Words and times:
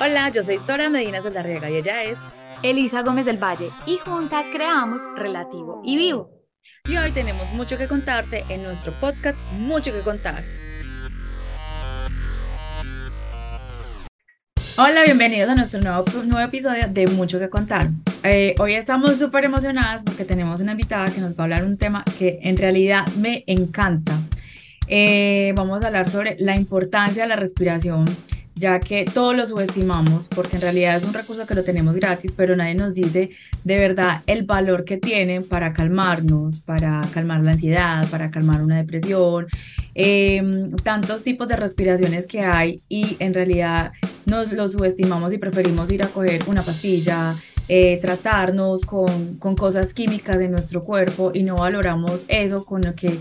Hola, 0.00 0.28
yo 0.28 0.44
soy 0.44 0.60
Sora 0.64 0.88
Medina 0.88 1.20
Saldarriaga 1.20 1.68
y 1.70 1.74
ella 1.74 2.04
es 2.04 2.16
Elisa 2.62 3.02
Gómez 3.02 3.26
del 3.26 3.36
Valle 3.36 3.68
y 3.84 3.96
juntas 3.96 4.46
creamos 4.48 5.02
Relativo 5.16 5.82
y 5.84 5.96
Vivo. 5.96 6.30
Y 6.88 6.96
hoy 6.96 7.10
tenemos 7.10 7.50
mucho 7.54 7.76
que 7.76 7.88
contarte 7.88 8.44
en 8.48 8.62
nuestro 8.62 8.92
podcast 8.92 9.36
Mucho 9.54 9.92
que 9.92 9.98
contar. 9.98 10.44
Hola, 14.76 15.02
bienvenidos 15.02 15.50
a 15.50 15.56
nuestro 15.56 15.80
nuevo, 15.80 16.04
nuevo 16.26 16.46
episodio 16.46 16.86
de 16.88 17.08
Mucho 17.08 17.40
que 17.40 17.50
contar. 17.50 17.88
Eh, 18.22 18.54
hoy 18.60 18.74
estamos 18.74 19.16
súper 19.16 19.46
emocionadas 19.46 20.04
porque 20.04 20.24
tenemos 20.24 20.60
una 20.60 20.72
invitada 20.72 21.10
que 21.12 21.20
nos 21.20 21.32
va 21.32 21.40
a 21.40 21.42
hablar 21.42 21.64
un 21.64 21.76
tema 21.76 22.04
que 22.20 22.38
en 22.44 22.56
realidad 22.56 23.04
me 23.16 23.42
encanta. 23.48 24.16
Eh, 24.86 25.52
vamos 25.56 25.82
a 25.82 25.88
hablar 25.88 26.08
sobre 26.08 26.36
la 26.38 26.54
importancia 26.54 27.24
de 27.24 27.28
la 27.28 27.36
respiración 27.36 28.04
ya 28.58 28.80
que 28.80 29.04
todos 29.04 29.36
lo 29.36 29.46
subestimamos, 29.46 30.28
porque 30.28 30.56
en 30.56 30.62
realidad 30.62 30.96
es 30.96 31.04
un 31.04 31.14
recurso 31.14 31.46
que 31.46 31.54
lo 31.54 31.64
tenemos 31.64 31.94
gratis, 31.96 32.32
pero 32.36 32.56
nadie 32.56 32.74
nos 32.74 32.94
dice 32.94 33.30
de 33.64 33.78
verdad 33.78 34.22
el 34.26 34.44
valor 34.44 34.84
que 34.84 34.98
tiene 34.98 35.40
para 35.42 35.72
calmarnos, 35.72 36.60
para 36.60 37.02
calmar 37.12 37.40
la 37.42 37.52
ansiedad, 37.52 38.08
para 38.10 38.30
calmar 38.30 38.62
una 38.62 38.76
depresión, 38.76 39.46
em, 39.94 40.70
tantos 40.82 41.22
tipos 41.22 41.48
de 41.48 41.56
respiraciones 41.56 42.26
que 42.26 42.40
hay 42.40 42.80
y 42.88 43.16
en 43.18 43.34
realidad 43.34 43.92
nos 44.26 44.52
lo 44.52 44.68
subestimamos 44.68 45.32
y 45.32 45.38
preferimos 45.38 45.90
ir 45.90 46.02
a 46.02 46.08
coger 46.08 46.42
una 46.46 46.62
pastilla, 46.62 47.34
eh, 47.68 47.98
tratarnos 48.00 48.82
con, 48.82 49.36
con 49.36 49.54
cosas 49.54 49.92
químicas 49.92 50.38
de 50.38 50.48
nuestro 50.48 50.82
cuerpo 50.82 51.32
y 51.34 51.42
no 51.42 51.56
valoramos 51.56 52.22
eso 52.28 52.64
con 52.64 52.82
lo 52.82 52.94
que 52.94 53.18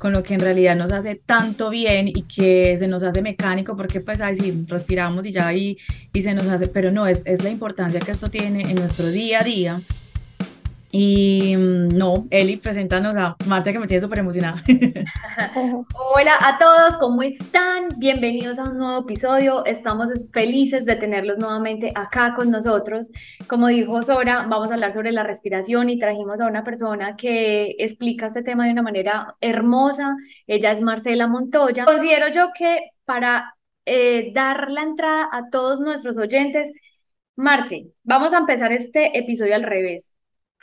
con 0.00 0.14
lo 0.14 0.22
que 0.22 0.32
en 0.32 0.40
realidad 0.40 0.74
nos 0.76 0.90
hace 0.92 1.14
tanto 1.14 1.68
bien 1.68 2.08
y 2.08 2.22
que 2.22 2.74
se 2.78 2.88
nos 2.88 3.02
hace 3.02 3.20
mecánico 3.20 3.76
porque 3.76 4.00
pues 4.00 4.20
ahí 4.22 4.34
sí 4.34 4.64
respiramos 4.66 5.26
y 5.26 5.32
ya 5.32 5.52
y, 5.52 5.76
y 6.14 6.22
se 6.22 6.32
nos 6.32 6.48
hace, 6.48 6.68
pero 6.68 6.90
no, 6.90 7.06
es, 7.06 7.20
es 7.26 7.44
la 7.44 7.50
importancia 7.50 8.00
que 8.00 8.12
esto 8.12 8.30
tiene 8.30 8.62
en 8.62 8.76
nuestro 8.76 9.08
día 9.10 9.40
a 9.40 9.44
día 9.44 9.80
y 10.92 11.54
mm, 11.56 11.96
no, 11.96 12.26
Eli, 12.30 12.56
preséntanos 12.56 13.14
a 13.16 13.36
Marta 13.46 13.72
que 13.72 13.78
me 13.78 13.86
tiene 13.86 14.00
súper 14.00 14.18
emocionada. 14.18 14.62
Hola 16.14 16.36
a 16.40 16.58
todos, 16.58 16.96
¿cómo 16.98 17.22
están? 17.22 17.88
Bienvenidos 17.98 18.58
a 18.58 18.64
un 18.64 18.78
nuevo 18.78 19.02
episodio. 19.02 19.64
Estamos 19.66 20.08
felices 20.32 20.84
de 20.84 20.96
tenerlos 20.96 21.38
nuevamente 21.38 21.92
acá 21.94 22.34
con 22.34 22.50
nosotros. 22.50 23.10
Como 23.46 23.68
dijo 23.68 24.02
Sora, 24.02 24.46
vamos 24.48 24.70
a 24.70 24.74
hablar 24.74 24.92
sobre 24.92 25.12
la 25.12 25.22
respiración 25.22 25.90
y 25.90 25.98
trajimos 25.98 26.40
a 26.40 26.48
una 26.48 26.64
persona 26.64 27.16
que 27.16 27.76
explica 27.78 28.26
este 28.26 28.42
tema 28.42 28.66
de 28.66 28.72
una 28.72 28.82
manera 28.82 29.36
hermosa. 29.40 30.16
Ella 30.48 30.72
es 30.72 30.80
Marcela 30.80 31.28
Montoya. 31.28 31.84
Considero 31.84 32.28
yo 32.28 32.48
que 32.58 32.90
para 33.04 33.54
eh, 33.86 34.32
dar 34.34 34.70
la 34.70 34.82
entrada 34.82 35.28
a 35.30 35.50
todos 35.50 35.78
nuestros 35.80 36.18
oyentes, 36.18 36.68
Marce, 37.36 37.86
vamos 38.02 38.32
a 38.32 38.38
empezar 38.38 38.72
este 38.72 39.16
episodio 39.16 39.54
al 39.54 39.62
revés 39.62 40.10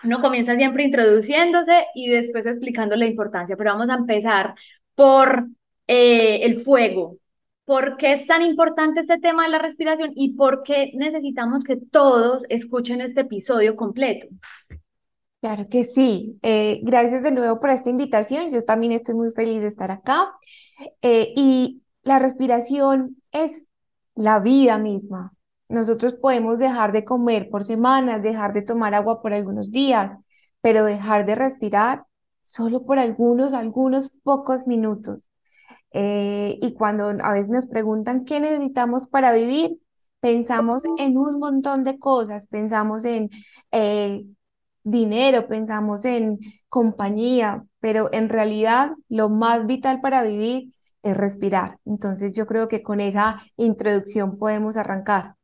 uno 0.03 0.21
comienza 0.21 0.55
siempre 0.55 0.83
introduciéndose 0.83 1.85
y 1.95 2.09
después 2.09 2.45
explicando 2.45 2.95
la 2.95 3.05
importancia, 3.05 3.55
pero 3.57 3.71
vamos 3.71 3.89
a 3.89 3.95
empezar 3.95 4.53
por 4.95 5.47
eh, 5.87 6.39
el 6.43 6.55
fuego. 6.55 7.17
¿Por 7.65 7.97
qué 7.97 8.13
es 8.13 8.25
tan 8.25 8.43
importante 8.43 9.01
este 9.01 9.19
tema 9.19 9.43
de 9.43 9.49
la 9.49 9.59
respiración 9.59 10.11
y 10.15 10.35
por 10.35 10.63
qué 10.63 10.91
necesitamos 10.95 11.63
que 11.65 11.75
todos 11.75 12.43
escuchen 12.47 13.01
este 13.01 13.21
episodio 13.21 13.75
completo? 13.75 14.27
Claro 15.41 15.67
que 15.69 15.83
sí. 15.83 16.39
Eh, 16.41 16.79
gracias 16.83 17.23
de 17.23 17.31
nuevo 17.31 17.59
por 17.59 17.69
esta 17.69 17.89
invitación. 17.89 18.51
Yo 18.51 18.63
también 18.63 18.93
estoy 18.93 19.15
muy 19.15 19.31
feliz 19.31 19.61
de 19.61 19.67
estar 19.67 19.91
acá. 19.91 20.31
Eh, 21.01 21.33
y 21.35 21.83
la 22.03 22.19
respiración 22.19 23.17
es 23.31 23.67
la 24.15 24.39
vida 24.39 24.77
misma. 24.77 25.33
Nosotros 25.69 26.15
podemos 26.15 26.59
dejar 26.59 26.91
de 26.91 27.03
comer 27.03 27.49
por 27.49 27.63
semanas, 27.63 28.23
dejar 28.23 28.53
de 28.53 28.61
tomar 28.61 28.93
agua 28.93 29.21
por 29.21 29.33
algunos 29.33 29.71
días, 29.71 30.13
pero 30.61 30.86
dejar 30.86 31.25
de 31.25 31.36
respirar 31.36 32.05
solo 32.42 32.86
por 32.86 32.99
algunos, 32.99 33.53
algunos 33.53 34.11
pocos 34.23 34.67
minutos. 34.67 35.19
Eh, 35.92 36.59
y 36.61 36.73
cuando 36.73 37.09
a 37.09 37.33
veces 37.33 37.49
nos 37.49 37.67
preguntan 37.67 38.25
qué 38.25 38.39
necesitamos 38.39 39.08
para 39.08 39.33
vivir, 39.33 39.80
pensamos 40.19 40.81
en 40.97 41.17
un 41.17 41.39
montón 41.39 41.83
de 41.83 41.99
cosas, 41.99 42.47
pensamos 42.47 43.05
en 43.05 43.30
eh, 43.71 44.25
dinero, 44.83 45.47
pensamos 45.47 46.05
en 46.05 46.39
compañía, 46.69 47.65
pero 47.80 48.09
en 48.13 48.30
realidad 48.30 48.92
lo 49.09 49.30
más 49.30 49.65
vital 49.65 50.02
para 50.02 50.23
vivir 50.23 50.73
es 51.03 51.17
respirar. 51.17 51.80
Entonces 51.86 52.33
yo 52.33 52.47
creo 52.47 52.67
que 52.67 52.83
con 52.83 52.99
esa 53.02 53.42
introducción 53.58 54.37
podemos 54.37 54.77
arrancar. 54.77 55.36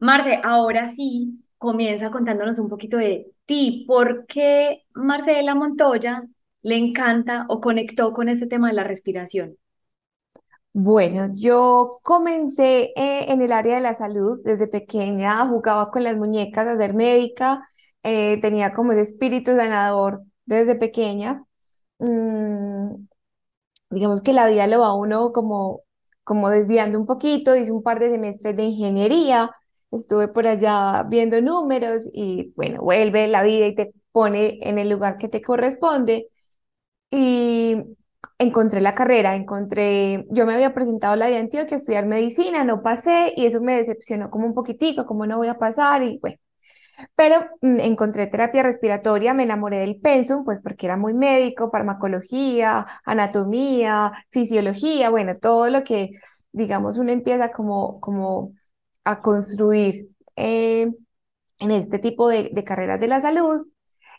Marce, 0.00 0.40
ahora 0.42 0.86
sí, 0.86 1.44
comienza 1.58 2.10
contándonos 2.10 2.58
un 2.58 2.68
poquito 2.68 2.96
de 2.96 3.32
ti. 3.46 3.84
¿Por 3.86 4.26
qué 4.26 4.84
Marcela 4.94 5.54
Montoya 5.54 6.24
le 6.62 6.76
encanta 6.76 7.46
o 7.48 7.60
conectó 7.60 8.12
con 8.12 8.28
este 8.28 8.46
tema 8.46 8.68
de 8.68 8.74
la 8.74 8.84
respiración? 8.84 9.56
Bueno, 10.74 11.28
yo 11.34 12.00
comencé 12.02 12.92
eh, 12.96 13.30
en 13.30 13.42
el 13.42 13.52
área 13.52 13.74
de 13.74 13.82
la 13.82 13.92
salud 13.94 14.40
desde 14.42 14.68
pequeña, 14.68 15.46
jugaba 15.46 15.90
con 15.90 16.02
las 16.02 16.16
muñecas 16.16 16.66
a 16.66 16.76
ser 16.78 16.94
médica, 16.94 17.62
eh, 18.02 18.40
tenía 18.40 18.72
como 18.72 18.92
ese 18.92 19.02
espíritu 19.02 19.54
sanador 19.54 20.20
desde 20.46 20.74
pequeña. 20.76 21.44
Mm, 21.98 23.06
digamos 23.90 24.22
que 24.22 24.32
la 24.32 24.48
vida 24.48 24.66
lo 24.66 24.80
va 24.80 24.94
uno 24.94 25.32
como, 25.32 25.82
como 26.24 26.48
desviando 26.50 26.98
un 26.98 27.06
poquito, 27.06 27.56
hice 27.56 27.72
un 27.72 27.82
par 27.82 27.98
de 28.00 28.10
semestres 28.10 28.56
de 28.56 28.64
ingeniería, 28.64 29.50
estuve 29.92 30.28
por 30.28 30.46
allá 30.46 31.04
viendo 31.08 31.40
números 31.40 32.08
y 32.12 32.52
bueno, 32.56 32.82
vuelve 32.82 33.28
la 33.28 33.42
vida 33.42 33.66
y 33.66 33.74
te 33.74 33.92
pone 34.12 34.58
en 34.62 34.78
el 34.78 34.88
lugar 34.90 35.18
que 35.18 35.28
te 35.28 35.40
corresponde. 35.42 36.28
Y 37.10 37.76
encontré 38.38 38.80
la 38.80 38.94
carrera, 38.94 39.34
encontré, 39.36 40.26
yo 40.30 40.46
me 40.46 40.54
había 40.54 40.74
presentado 40.74 41.16
la 41.16 41.26
de 41.28 41.38
Antioquia 41.38 41.76
a 41.76 41.80
estudiar 41.80 42.06
medicina, 42.06 42.64
no 42.64 42.82
pasé 42.82 43.32
y 43.36 43.46
eso 43.46 43.60
me 43.60 43.76
decepcionó 43.76 44.30
como 44.30 44.46
un 44.46 44.54
poquitico, 44.54 45.06
como 45.06 45.26
no 45.26 45.38
voy 45.38 45.48
a 45.48 45.58
pasar 45.58 46.02
y 46.02 46.18
bueno. 46.20 46.38
Pero 47.16 47.36
mm, 47.62 47.80
encontré 47.80 48.26
terapia 48.26 48.62
respiratoria, 48.62 49.34
me 49.34 49.44
enamoré 49.44 49.78
del 49.78 50.00
pensum, 50.00 50.44
pues 50.44 50.60
porque 50.60 50.86
era 50.86 50.96
muy 50.96 51.14
médico, 51.14 51.70
farmacología, 51.70 52.86
anatomía, 53.04 54.12
fisiología, 54.30 55.10
bueno, 55.10 55.36
todo 55.38 55.70
lo 55.70 55.84
que, 55.84 56.10
digamos, 56.52 56.98
uno 56.98 57.12
empieza 57.12 57.50
como, 57.50 58.00
como 58.00 58.52
a 59.04 59.20
construir 59.20 60.08
eh, 60.36 60.88
en 61.58 61.70
este 61.70 61.98
tipo 61.98 62.28
de, 62.28 62.52
carreras 62.64 63.00
de 63.00 63.08
la 63.08 63.20
salud. 63.20 63.66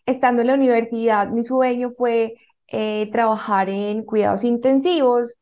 Estando 0.06 0.42
en 0.42 0.48
la 0.48 0.56
universidad, 0.56 1.30
mi 1.30 1.44
sueño 1.44 1.92
fue 1.92 2.36
eh, 2.68 3.10
trabajar 3.12 3.70
en 3.70 4.04
cuidados 4.04 4.44
intensivos. 4.44 5.36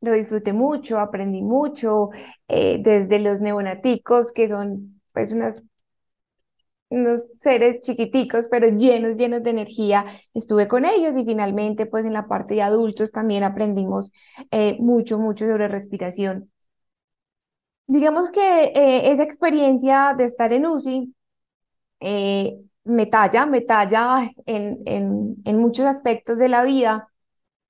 Lo 0.00 0.12
disfruté 0.12 0.52
mucho, 0.52 0.98
aprendí 1.00 1.42
mucho, 1.42 2.10
eh, 2.48 2.78
desde 2.82 3.18
los 3.20 3.40
neonaticos, 3.40 4.32
que 4.32 4.48
son 4.48 5.00
pues 5.12 5.32
unas, 5.32 5.62
unos 6.88 7.26
seres 7.34 7.80
chiquiticos, 7.80 8.48
pero 8.48 8.68
llenos, 8.68 9.16
llenos 9.16 9.42
de 9.42 9.50
energía. 9.50 10.04
Estuve 10.34 10.68
con 10.68 10.84
ellos 10.84 11.16
y 11.16 11.24
finalmente 11.24 11.86
pues 11.86 12.04
en 12.04 12.12
la 12.12 12.28
parte 12.28 12.54
de 12.54 12.62
adultos 12.62 13.12
también 13.12 13.42
aprendimos 13.44 14.12
mucho, 14.78 15.18
mucho 15.18 15.46
sobre 15.46 15.68
respiración. 15.68 16.50
Digamos 17.88 18.30
que 18.30 18.40
eh, 18.74 19.12
esa 19.12 19.22
experiencia 19.22 20.14
de 20.16 20.24
estar 20.24 20.52
en 20.52 20.66
UCI 20.66 21.14
eh, 22.00 22.58
me 22.84 23.06
talla, 23.06 23.46
me 23.46 23.60
talla 23.62 24.30
en, 24.46 24.82
en, 25.44 25.58
muchos 25.58 25.86
aspectos 25.86 26.38
de 26.38 26.48
la 26.48 26.64
vida. 26.64 27.08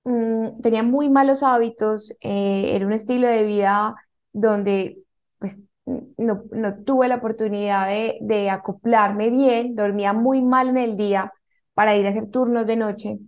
Mm, 0.04 0.60
tenía 0.62 0.82
muy 0.82 1.10
malos 1.10 1.42
hábitos, 1.42 2.12
eh, 2.20 2.76
era 2.76 2.86
un 2.86 2.92
estilo 2.92 3.28
de 3.28 3.44
vida 3.44 3.94
donde 4.32 4.98
pues 5.38 5.66
no, 5.86 6.44
no 6.52 6.84
tuve 6.84 7.08
la 7.08 7.16
oportunidad 7.16 7.88
de, 7.88 8.18
de 8.22 8.50
acoplarme 8.50 9.30
bien, 9.30 9.76
dormía 9.76 10.12
muy 10.12 10.42
mal 10.42 10.68
en 10.70 10.78
el 10.78 10.96
día 10.96 11.32
para 11.74 11.96
ir 11.96 12.06
a 12.06 12.10
hacer 12.10 12.30
turnos 12.30 12.66
de 12.66 12.76
noche. 12.76 13.18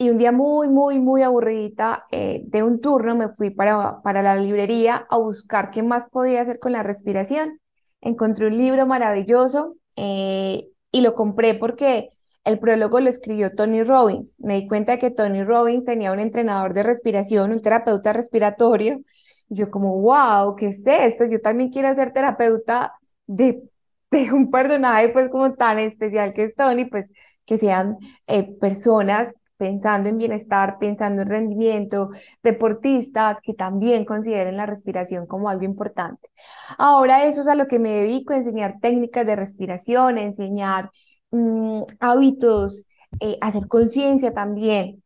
Y 0.00 0.08
un 0.08 0.16
día 0.16 0.32
muy, 0.32 0.66
muy, 0.68 0.98
muy 0.98 1.22
aburridita 1.22 2.06
eh, 2.10 2.40
de 2.46 2.62
un 2.62 2.80
turno 2.80 3.14
me 3.14 3.28
fui 3.34 3.50
para, 3.50 4.00
para 4.00 4.22
la 4.22 4.34
librería 4.34 5.06
a 5.10 5.18
buscar 5.18 5.70
qué 5.70 5.82
más 5.82 6.06
podía 6.06 6.40
hacer 6.40 6.58
con 6.58 6.72
la 6.72 6.82
respiración. 6.82 7.60
Encontré 8.00 8.46
un 8.46 8.56
libro 8.56 8.86
maravilloso 8.86 9.76
eh, 9.96 10.68
y 10.90 11.02
lo 11.02 11.12
compré 11.12 11.52
porque 11.52 12.08
el 12.44 12.58
prólogo 12.58 12.98
lo 12.98 13.10
escribió 13.10 13.54
Tony 13.54 13.82
Robbins. 13.82 14.36
Me 14.38 14.54
di 14.54 14.66
cuenta 14.68 14.92
de 14.92 14.98
que 15.00 15.10
Tony 15.10 15.44
Robbins 15.44 15.84
tenía 15.84 16.12
un 16.12 16.20
entrenador 16.20 16.72
de 16.72 16.82
respiración, 16.82 17.52
un 17.52 17.60
terapeuta 17.60 18.14
respiratorio. 18.14 19.02
Y 19.50 19.56
yo 19.56 19.70
como, 19.70 20.00
wow, 20.00 20.56
¿qué 20.56 20.68
es 20.68 20.82
esto? 20.86 21.26
Yo 21.26 21.42
también 21.42 21.68
quiero 21.68 21.94
ser 21.94 22.14
terapeuta 22.14 22.94
de, 23.26 23.62
de 24.10 24.32
un 24.32 24.50
personaje 24.50 25.10
pues 25.10 25.28
como 25.28 25.52
tan 25.52 25.78
especial 25.78 26.32
que 26.32 26.44
es 26.44 26.54
Tony, 26.56 26.86
pues 26.86 27.10
que 27.44 27.58
sean 27.58 27.98
eh, 28.26 28.56
personas 28.58 29.34
pensando 29.60 30.08
en 30.08 30.16
bienestar, 30.16 30.78
pensando 30.80 31.20
en 31.20 31.28
rendimiento, 31.28 32.08
deportistas 32.42 33.42
que 33.42 33.52
también 33.52 34.06
consideren 34.06 34.56
la 34.56 34.64
respiración 34.64 35.26
como 35.26 35.50
algo 35.50 35.64
importante. 35.64 36.30
Ahora 36.78 37.26
eso 37.26 37.42
es 37.42 37.48
a 37.48 37.54
lo 37.54 37.66
que 37.66 37.78
me 37.78 37.90
dedico, 37.90 38.32
enseñar 38.32 38.76
técnicas 38.80 39.26
de 39.26 39.36
respiración, 39.36 40.16
enseñar 40.16 40.90
mm, 41.30 41.82
hábitos, 42.00 42.86
eh, 43.20 43.36
hacer 43.42 43.68
conciencia 43.68 44.32
también 44.32 45.02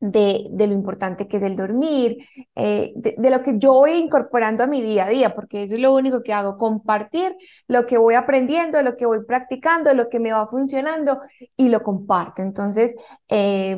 de, 0.00 0.46
de, 0.50 0.66
lo 0.66 0.74
importante 0.74 1.26
que 1.26 1.38
es 1.38 1.42
el 1.42 1.56
dormir, 1.56 2.18
eh, 2.54 2.92
de, 2.94 3.30
lo 3.30 3.42
que 3.42 3.58
yo 3.58 3.74
voy 3.74 3.92
incorporando 3.92 4.62
a 4.64 4.66
mi 4.66 4.80
día 4.80 5.06
a 5.06 5.08
día, 5.08 5.34
porque 5.34 5.64
eso 5.64 5.74
es 5.74 5.80
lo 5.80 5.94
único 5.94 6.22
que 6.22 6.32
hago, 6.32 6.56
compartir 6.56 7.36
lo 7.66 7.86
que 7.86 7.98
voy 7.98 8.14
aprendiendo, 8.14 8.80
lo 8.82 8.96
que 8.96 9.06
voy 9.06 9.24
practicando, 9.24 9.94
lo 9.94 10.08
que 10.08 10.20
me 10.20 10.32
va 10.32 10.46
funcionando 10.46 11.18
y 11.56 11.68
lo 11.68 11.82
comparto. 11.82 12.42
Entonces, 12.42 12.94
eh, 13.28 13.76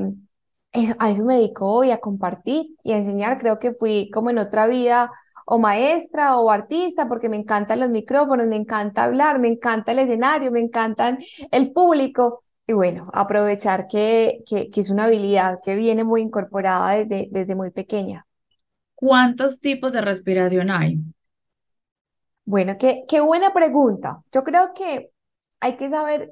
a 0.98 1.10
eso 1.10 1.24
me 1.24 1.36
dedico 1.36 1.66
hoy, 1.66 1.90
a 1.90 1.98
compartir 1.98 2.76
y 2.84 2.92
a 2.92 2.98
enseñar. 2.98 3.38
Creo 3.38 3.58
que 3.58 3.74
fui 3.74 4.10
como 4.10 4.30
en 4.30 4.38
otra 4.38 4.66
vida 4.66 5.10
o 5.46 5.58
maestra 5.58 6.38
o 6.38 6.50
artista, 6.50 7.08
porque 7.08 7.28
me 7.28 7.36
encantan 7.36 7.80
los 7.80 7.90
micrófonos, 7.90 8.46
me 8.46 8.56
encanta 8.56 9.04
hablar, 9.04 9.40
me 9.40 9.48
encanta 9.48 9.92
el 9.92 10.00
escenario, 10.00 10.52
me 10.52 10.60
encantan 10.60 11.18
el 11.50 11.72
público. 11.72 12.44
Y 12.70 12.72
bueno, 12.72 13.08
aprovechar 13.12 13.88
que, 13.88 14.44
que, 14.46 14.70
es 14.72 14.90
una 14.90 15.06
habilidad 15.06 15.58
que 15.60 15.74
viene 15.74 16.04
muy 16.04 16.20
incorporada 16.20 16.92
desde, 16.92 17.26
desde 17.32 17.56
muy 17.56 17.72
pequeña. 17.72 18.28
¿Cuántos 18.94 19.58
tipos 19.58 19.92
de 19.92 20.00
respiración 20.00 20.70
hay? 20.70 21.00
Bueno, 22.44 22.76
qué, 22.78 23.02
qué 23.08 23.18
buena 23.18 23.52
pregunta. 23.52 24.22
Yo 24.32 24.44
creo 24.44 24.72
que 24.72 25.10
hay 25.58 25.76
que 25.76 25.90
saber, 25.90 26.30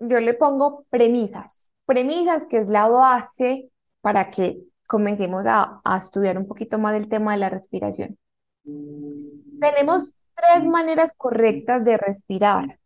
yo 0.00 0.20
le 0.20 0.34
pongo 0.34 0.84
premisas, 0.90 1.70
premisas 1.86 2.46
que 2.46 2.58
es 2.58 2.68
la 2.68 2.86
base 2.88 3.70
para 4.02 4.30
que 4.30 4.58
comencemos 4.86 5.46
a, 5.46 5.80
a 5.82 5.96
estudiar 5.96 6.36
un 6.36 6.46
poquito 6.46 6.78
más 6.78 6.94
el 6.94 7.08
tema 7.08 7.32
de 7.32 7.38
la 7.38 7.48
respiración. 7.48 8.18
Tenemos 8.64 10.12
tres 10.34 10.66
maneras 10.66 11.14
correctas 11.16 11.82
de 11.86 11.96
respirar. 11.96 12.78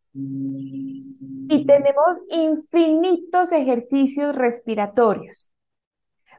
Y 1.50 1.64
tenemos 1.66 2.18
infinitos 2.30 3.52
ejercicios 3.52 4.34
respiratorios. 4.34 5.50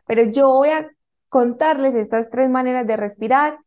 Pero 0.05 0.23
yo 0.23 0.49
voy 0.49 0.69
a 0.69 0.89
contarles 1.29 1.95
estas 1.95 2.29
tres 2.29 2.49
maneras 2.49 2.85
de 2.85 2.97
respirar 2.97 3.59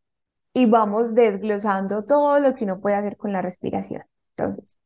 y 0.53 0.67
vamos 0.67 1.15
desglosando 1.15 2.03
todo 2.05 2.39
lo 2.39 2.53
que 2.53 2.65
uno 2.65 2.79
puede 2.79 2.95
hacer 2.95 3.17
con 3.17 3.31
la 3.31 3.41
respiración. 3.41 4.03
Entonces, 4.35 4.77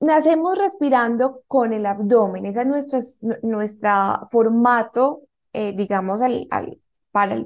nacemos 0.00 0.56
respirando 0.56 1.42
con 1.46 1.72
el 1.72 1.84
abdomen. 1.86 2.46
Ese 2.46 2.62
es 2.62 3.18
nuestro, 3.42 4.26
formato, 4.28 5.22
eh, 5.52 5.74
digamos, 5.76 6.20
al, 6.22 6.48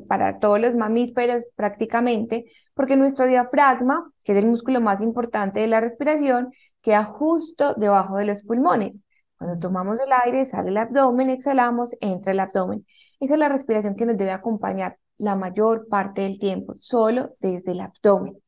para, 0.08 0.40
todos 0.40 0.60
los 0.60 0.74
mamíferos 0.74 1.46
prácticamente, 1.54 2.44
porque 2.74 2.96
nuestro 2.96 3.26
diafragma, 3.26 4.10
que 4.24 4.32
es 4.32 4.38
el 4.38 4.46
músculo 4.46 4.80
más 4.80 5.00
importante 5.00 5.60
de 5.60 5.68
la 5.68 5.80
respiración, 5.80 6.50
queda 6.82 7.04
justo 7.04 7.74
debajo 7.74 8.16
de 8.16 8.24
los 8.24 8.42
pulmones. 8.42 9.04
Cuando 9.38 9.60
tomamos 9.60 10.00
el 10.00 10.12
aire, 10.24 10.44
sale 10.44 10.70
el 10.70 10.76
abdomen, 10.76 11.30
exhalamos, 11.30 11.94
entra 12.00 12.32
el 12.32 12.40
abdomen. 12.40 12.84
Esa 13.20 13.34
es 13.34 13.40
la 13.40 13.48
respiración 13.48 13.94
que 13.94 14.06
nos 14.06 14.16
debe 14.16 14.32
acompañar 14.32 14.98
la 15.18 15.36
mayor 15.36 15.86
parte 15.88 16.22
del 16.22 16.38
tiempo, 16.40 16.74
solo 16.80 17.36
desde 17.40 17.72
el 17.72 17.80
abdomen. 17.80 18.38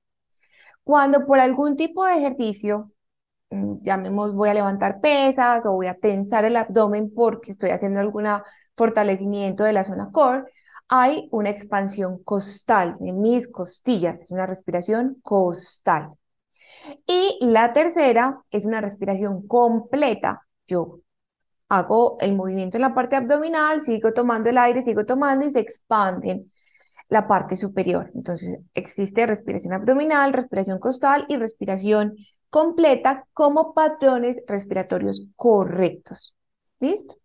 Cuando 0.83 1.25
por 1.25 1.39
algún 1.39 1.77
tipo 1.77 2.05
de 2.05 2.17
ejercicio, 2.17 2.91
mm, 3.51 3.83
llamemos 3.83 4.35
voy 4.35 4.49
a 4.49 4.55
levantar 4.55 5.01
pesas 5.01 5.65
o 5.67 5.73
voy 5.73 5.87
a 5.87 5.95
tensar 5.95 6.45
el 6.45 6.57
abdomen 6.57 7.13
porque 7.15 7.53
estoy 7.53 7.71
haciendo 7.71 8.01
algún 8.01 8.27
fortalecimiento 8.77 9.65
de 9.65 9.73
la 9.73 9.85
zona 9.85 10.11
core, 10.11 10.45
hay 10.95 11.27
una 11.31 11.49
expansión 11.49 12.23
costal 12.23 12.97
en 13.01 13.19
mis 13.23 13.49
costillas, 13.49 14.23
es 14.23 14.31
una 14.31 14.45
respiración 14.45 15.17
costal. 15.23 16.09
Y 17.07 17.39
la 17.41 17.73
tercera 17.73 18.43
es 18.51 18.67
una 18.67 18.83
respiración 18.83 19.47
completa. 19.47 20.43
Yo 20.67 21.01
hago 21.71 22.19
el 22.21 22.37
movimiento 22.37 22.77
en 22.77 22.83
la 22.83 22.95
parte 22.95 23.17
abdominal, 23.17 23.81
sigo 23.81 24.13
tomando 24.13 24.51
el 24.51 24.59
aire, 24.59 24.83
sigo 24.83 25.07
tomando 25.07 25.47
y 25.47 25.51
se 25.51 25.61
expanden 25.61 26.53
la 27.09 27.27
parte 27.27 27.57
superior. 27.57 28.11
Entonces 28.15 28.59
existe 28.75 29.25
respiración 29.25 29.73
abdominal, 29.73 30.35
respiración 30.35 30.79
costal 30.79 31.25
y 31.27 31.39
respiración 31.39 32.17
completa 32.51 33.27
como 33.33 33.73
patrones 33.73 34.37
respiratorios 34.47 35.25
correctos. 35.37 36.35
¿Listo? 36.81 37.22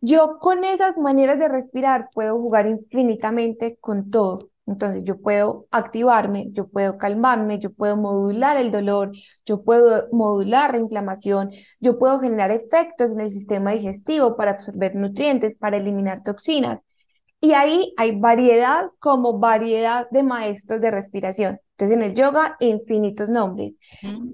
Yo 0.00 0.38
con 0.40 0.64
esas 0.64 0.96
maneras 0.98 1.38
de 1.38 1.48
respirar 1.48 2.08
puedo 2.14 2.38
jugar 2.38 2.66
infinitamente 2.66 3.76
con 3.80 4.10
todo. 4.10 4.50
Entonces 4.66 5.02
yo 5.04 5.20
puedo 5.20 5.66
activarme, 5.72 6.52
yo 6.52 6.68
puedo 6.68 6.96
calmarme, 6.96 7.58
yo 7.58 7.72
puedo 7.72 7.96
modular 7.96 8.56
el 8.56 8.70
dolor, 8.70 9.10
yo 9.44 9.62
puedo 9.64 10.06
modular 10.12 10.72
la 10.72 10.78
inflamación, 10.78 11.50
yo 11.80 11.98
puedo 11.98 12.20
generar 12.20 12.50
efectos 12.52 13.10
en 13.12 13.20
el 13.20 13.30
sistema 13.30 13.72
digestivo 13.72 14.36
para 14.36 14.52
absorber 14.52 14.94
nutrientes, 14.94 15.56
para 15.56 15.76
eliminar 15.76 16.22
toxinas. 16.22 16.82
Y 17.40 17.52
ahí 17.52 17.94
hay 17.96 18.18
variedad 18.20 18.90
como 19.00 19.38
variedad 19.38 20.08
de 20.10 20.22
maestros 20.22 20.80
de 20.80 20.90
respiración. 20.90 21.60
Entonces 21.80 21.96
en 21.96 22.02
el 22.02 22.14
yoga, 22.14 22.56
infinitos 22.60 23.30
nombres. 23.30 23.76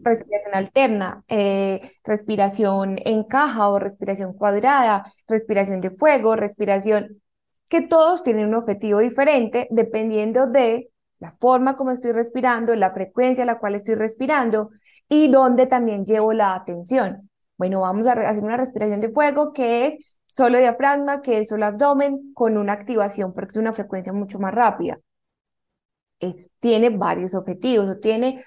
Respiración 0.03 0.53
alterna, 0.53 1.23
eh, 1.29 1.81
respiración 2.03 2.99
en 3.05 3.23
caja 3.23 3.69
o 3.69 3.79
respiración 3.79 4.33
cuadrada, 4.33 5.05
respiración 5.29 5.81
de 5.81 5.91
fuego, 5.91 6.35
respiración, 6.35 7.23
que 7.69 7.83
todos 7.83 8.25
tienen 8.25 8.47
un 8.47 8.57
objetivo 8.57 8.99
diferente 8.99 9.69
dependiendo 9.71 10.49
de 10.49 10.91
la 11.21 11.37
forma 11.39 11.77
como 11.77 11.93
estoy 11.93 12.11
respirando, 12.11 12.75
la 12.75 12.93
frecuencia 12.93 13.45
a 13.45 13.47
la 13.47 13.61
cual 13.61 13.77
estoy 13.77 13.95
respirando 13.95 14.71
y 15.09 15.29
dónde 15.29 15.67
también 15.67 16.05
llevo 16.05 16.33
la 16.33 16.53
atención. 16.53 17.31
Bueno, 17.57 17.81
vamos 17.83 18.09
a 18.09 18.15
hacer 18.29 18.43
una 18.43 18.57
respiración 18.57 19.01
de 19.01 19.13
fuego 19.13 19.53
que 19.53 19.87
es 19.87 19.97
solo 20.27 20.59
diafragma, 20.59 21.23
que 21.23 21.39
es 21.39 21.49
solo 21.49 21.67
abdomen, 21.67 22.33
con 22.35 22.59
una 22.59 22.73
activación 22.73 23.33
porque 23.33 23.51
es 23.51 23.57
una 23.57 23.73
frecuencia 23.73 24.13
mucho 24.13 24.41
más 24.41 24.53
rápida. 24.53 24.99
Es, 26.21 26.51
tiene 26.61 26.91
varios 26.91 27.35
objetivos 27.35 27.89
o 27.89 27.99
tiene, 27.99 28.45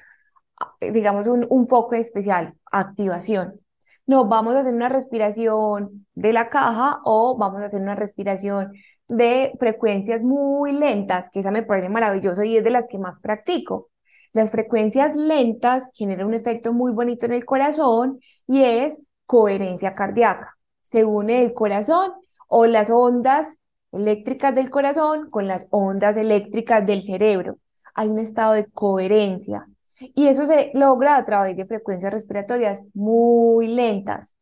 digamos, 0.82 1.28
un, 1.28 1.46
un 1.50 1.68
foco 1.68 1.96
especial, 1.96 2.56
activación. 2.72 3.60
No, 4.06 4.26
vamos 4.26 4.56
a 4.56 4.62
hacer 4.62 4.74
una 4.74 4.90
respiración 4.90 6.08
de 6.16 6.34
la 6.34 6.50
caja 6.50 7.00
o 7.04 7.38
vamos 7.38 7.62
a 7.62 7.66
hacer 7.66 7.82
una 7.82 7.96
respiración 7.96 8.72
de 9.08 9.54
frecuencias 9.60 10.22
muy 10.22 10.72
lentas, 10.72 11.30
que 11.30 11.40
esa 11.42 11.52
me 11.52 11.64
parece 11.64 11.90
maravilloso 11.90 12.44
y 12.44 12.58
es 12.58 12.64
de 12.64 12.72
las 12.72 12.88
que 12.88 13.00
más 13.00 13.20
practico. 13.20 13.90
Las 14.34 14.52
frecuencias 14.52 15.16
lentas 15.16 15.90
generan 15.94 16.28
un 16.28 16.34
efecto 16.36 16.74
muy 16.74 16.92
bonito 16.92 17.26
en 17.26 17.34
el 17.34 17.46
corazón 17.46 18.20
y 18.48 18.64
es 18.64 19.00
coherencia 19.26 19.96
cardíaca 19.96 20.60
se 20.90 21.06
une 21.06 21.44
el 21.44 21.54
corazón 21.54 22.14
o 22.48 22.66
las 22.66 22.90
ondas 22.90 23.58
eléctricas 23.92 24.54
del 24.56 24.70
corazón 24.70 25.30
con 25.30 25.48
las 25.48 25.68
ondas 25.72 26.18
eléctricas 26.18 26.86
del 26.86 27.02
cerebro. 27.02 27.58
Hay 27.96 28.10
un 28.10 28.20
estado 28.20 28.54
de 28.54 28.66
coherencia 28.68 29.68
y 30.00 30.28
eso 30.28 30.46
se 30.46 30.72
logra 30.74 31.18
a 31.18 31.26
través 31.26 31.58
de 31.58 31.66
frecuencias 31.66 32.14
respiratorias 32.14 32.82
muy 32.94 33.68
lentas. 33.68 34.36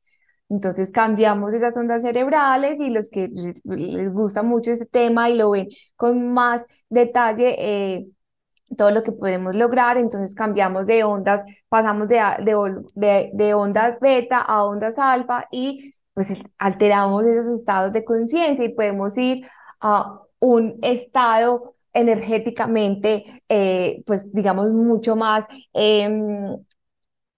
Entonces 0.49 0.91
cambiamos 0.91 1.53
esas 1.53 1.75
ondas 1.75 2.03
cerebrales 2.03 2.79
y 2.79 2.89
los 2.89 3.09
que 3.09 3.29
les 3.65 4.13
gusta 4.13 4.43
mucho 4.43 4.71
este 4.71 4.85
tema 4.85 5.29
y 5.29 5.37
lo 5.37 5.51
ven 5.51 5.67
con 5.97 6.31
más 6.33 6.65
detalle, 6.89 7.55
eh, 7.59 8.07
todo 8.77 8.91
lo 8.91 9.03
que 9.03 9.11
podemos 9.11 9.55
lograr, 9.55 9.97
entonces 9.97 10.35
cambiamos 10.35 10.85
de 10.85 11.03
ondas, 11.03 11.43
pasamos 11.69 12.07
de, 12.07 12.21
de, 12.95 13.31
de 13.33 13.53
ondas 13.53 13.99
beta 13.99 14.39
a 14.41 14.65
ondas 14.65 14.99
alfa 14.99 15.47
y 15.51 15.93
pues 16.17 16.33
alteramos 16.57 17.25
esos 17.27 17.59
estados 17.59 17.93
de 17.93 18.03
conciencia 18.03 18.65
y 18.65 18.73
podemos 18.73 19.15
ir 19.19 19.45
a 19.79 20.19
un 20.39 20.79
estado 20.81 21.75
energéticamente, 21.93 23.23
eh, 23.47 24.01
pues 24.07 24.31
digamos, 24.31 24.71
mucho 24.71 25.15
más 25.15 25.45
em, 25.73 26.57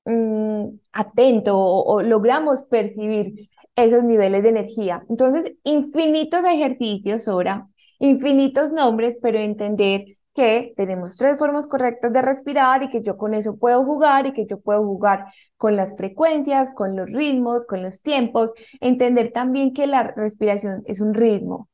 mm, 0.05 0.79
atento 0.93 1.57
o, 1.57 2.01
logramos 2.01 2.63
percibir 2.63 3.50
esos 3.75 4.03
niveles 4.05 4.43
de 4.43 4.50
energía. 4.50 5.05
Entonces, 5.09 5.55
infinitos 5.65 6.45
ejercicios 6.45 7.27
ahora, 7.27 7.67
infinitos 8.00 8.71
nombres, 8.71 9.17
pero 9.21 9.39
entender 9.39 10.05
que 10.39 10.74
tenemos 10.77 11.17
tres 11.17 11.38
formas 11.38 11.67
correctas 11.67 12.13
de 12.13 12.22
respirar 12.22 12.81
y 12.81 12.89
que 12.89 13.03
yo 13.03 13.17
con 13.17 13.34
eso 13.34 13.58
puedo 13.58 13.84
jugar 13.84 14.25
y 14.25 14.31
que 14.31 14.46
yo 14.46 14.60
puedo 14.62 14.84
jugar 14.86 15.25
con 15.58 15.75
las 15.75 15.96
frecuencias, 15.98 16.72
con 16.72 16.96
los 16.96 17.10
ritmos, 17.12 17.65
con 17.65 17.84
los 17.84 18.01
tiempos, 18.01 18.53
entender 18.79 19.31
también 19.34 19.74
que 19.74 19.86
la 19.86 20.03
respiración 20.15 20.81
es 20.86 21.01
un 21.01 21.13
ritmo, 21.13 21.67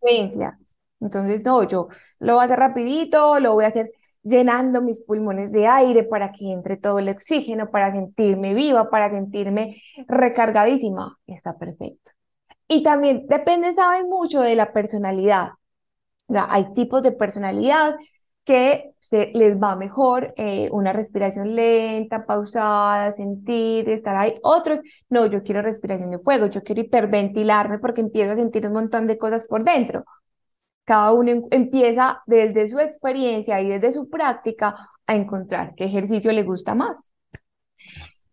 frecuencias. 0.00 0.76
Entonces, 1.00 1.42
no, 1.44 1.64
yo 1.64 1.88
lo 2.20 2.34
voy 2.34 2.42
a 2.42 2.44
hacer 2.44 2.58
rapidito, 2.58 3.40
lo 3.40 3.54
voy 3.54 3.64
a 3.64 3.68
hacer 3.68 3.90
llenando 4.22 4.82
mis 4.82 5.00
pulmones 5.02 5.50
de 5.50 5.66
aire 5.66 6.04
para 6.04 6.30
que 6.30 6.52
entre 6.52 6.76
todo 6.76 6.98
el 7.00 7.08
oxígeno, 7.08 7.70
para 7.70 7.92
sentirme 7.92 8.54
viva, 8.54 8.88
para 8.90 9.10
sentirme 9.10 9.82
recargadísima. 10.06 11.18
Está 11.26 11.58
perfecto. 11.58 12.12
Y 12.68 12.84
también 12.84 13.26
depende, 13.28 13.74
saben, 13.74 14.08
mucho 14.08 14.42
de 14.42 14.54
la 14.54 14.72
personalidad. 14.72 15.50
O 16.30 16.32
sea, 16.32 16.46
hay 16.48 16.72
tipos 16.74 17.02
de 17.02 17.10
personalidad 17.10 17.96
que 18.44 18.92
se, 19.00 19.32
les 19.34 19.56
va 19.56 19.74
mejor 19.74 20.32
eh, 20.36 20.68
una 20.70 20.92
respiración 20.92 21.56
lenta, 21.56 22.24
pausada, 22.24 23.12
sentir, 23.12 23.88
estar 23.88 24.14
ahí. 24.14 24.36
Otros, 24.44 24.80
no, 25.08 25.26
yo 25.26 25.42
quiero 25.42 25.60
respiración 25.60 26.12
de 26.12 26.20
fuego, 26.20 26.46
yo 26.46 26.62
quiero 26.62 26.82
hiperventilarme 26.82 27.80
porque 27.80 28.00
empiezo 28.00 28.32
a 28.32 28.36
sentir 28.36 28.64
un 28.66 28.74
montón 28.74 29.08
de 29.08 29.18
cosas 29.18 29.44
por 29.44 29.64
dentro. 29.64 30.04
Cada 30.84 31.12
uno 31.12 31.30
em, 31.30 31.42
empieza 31.50 32.22
desde 32.26 32.68
su 32.68 32.78
experiencia 32.78 33.60
y 33.60 33.68
desde 33.68 33.92
su 33.92 34.08
práctica 34.08 34.76
a 35.06 35.16
encontrar 35.16 35.74
qué 35.74 35.84
ejercicio 35.86 36.30
le 36.30 36.44
gusta 36.44 36.76
más. 36.76 37.12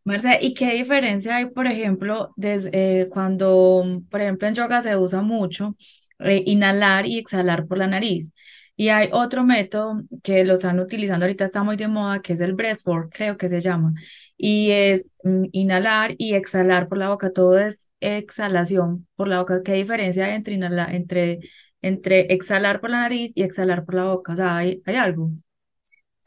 Marce, 0.03 0.37
¿y 0.39 0.53
qué 0.53 0.73
diferencia 0.73 1.37
hay, 1.37 1.47
por 1.47 1.65
ejemplo, 1.65 2.31
desde, 2.35 2.69
eh, 3.01 3.09
cuando, 3.09 3.83
por 4.11 4.21
ejemplo, 4.21 4.47
en 4.47 4.53
yoga 4.53 4.81
se 4.81 4.95
usa 4.95 5.21
mucho 5.23 5.75
eh, 6.19 6.43
inhalar 6.45 7.05
y 7.05 7.17
exhalar 7.19 7.67
por 7.67 7.77
la 7.77 7.87
nariz? 7.87 8.31
Y 8.75 8.89
hay 8.89 9.09
otro 9.11 9.43
método 9.43 10.03
que 10.23 10.43
lo 10.45 10.53
están 10.53 10.79
utilizando 10.79 11.25
ahorita, 11.25 11.45
está 11.45 11.63
muy 11.63 11.77
de 11.77 11.87
moda, 11.87 12.21
que 12.21 12.33
es 12.33 12.41
el 12.41 12.53
breathwork, 12.53 13.11
creo 13.11 13.35
que 13.37 13.49
se 13.49 13.59
llama. 13.59 13.93
Y 14.37 14.69
es 14.71 15.11
mm, 15.23 15.45
inhalar 15.51 16.13
y 16.17 16.35
exhalar 16.35 16.87
por 16.87 16.99
la 16.99 17.09
boca, 17.09 17.31
todo 17.31 17.57
es 17.57 17.89
exhalación 17.99 19.07
por 19.15 19.27
la 19.27 19.39
boca. 19.39 19.63
¿Qué 19.63 19.73
diferencia 19.73 20.25
hay 20.25 20.35
entre, 20.35 20.53
inhalar, 20.53 20.93
entre, 20.93 21.39
entre 21.81 22.31
exhalar 22.33 22.79
por 22.79 22.91
la 22.91 22.99
nariz 22.99 23.31
y 23.35 23.41
exhalar 23.43 23.83
por 23.83 23.95
la 23.95 24.05
boca? 24.05 24.33
O 24.33 24.35
sea, 24.35 24.57
¿hay, 24.57 24.83
hay 24.85 24.95
algo? 24.95 25.31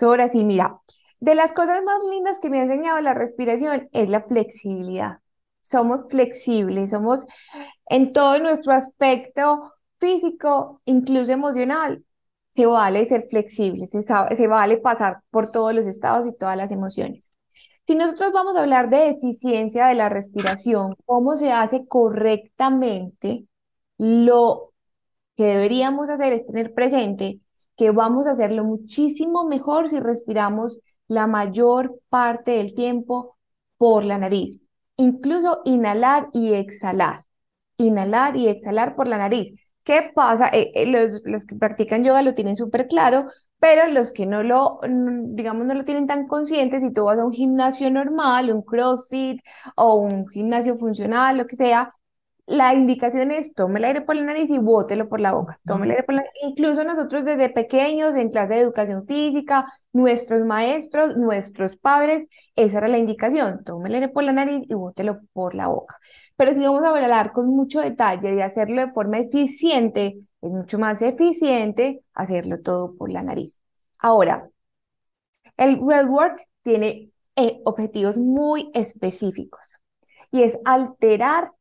Ahora 0.01 0.29
sí, 0.29 0.45
mira, 0.45 0.81
de 1.21 1.35
las 1.37 1.53
cosas 1.53 1.83
más 1.85 2.01
lindas 2.11 2.39
que 2.41 2.51
me 2.51 2.59
ha 2.59 2.63
enseñado 2.63 3.01
la 3.01 3.15
respiración 3.15 3.89
es 3.93 4.09
la 4.09 4.23
flexibilidad. 4.23 5.19
Somos 5.63 6.07
flexibles, 6.09 6.91
somos 6.91 7.27
en 7.87 8.13
todo 8.13 8.39
nuestro 8.41 8.73
aspecto 8.73 9.73
físico, 10.01 10.81
incluso 10.87 11.33
emocional, 11.33 12.05
se 12.55 12.67
vale 12.67 13.07
ser 13.07 13.27
flexible, 13.29 13.87
se, 13.87 14.03
se 14.03 14.47
vale 14.49 14.79
pasar 14.79 15.23
por 15.31 15.53
todos 15.53 15.75
los 15.75 15.87
estados 15.87 16.27
y 16.27 16.37
todas 16.37 16.57
las 16.57 16.71
emociones. 16.73 17.31
Si 17.87 17.95
nosotros 17.95 18.33
vamos 18.33 18.57
a 18.57 18.61
hablar 18.63 18.91
de 18.91 19.11
eficiencia 19.11 19.87
de 19.87 19.95
la 19.95 20.09
respiración, 20.09 20.97
cómo 21.07 21.37
se 21.37 21.53
hace 21.53 21.87
correctamente, 21.87 23.47
lo 23.99 24.73
que 25.37 25.45
deberíamos 25.45 26.09
hacer 26.09 26.33
es 26.33 26.47
tener 26.47 26.75
presente 26.75 27.41
que 27.77 27.91
vamos 27.91 28.27
a 28.27 28.33
hacerlo 28.33 28.65
muchísimo 28.65 29.45
mejor 29.45 29.89
si 29.89 29.99
respiramos 30.01 30.81
la 31.09 31.27
mayor 31.27 31.99
parte 32.09 32.53
del 32.53 32.75
tiempo 32.75 33.37
por 33.79 34.05
la 34.05 34.19
nariz. 34.19 34.59
Incluso 34.97 35.63
inhalar 35.65 36.29
y 36.33 36.53
exhalar. 36.53 37.21
Inhalar 37.79 38.37
y 38.37 38.49
exhalar 38.49 38.95
por 38.95 39.09
la 39.09 39.19
nariz. 39.19 39.53
¿Qué 39.85 40.11
pasa? 40.15 40.49
Eh, 40.49 40.71
eh, 40.75 40.87
los, 40.87 41.23
los, 41.25 41.45
que 41.47 41.57
practican 41.57 42.05
yoga 42.05 42.23
lo 42.23 42.35
tienen 42.35 42.57
súper 42.57 42.87
claro, 42.87 43.25
pero 43.59 43.87
los 43.89 44.13
que 44.13 44.27
no 44.27 44.43
lo, 44.43 44.81
digamos, 44.83 45.67
no 45.67 45.75
lo 45.75 45.85
tienen 45.85 46.07
tan 46.07 46.27
consciente, 46.27 46.81
si 46.81 46.93
tú 46.93 47.05
vas 47.05 47.19
a 47.19 47.25
un 47.25 47.33
gimnasio 47.33 47.91
normal, 47.91 48.53
un 48.53 48.63
CrossFit 48.63 49.41
o 49.77 49.95
un 49.97 50.29
gimnasio 50.29 50.77
funcional, 50.77 51.39
lo 51.39 51.47
que 51.47 51.57
sea, 51.57 51.91
la 52.51 52.75
indicación 52.75 53.31
es 53.31 53.55
tome 53.55 53.79
el 53.79 53.85
aire 53.85 54.01
por 54.01 54.17
la 54.17 54.23
nariz 54.23 54.51
y 54.51 54.59
bótelo 54.59 55.09
por 55.09 55.21
la 55.21 55.33
boca. 55.33 55.61
Tome 55.65 55.85
el 55.87 55.93
aire 55.93 56.03
por 56.03 56.17
la... 56.17 56.25
Incluso 56.43 56.83
nosotros 56.83 57.25
desde 57.25 57.49
pequeños 57.49 58.17
en 58.17 58.31
clase 58.31 58.55
de 58.55 58.61
educación 58.61 59.07
física, 59.07 59.67
nuestros 59.93 60.45
maestros, 60.45 61.17
nuestros 61.17 61.77
padres, 61.77 62.25
esa 62.57 62.79
era 62.79 62.89
la 62.89 62.99
indicación. 62.99 63.63
Tome 63.65 63.89
el 63.89 63.95
aire 63.95 64.09
por 64.09 64.25
la 64.25 64.33
nariz 64.33 64.63
y 64.69 64.75
bótelo 64.75 65.21
por 65.33 65.55
la 65.55 65.69
boca. 65.69 65.97
Pero 66.41 66.55
si 66.55 66.61
vamos 66.61 66.83
a 66.85 66.89
hablar 66.89 67.33
con 67.33 67.55
mucho 67.55 67.83
detalle 67.83 68.35
y 68.35 68.41
hacerlo 68.41 68.81
de 68.81 68.93
forma 68.93 69.19
eficiente, 69.19 70.23
es 70.41 70.51
mucho 70.51 70.79
más 70.79 71.03
eficiente 71.03 72.03
hacerlo 72.15 72.63
todo 72.63 72.97
por 72.97 73.11
la 73.13 73.23
nariz. 73.23 73.61
Ahora, 73.99 74.49
el 75.59 75.79
Redwork 75.87 76.49
tiene 76.63 77.11
eh, 77.37 77.61
objetivos 77.67 78.17
muy 78.17 78.71
específicos 78.73 79.83
y 80.31 80.43
es 80.43 80.59
alterar 80.65 81.53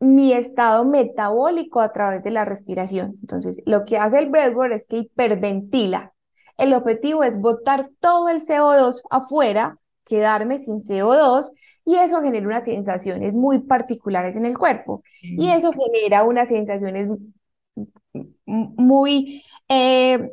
mi 0.00 0.32
estado 0.32 0.84
metabólico 0.84 1.78
a 1.78 1.92
través 1.92 2.24
de 2.24 2.32
la 2.32 2.44
respiración. 2.44 3.16
Entonces, 3.20 3.62
lo 3.64 3.84
que 3.84 3.96
hace 3.96 4.18
el 4.18 4.28
breathwork 4.28 4.72
es 4.72 4.86
que 4.86 4.96
hiperventila. 4.96 6.14
El 6.58 6.74
objetivo 6.74 7.22
es 7.22 7.38
botar 7.40 7.90
todo 8.00 8.28
el 8.28 8.40
CO2 8.40 9.02
afuera, 9.08 9.78
quedarme 10.06 10.58
sin 10.58 10.78
CO2 10.78 11.50
y 11.84 11.96
eso 11.96 12.22
genera 12.22 12.46
unas 12.46 12.64
sensaciones 12.64 13.34
muy 13.34 13.58
particulares 13.60 14.36
en 14.36 14.46
el 14.46 14.56
cuerpo. 14.56 15.02
Y 15.20 15.50
eso 15.50 15.72
genera 15.72 16.24
unas 16.24 16.48
sensaciones 16.48 17.08
muy, 18.44 19.42
eh, 19.68 20.30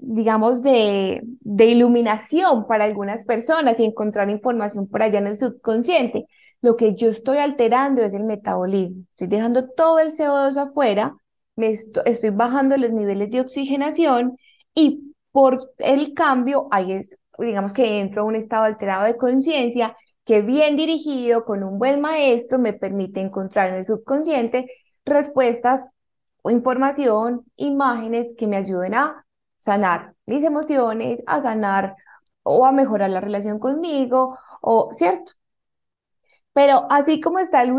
digamos, 0.00 0.62
de, 0.62 1.22
de 1.40 1.66
iluminación 1.66 2.66
para 2.66 2.84
algunas 2.84 3.24
personas 3.24 3.78
y 3.78 3.84
encontrar 3.84 4.30
información 4.30 4.86
por 4.88 5.02
allá 5.02 5.18
en 5.18 5.28
el 5.28 5.38
subconsciente. 5.38 6.26
Lo 6.60 6.76
que 6.76 6.94
yo 6.94 7.08
estoy 7.08 7.38
alterando 7.38 8.02
es 8.02 8.14
el 8.14 8.24
metabolismo. 8.24 9.04
Estoy 9.10 9.28
dejando 9.28 9.68
todo 9.70 9.98
el 9.98 10.12
CO2 10.12 10.56
afuera, 10.56 11.16
me 11.56 11.70
estoy, 11.70 12.30
bajando 12.30 12.76
los 12.76 12.92
niveles 12.92 13.30
de 13.30 13.40
oxigenación 13.40 14.36
y 14.74 15.14
por 15.32 15.72
el 15.78 16.14
cambio, 16.14 16.68
es, 16.88 17.10
digamos 17.42 17.72
que 17.72 18.00
entro 18.00 18.22
a 18.22 18.24
un 18.24 18.36
estado 18.36 18.64
alterado 18.64 19.04
de 19.04 19.16
conciencia 19.16 19.96
que 20.24 20.42
bien 20.42 20.76
dirigido, 20.76 21.44
con 21.44 21.62
un 21.64 21.78
buen 21.78 22.00
maestro, 22.00 22.58
me 22.58 22.72
permite 22.72 23.20
encontrar 23.20 23.70
en 23.70 23.76
el 23.76 23.84
subconsciente 23.86 24.66
respuestas 25.04 25.90
o 26.42 26.50
información, 26.50 27.44
imágenes 27.56 28.34
que 28.36 28.46
me 28.46 28.56
ayuden 28.56 28.94
a 28.94 29.26
sanar 29.58 30.14
mis 30.26 30.44
emociones, 30.44 31.20
a 31.26 31.42
sanar 31.42 31.96
o 32.42 32.66
a 32.66 32.72
mejorar 32.72 33.10
la 33.10 33.20
relación 33.20 33.58
conmigo, 33.58 34.36
o 34.60 34.90
cierto. 34.92 35.32
Pero 36.52 36.86
así 36.90 37.20
como 37.20 37.38
está 37.38 37.62
el, 37.62 37.72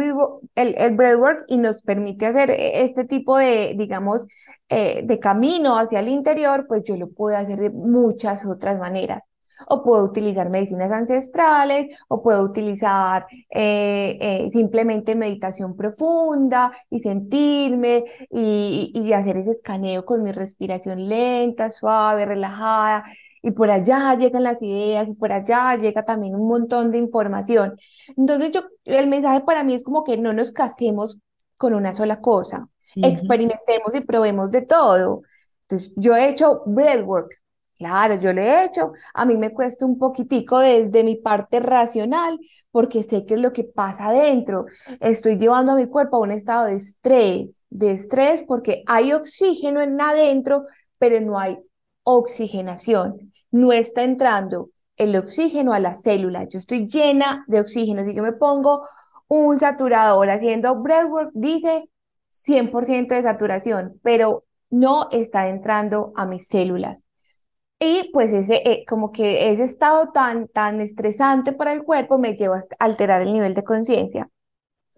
el, 0.55 0.75
el 0.77 0.97
y 1.47 1.57
nos 1.57 1.83
permite 1.83 2.25
hacer 2.25 2.49
e, 2.49 2.83
este 2.83 3.05
tipo 3.05 3.37
de, 3.37 3.75
digamos, 3.77 4.25
eh, 4.69 5.01
de 5.03 5.19
camino 5.19 5.77
hacia 5.77 5.99
el 5.99 6.07
interior, 6.07 6.65
pues 6.67 6.83
yo 6.83 6.97
lo 6.97 7.09
puedo 7.11 7.37
hacer 7.37 7.59
de 7.59 7.69
muchas 7.69 8.45
otras 8.45 8.79
maneras. 8.79 9.23
O 9.67 9.83
puedo 9.83 10.03
utilizar 10.03 10.49
medicinas 10.49 10.91
ancestrales, 10.91 11.97
o 12.07 12.21
puedo 12.21 12.43
utilizar 12.43 13.25
eh, 13.49 14.17
eh, 14.19 14.49
simplemente 14.49 15.15
meditación 15.15 15.75
profunda 15.75 16.71
y 16.89 16.99
sentirme 16.99 18.05
y, 18.29 18.91
y 18.93 19.13
hacer 19.13 19.37
ese 19.37 19.51
escaneo 19.51 20.05
con 20.05 20.23
mi 20.23 20.31
respiración 20.31 21.07
lenta, 21.07 21.69
suave, 21.69 22.25
relajada 22.25 23.03
y 23.43 23.51
por 23.51 23.69
allá 23.69 24.15
llegan 24.15 24.43
las 24.43 24.59
ideas 24.61 25.07
y 25.09 25.15
por 25.15 25.31
allá 25.33 25.75
llega 25.75 26.05
también 26.05 26.33
un 26.33 26.47
montón 26.47 26.91
de 26.91 26.97
información. 26.97 27.75
Entonces 28.15 28.51
yo, 28.51 28.61
el 28.85 29.07
mensaje 29.07 29.41
para 29.41 29.63
mí 29.65 29.73
es 29.73 29.83
como 29.83 30.03
que 30.05 30.17
no 30.17 30.31
nos 30.31 30.51
casemos 30.51 31.19
con 31.57 31.73
una 31.73 31.93
sola 31.93 32.21
cosa, 32.21 32.69
experimentemos 32.95 33.93
y 33.93 34.01
probemos 34.01 34.49
de 34.49 34.61
todo. 34.61 35.23
Entonces 35.63 35.91
yo 35.97 36.15
he 36.15 36.29
hecho 36.29 36.63
breathwork, 36.65 37.35
Claro, 37.83 38.15
yo 38.15 38.31
lo 38.31 38.41
he 38.41 38.65
hecho. 38.65 38.93
A 39.13 39.25
mí 39.25 39.37
me 39.37 39.51
cuesta 39.51 39.85
un 39.85 39.97
poquitico 39.97 40.59
desde 40.59 41.03
mi 41.03 41.17
parte 41.17 41.59
racional 41.59 42.39
porque 42.71 43.03
sé 43.03 43.25
qué 43.25 43.33
es 43.33 43.41
lo 43.41 43.51
que 43.51 43.65
pasa 43.65 44.07
adentro. 44.07 44.65
Estoy 45.01 45.37
llevando 45.37 45.73
a 45.73 45.75
mi 45.75 45.87
cuerpo 45.87 46.17
a 46.17 46.21
un 46.21 46.31
estado 46.31 46.67
de 46.67 46.75
estrés, 46.75 47.61
de 47.69 47.91
estrés 47.91 48.43
porque 48.47 48.83
hay 48.87 49.13
oxígeno 49.13 49.81
en 49.81 49.99
adentro, 49.99 50.63
pero 50.97 51.19
no 51.19 51.37
hay 51.39 51.59
oxigenación 52.03 53.33
no 53.53 53.71
está 53.71 54.01
entrando 54.03 54.71
el 54.97 55.15
oxígeno 55.15 55.73
a 55.73 55.79
la 55.79 55.95
célula. 55.95 56.45
Yo 56.49 56.57
estoy 56.59 56.87
llena 56.87 57.45
de 57.47 57.59
oxígeno. 57.59 58.03
Si 58.03 58.15
yo 58.15 58.23
me 58.23 58.33
pongo 58.33 58.83
un 59.27 59.59
saturador 59.59 60.29
haciendo 60.29 60.75
breathwork, 60.81 61.29
dice 61.33 61.87
100% 62.31 63.13
de 63.15 63.21
saturación, 63.21 63.99
pero 64.01 64.43
no 64.71 65.07
está 65.11 65.49
entrando 65.49 66.13
a 66.15 66.25
mis 66.25 66.47
células. 66.47 67.03
Y 67.79 68.09
pues 68.13 68.31
ese, 68.31 68.61
eh, 68.65 68.85
como 68.87 69.11
que 69.11 69.49
ese 69.51 69.63
estado 69.63 70.11
tan, 70.13 70.47
tan 70.47 70.79
estresante 70.81 71.51
para 71.51 71.73
el 71.73 71.83
cuerpo 71.83 72.17
me 72.17 72.35
lleva 72.35 72.57
a 72.57 72.63
alterar 72.79 73.21
el 73.21 73.33
nivel 73.33 73.53
de 73.53 73.63
conciencia. 73.63 74.29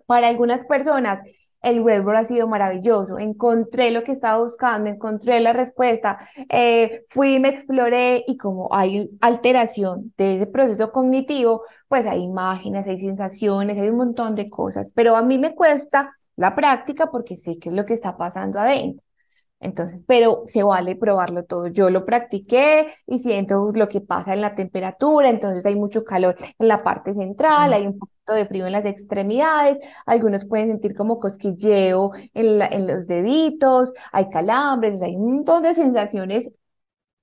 Para 0.07 0.29
algunas 0.29 0.65
personas 0.65 1.19
el 1.61 1.83
Redboard 1.83 2.17
ha 2.17 2.25
sido 2.25 2.47
maravilloso. 2.47 3.17
Encontré 3.19 3.91
lo 3.91 4.03
que 4.03 4.11
estaba 4.11 4.39
buscando, 4.39 4.89
encontré 4.89 5.39
la 5.39 5.51
respuesta, 5.53 6.17
eh, 6.49 7.03
fui, 7.09 7.39
me 7.39 7.49
exploré 7.49 8.23
y 8.27 8.37
como 8.37 8.69
hay 8.71 9.09
alteración 9.21 10.13
de 10.17 10.35
ese 10.35 10.47
proceso 10.47 10.91
cognitivo, 10.91 11.63
pues 11.87 12.05
hay 12.05 12.23
imágenes, 12.23 12.87
hay 12.87 12.99
sensaciones, 12.99 13.79
hay 13.79 13.89
un 13.89 13.97
montón 13.97 14.35
de 14.35 14.49
cosas. 14.49 14.91
Pero 14.93 15.15
a 15.15 15.23
mí 15.23 15.39
me 15.39 15.55
cuesta 15.55 16.13
la 16.35 16.55
práctica 16.55 17.09
porque 17.11 17.37
sé 17.37 17.57
qué 17.59 17.69
es 17.69 17.75
lo 17.75 17.85
que 17.85 17.93
está 17.95 18.15
pasando 18.17 18.59
adentro. 18.59 19.03
Entonces, 19.59 20.03
pero 20.05 20.43
se 20.47 20.63
vale 20.63 20.95
probarlo 20.95 21.43
todo. 21.45 21.67
Yo 21.67 21.89
lo 21.89 22.05
practiqué 22.05 22.87
y 23.07 23.19
siento 23.19 23.71
lo 23.73 23.87
que 23.89 24.01
pasa 24.01 24.33
en 24.33 24.41
la 24.41 24.53
temperatura, 24.55 25.29
entonces 25.29 25.65
hay 25.65 25.75
mucho 25.75 26.03
calor 26.03 26.35
en 26.59 26.67
la 26.67 26.83
parte 26.83 27.13
central, 27.13 27.73
hay 27.73 27.87
un 27.87 27.97
poquito 27.97 28.33
de 28.33 28.45
frío 28.45 28.65
en 28.67 28.73
las 28.73 28.85
extremidades, 28.85 29.77
algunos 30.05 30.45
pueden 30.45 30.69
sentir 30.69 30.93
como 30.95 31.19
cosquilleo 31.19 32.11
en, 32.33 32.61
en 32.61 32.87
los 32.87 33.07
deditos, 33.07 33.93
hay 34.11 34.29
calambres, 34.29 35.01
hay 35.01 35.15
un 35.15 35.35
montón 35.37 35.63
de 35.63 35.73
sensaciones 35.73 36.51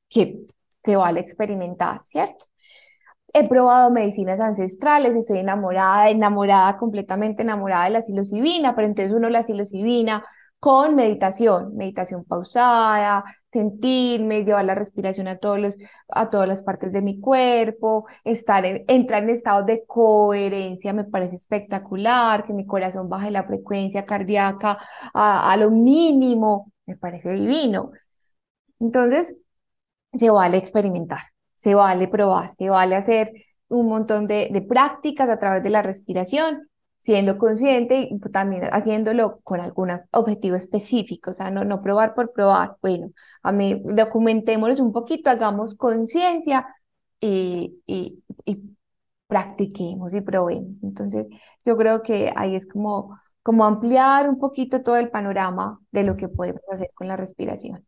que 0.09 0.47
se 0.85 0.97
vale 0.97 1.21
experimentar, 1.21 2.05
¿cierto? 2.05 2.47
He 3.35 3.49
probado 3.49 3.91
medicinas 3.91 4.41
ancestrales, 4.41 5.15
estoy 5.17 5.39
enamorada, 5.39 6.11
enamorada, 6.11 6.77
completamente 6.77 7.43
enamorada 7.43 7.85
de 7.85 7.91
la 7.91 8.03
psilocibina, 8.03 8.75
pero 8.77 8.87
entonces 8.89 9.13
uno 9.15 9.31
la 9.31 9.43
psilocibina 9.43 10.23
con 10.63 10.95
meditación, 10.95 11.75
meditación 11.75 12.25
pausada, 12.25 13.25
sentirme, 13.53 14.45
llevar 14.45 14.65
la 14.65 14.77
respiración 14.77 15.27
a, 15.27 15.37
todos 15.39 15.59
los, 15.59 15.77
a 16.07 16.31
todas 16.31 16.47
las 16.47 16.63
partes 16.63 16.93
de 16.93 17.03
mi 17.03 17.19
cuerpo, 17.19 18.07
estar 18.23 18.65
entrar 18.87 19.25
en 19.25 19.31
estado 19.31 19.65
de 19.65 19.85
coherencia 19.85 20.93
me 20.93 21.03
parece 21.03 21.35
espectacular, 21.35 22.45
que 22.45 22.55
mi 22.55 22.65
corazón 22.65 23.09
baje 23.09 23.33
la 23.33 23.43
frecuencia 23.43 24.07
cardíaca 24.07 24.79
a, 25.13 25.51
a 25.51 25.57
lo 25.57 25.73
mínimo, 25.73 26.73
me 26.87 26.97
parece 26.97 27.33
divino. 27.33 27.91
Entonces, 28.79 29.37
se 30.15 30.31
vale 30.31 30.59
experimentar, 30.59 31.23
se 31.57 31.75
vale 31.75 32.07
probar, 32.07 32.55
se 32.55 32.71
vale 32.71 32.95
hacer 32.95 33.33
un 33.67 33.89
montón 33.89 34.29
de, 34.29 34.49
de 34.53 34.63
prácticas 34.63 35.29
a 35.29 35.41
través 35.41 35.65
de 35.65 35.71
la 35.71 35.83
respiración 35.83 36.69
siendo 37.03 37.37
consciente 37.39 38.09
y 38.11 38.19
también 38.31 38.65
haciéndolo 38.73 39.41
con 39.43 39.61
algún 39.61 39.91
objetivo 40.13 40.57
específico, 40.57 41.33
o 41.33 41.35
sea, 41.35 41.51
no, 41.51 41.65
no 41.65 41.83
probar 41.83 42.15
por 42.15 42.33
probar. 42.33 42.77
Bueno, 42.81 43.11
a 43.43 43.53
mí 43.53 43.83
documentémoslo 43.85 44.85
un 44.85 44.93
poquito, 44.93 45.31
hagamos 45.31 45.75
conciencia 45.75 46.67
y, 47.21 47.83
y, 47.87 48.23
y, 48.45 48.63
practiquemos 49.27 50.15
y 50.15 50.21
probemos. 50.21 50.83
Entonces, 50.83 51.29
yo 51.65 51.77
creo 51.77 52.03
que 52.03 52.33
ahí 52.37 52.55
es 52.55 52.67
como, 52.67 53.19
como 53.43 53.65
ampliar 53.65 54.29
un 54.29 54.39
poquito 54.39 54.83
todo 54.83 54.97
el 54.97 55.11
panorama 55.11 55.81
de 55.91 56.05
lo 56.05 56.17
que 56.17 56.29
podemos 56.29 56.63
hacer 56.71 56.91
con 56.95 57.09
la 57.09 57.17
respiración. 57.17 57.87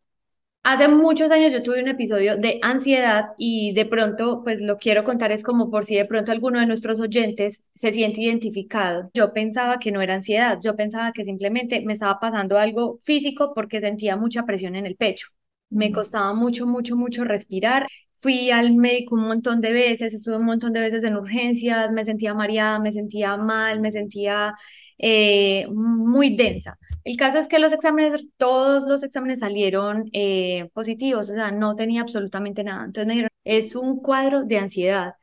Hace 0.67 0.89
muchos 0.89 1.31
años 1.31 1.53
yo 1.53 1.63
tuve 1.63 1.83
un 1.83 1.89
episodio 1.89 2.39
de 2.39 2.59
ansiedad 2.63 3.27
y 3.37 3.75
de 3.75 3.85
pronto, 3.85 4.41
pues 4.43 4.61
lo 4.61 4.79
quiero 4.79 5.05
contar 5.05 5.31
es 5.31 5.43
como 5.43 5.71
por 5.71 5.85
si 5.85 5.95
de 5.95 6.07
pronto 6.07 6.33
alguno 6.33 6.59
de 6.59 6.65
nuestros 6.67 7.01
oyentes 7.01 7.63
se 7.75 7.93
siente 7.93 8.23
identificado. 8.23 9.11
Yo 9.13 9.35
pensaba 9.35 9.79
que 9.79 9.93
no 9.93 10.01
era 10.01 10.15
ansiedad, 10.15 10.59
yo 10.63 10.75
pensaba 10.75 11.13
que 11.13 11.25
simplemente 11.27 11.83
me 11.83 11.93
estaba 11.93 12.19
pasando 12.19 12.57
algo 12.59 12.99
físico 13.03 13.53
porque 13.55 13.81
sentía 13.83 14.17
mucha 14.17 14.47
presión 14.47 14.75
en 14.75 14.87
el 14.87 14.97
pecho. 14.97 15.29
Me 15.69 15.93
costaba 15.93 16.33
mucho, 16.33 16.67
mucho, 16.67 16.97
mucho 16.97 17.25
respirar. 17.25 17.87
Fui 18.17 18.51
al 18.51 18.75
médico 18.75 19.17
un 19.17 19.27
montón 19.29 19.61
de 19.61 19.71
veces, 19.73 20.15
estuve 20.15 20.39
un 20.39 20.47
montón 20.47 20.73
de 20.73 20.81
veces 20.81 21.05
en 21.05 21.17
urgencias, 21.17 21.93
me 21.93 22.07
sentía 22.07 22.33
mareada, 22.33 22.79
me 22.79 22.91
sentía 22.93 23.37
mal, 23.37 23.81
me 23.81 23.91
sentía 23.93 24.55
eh, 24.99 25.67
muy 25.71 26.37
densa. 26.37 26.79
El 27.05 27.17
caso 27.19 27.39
es 27.39 27.49
que 27.49 27.59
los 27.59 27.73
exámenes, 27.73 28.29
todos 28.39 28.89
los 28.89 29.03
exámenes 29.05 29.41
salieron 29.41 30.09
eh, 30.13 30.71
positivos, 30.73 31.29
o 31.31 31.35
sea, 31.35 31.51
no 31.51 31.77
tenía 31.77 32.01
absolutamente 32.01 32.65
nada. 32.65 32.85
Entonces 32.87 33.07
me 33.07 33.13
dijeron, 33.15 33.31
es 33.45 33.77
un 33.77 34.01
cuadro 34.01 34.45
de 34.45 34.59
ansiedad. 34.59 35.15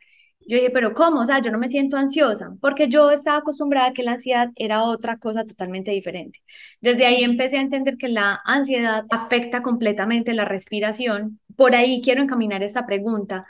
Yo 0.48 0.58
dije, 0.58 0.70
pero 0.72 0.94
¿cómo? 0.94 1.22
O 1.22 1.26
sea, 1.26 1.40
yo 1.42 1.52
no 1.52 1.58
me 1.60 1.70
siento 1.70 1.98
ansiosa, 1.98 2.56
porque 2.62 2.88
yo 2.90 3.12
estaba 3.12 3.38
acostumbrada 3.38 3.88
a 3.90 3.94
que 3.94 4.04
la 4.04 4.14
ansiedad 4.14 4.50
era 4.56 4.84
otra 4.84 5.18
cosa 5.18 5.46
totalmente 5.46 5.92
diferente. 5.92 6.40
Desde 6.82 7.06
ahí 7.06 7.24
empecé 7.24 7.58
a 7.58 7.62
entender 7.62 7.98
que 7.98 8.10
la 8.10 8.40
ansiedad 8.46 9.06
afecta 9.10 9.62
completamente 9.64 10.34
la 10.34 10.46
respiración. 10.46 11.40
Por 11.56 11.76
ahí 11.76 12.02
quiero 12.04 12.22
encaminar 12.24 12.64
esta 12.64 12.86
pregunta. 12.86 13.46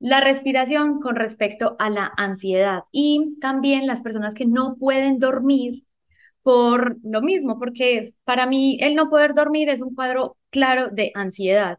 La 0.00 0.20
respiración 0.20 1.00
con 1.00 1.16
respecto 1.16 1.76
a 1.78 1.88
la 1.90 2.12
ansiedad 2.16 2.82
y 2.92 3.38
también 3.40 3.86
las 3.86 4.00
personas 4.02 4.34
que 4.34 4.46
no 4.46 4.76
pueden 4.76 5.18
dormir 5.20 5.84
por 6.42 6.96
lo 7.04 7.22
mismo, 7.22 7.58
porque 7.58 8.12
para 8.24 8.46
mí 8.46 8.78
el 8.80 8.94
no 8.94 9.08
poder 9.10 9.34
dormir 9.34 9.68
es 9.68 9.80
un 9.80 9.94
cuadro 9.94 10.36
claro 10.50 10.88
de 10.90 11.12
ansiedad. 11.14 11.78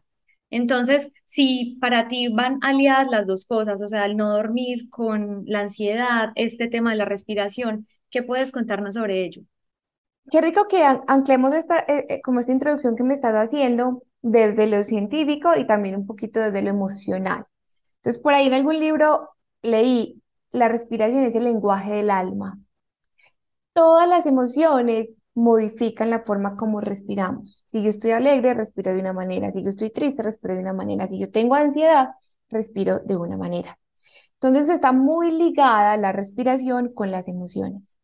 Entonces, 0.50 1.10
si 1.26 1.78
para 1.80 2.08
ti 2.08 2.28
van 2.28 2.58
aliadas 2.62 3.08
las 3.10 3.26
dos 3.26 3.44
cosas, 3.44 3.82
o 3.82 3.88
sea, 3.88 4.06
el 4.06 4.16
no 4.16 4.32
dormir 4.32 4.88
con 4.90 5.42
la 5.46 5.60
ansiedad, 5.60 6.30
este 6.36 6.68
tema 6.68 6.90
de 6.92 6.96
la 6.96 7.04
respiración, 7.04 7.88
¿qué 8.10 8.22
puedes 8.22 8.52
contarnos 8.52 8.94
sobre 8.94 9.24
ello? 9.24 9.42
Qué 10.30 10.40
rico 10.40 10.66
que 10.68 10.82
anclemos 10.84 11.52
esta, 11.52 11.80
eh, 11.80 12.06
eh, 12.08 12.20
como 12.22 12.40
esta 12.40 12.52
introducción 12.52 12.96
que 12.96 13.02
me 13.02 13.14
estás 13.14 13.34
haciendo 13.34 14.04
desde 14.22 14.66
lo 14.66 14.82
científico 14.84 15.50
y 15.56 15.66
también 15.66 15.96
un 15.96 16.06
poquito 16.06 16.40
desde 16.40 16.62
lo 16.62 16.70
emocional. 16.70 17.44
Entonces, 17.96 18.22
por 18.22 18.32
ahí 18.32 18.46
en 18.46 18.54
algún 18.54 18.78
libro 18.78 19.30
leí, 19.62 20.22
la 20.50 20.68
respiración 20.68 21.24
es 21.24 21.34
el 21.34 21.44
lenguaje 21.44 21.92
del 21.94 22.10
alma. 22.10 22.58
Todas 23.74 24.08
las 24.08 24.24
emociones 24.24 25.16
modifican 25.34 26.08
la 26.08 26.24
forma 26.24 26.56
como 26.56 26.80
respiramos. 26.80 27.64
Si 27.66 27.82
yo 27.82 27.90
estoy 27.90 28.12
alegre, 28.12 28.54
respiro 28.54 28.92
de 28.92 29.00
una 29.00 29.12
manera. 29.12 29.50
Si 29.50 29.62
yo 29.62 29.68
estoy 29.68 29.90
triste, 29.90 30.22
respiro 30.22 30.54
de 30.54 30.60
una 30.60 30.72
manera. 30.72 31.08
Si 31.08 31.18
yo 31.18 31.30
tengo 31.30 31.56
ansiedad, 31.56 32.10
respiro 32.48 33.00
de 33.00 33.16
una 33.16 33.36
manera. 33.36 33.78
Entonces 34.34 34.68
está 34.68 34.92
muy 34.92 35.32
ligada 35.32 35.96
la 35.96 36.12
respiración 36.12 36.92
con 36.94 37.10
las 37.10 37.28
emociones. 37.28 37.98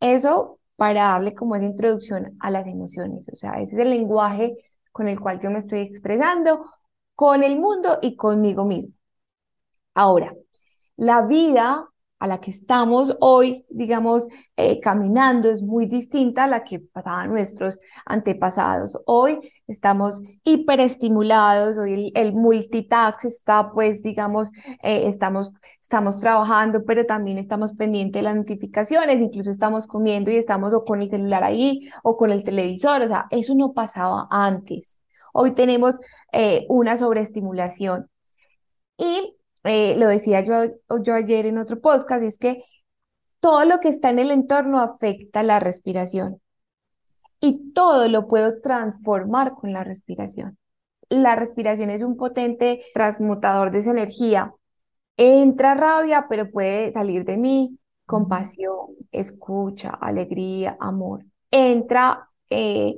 Eso 0.00 0.58
para 0.76 1.02
darle 1.04 1.34
como 1.34 1.56
esa 1.56 1.66
introducción 1.66 2.36
a 2.40 2.50
las 2.50 2.66
emociones. 2.66 3.28
O 3.32 3.36
sea, 3.36 3.60
ese 3.60 3.76
es 3.76 3.82
el 3.82 3.90
lenguaje 3.90 4.56
con 4.92 5.08
el 5.08 5.20
cual 5.20 5.40
yo 5.40 5.50
me 5.50 5.58
estoy 5.60 5.80
expresando 5.80 6.64
con 7.14 7.42
el 7.42 7.58
mundo 7.58 7.98
y 8.02 8.16
conmigo 8.16 8.64
mismo. 8.64 8.94
Ahora, 9.94 10.34
la 10.96 11.26
vida 11.26 11.88
a 12.18 12.26
la 12.26 12.40
que 12.40 12.50
estamos 12.50 13.16
hoy, 13.20 13.64
digamos, 13.70 14.26
eh, 14.56 14.80
caminando 14.80 15.48
es 15.50 15.62
muy 15.62 15.86
distinta 15.86 16.44
a 16.44 16.46
la 16.46 16.64
que 16.64 16.80
pasaban 16.80 17.30
nuestros 17.30 17.78
antepasados. 18.06 18.98
Hoy 19.06 19.38
estamos 19.66 20.20
hiperestimulados, 20.44 21.78
hoy 21.78 22.12
el, 22.14 22.34
multitask 22.34 23.24
está, 23.24 23.70
pues, 23.72 24.02
digamos, 24.02 24.50
eh, 24.82 25.06
estamos, 25.06 25.52
estamos 25.80 26.20
trabajando, 26.20 26.84
pero 26.84 27.04
también 27.04 27.38
estamos 27.38 27.72
pendientes 27.74 28.20
de 28.20 28.24
las 28.24 28.36
notificaciones, 28.36 29.20
incluso 29.20 29.50
estamos 29.50 29.86
comiendo 29.86 30.30
y 30.30 30.36
estamos 30.36 30.72
o 30.72 30.84
con 30.84 31.00
el 31.00 31.08
celular 31.08 31.44
ahí 31.44 31.88
o 32.02 32.16
con 32.16 32.30
el 32.30 32.42
televisor, 32.44 33.02
o 33.02 33.08
sea, 33.08 33.26
eso 33.30 33.54
no 33.54 33.72
pasaba 33.72 34.26
antes. 34.30 34.98
Hoy 35.32 35.52
tenemos 35.54 35.94
eh, 36.32 36.66
una 36.68 36.96
sobreestimulación. 36.96 38.10
Y 38.96 39.37
eh, 39.64 39.96
lo 39.96 40.08
decía 40.08 40.40
yo, 40.40 40.64
yo 41.02 41.14
ayer 41.14 41.46
en 41.46 41.58
otro 41.58 41.80
podcast, 41.80 42.22
es 42.22 42.38
que 42.38 42.62
todo 43.40 43.64
lo 43.64 43.80
que 43.80 43.88
está 43.88 44.10
en 44.10 44.18
el 44.18 44.30
entorno 44.30 44.80
afecta 44.80 45.42
la 45.42 45.60
respiración 45.60 46.40
y 47.40 47.72
todo 47.72 48.08
lo 48.08 48.26
puedo 48.28 48.60
transformar 48.60 49.54
con 49.54 49.72
la 49.72 49.84
respiración. 49.84 50.58
La 51.08 51.36
respiración 51.36 51.90
es 51.90 52.02
un 52.02 52.16
potente 52.16 52.82
transmutador 52.94 53.70
de 53.70 53.78
esa 53.78 53.92
energía. 53.92 54.54
Entra 55.16 55.74
rabia, 55.74 56.26
pero 56.28 56.50
puede 56.50 56.92
salir 56.92 57.24
de 57.24 57.38
mí 57.38 57.78
compasión, 58.08 58.96
escucha, 59.12 59.90
alegría, 59.90 60.76
amor. 60.80 61.24
Entra, 61.50 62.30
eh, 62.50 62.94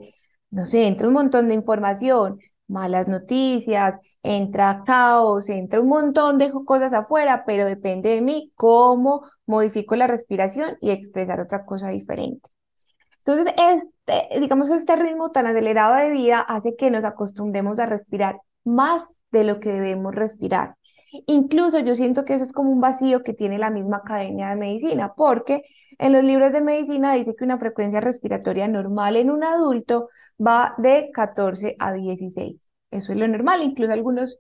no 0.51 0.67
sé, 0.67 0.87
entra 0.87 1.09
un 1.09 1.15
montón 1.15 1.49
de 1.49 1.55
información, 1.55 2.39
malas 2.71 3.09
noticias, 3.09 3.99
entra 4.23 4.83
caos, 4.87 5.49
entra 5.49 5.81
un 5.81 5.89
montón 5.89 6.39
de 6.39 6.51
cosas 6.65 6.93
afuera, 6.93 7.45
pero 7.47 7.65
depende 7.67 8.11
de 8.11 8.21
mí 8.23 8.53
cómo 8.55 9.23
modifico 9.47 9.97
la 9.97 10.07
respiración 10.07 10.77
y 10.81 10.91
expresar 10.91 11.41
otra 11.41 11.65
cosa 11.65 11.89
diferente. 11.91 12.49
Entonces, 13.19 13.55
este, 13.59 14.41
digamos, 14.41 14.71
este 14.71 14.97
ritmo 14.97 15.31
tan 15.31 15.47
acelerado 15.47 15.95
de 15.97 16.11
vida 16.11 16.41
hace 16.41 16.75
que 16.77 16.91
nos 16.91 17.05
acostumbremos 17.05 17.79
a 17.79 17.87
respirar 17.87 18.39
más 18.65 19.15
de 19.31 19.45
lo 19.45 19.61
que 19.61 19.71
debemos 19.71 20.15
respirar. 20.15 20.77
Incluso 21.27 21.79
yo 21.81 21.97
siento 21.97 22.25
que 22.25 22.35
eso 22.35 22.45
es 22.45 22.53
como 22.53 22.71
un 22.71 22.81
vacío 22.81 23.23
que 23.23 23.35
tiene 23.35 23.59
la 23.59 23.71
misma 23.71 23.99
academia 23.99 24.51
de 24.51 24.57
medicina, 24.57 25.15
porque 25.17 25.63
en 25.99 26.13
los 26.13 26.23
libros 26.23 26.53
de 26.53 26.63
medicina 26.63 27.15
dice 27.15 27.35
que 27.37 27.45
una 27.45 27.59
frecuencia 27.59 28.01
respiratoria 28.01 28.69
normal 28.69 29.17
en 29.17 29.31
un 29.31 29.43
adulto 29.45 30.09
va 30.45 30.75
de 30.79 31.11
14 31.13 31.77
a 31.79 31.93
16. 31.93 32.73
Eso 32.91 33.13
es 33.13 33.19
lo 33.19 33.27
normal, 33.29 33.63
incluso 33.63 33.93
algunos 33.93 34.39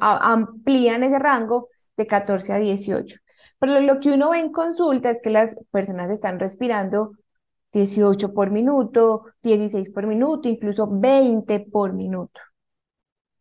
amplían 0.00 1.02
ese 1.02 1.18
rango 1.18 1.68
de 1.96 2.06
14 2.06 2.52
a 2.52 2.58
18. 2.58 3.16
Pero 3.58 3.80
lo 3.80 4.00
que 4.00 4.10
uno 4.12 4.30
ve 4.30 4.40
en 4.40 4.52
consulta 4.52 5.10
es 5.10 5.18
que 5.22 5.30
las 5.30 5.54
personas 5.70 6.10
están 6.10 6.38
respirando 6.38 7.12
18 7.72 8.32
por 8.32 8.50
minuto, 8.50 9.24
16 9.42 9.90
por 9.90 10.06
minuto, 10.06 10.48
incluso 10.48 10.88
20 10.88 11.60
por 11.60 11.92
minuto. 11.92 12.40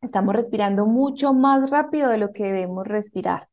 Estamos 0.04 0.36
respirando 0.36 0.86
mucho 0.86 1.34
más 1.34 1.70
rápido 1.70 2.10
de 2.10 2.18
lo 2.18 2.34
que 2.34 2.44
debemos 2.44 2.86
respirar. 2.86 3.48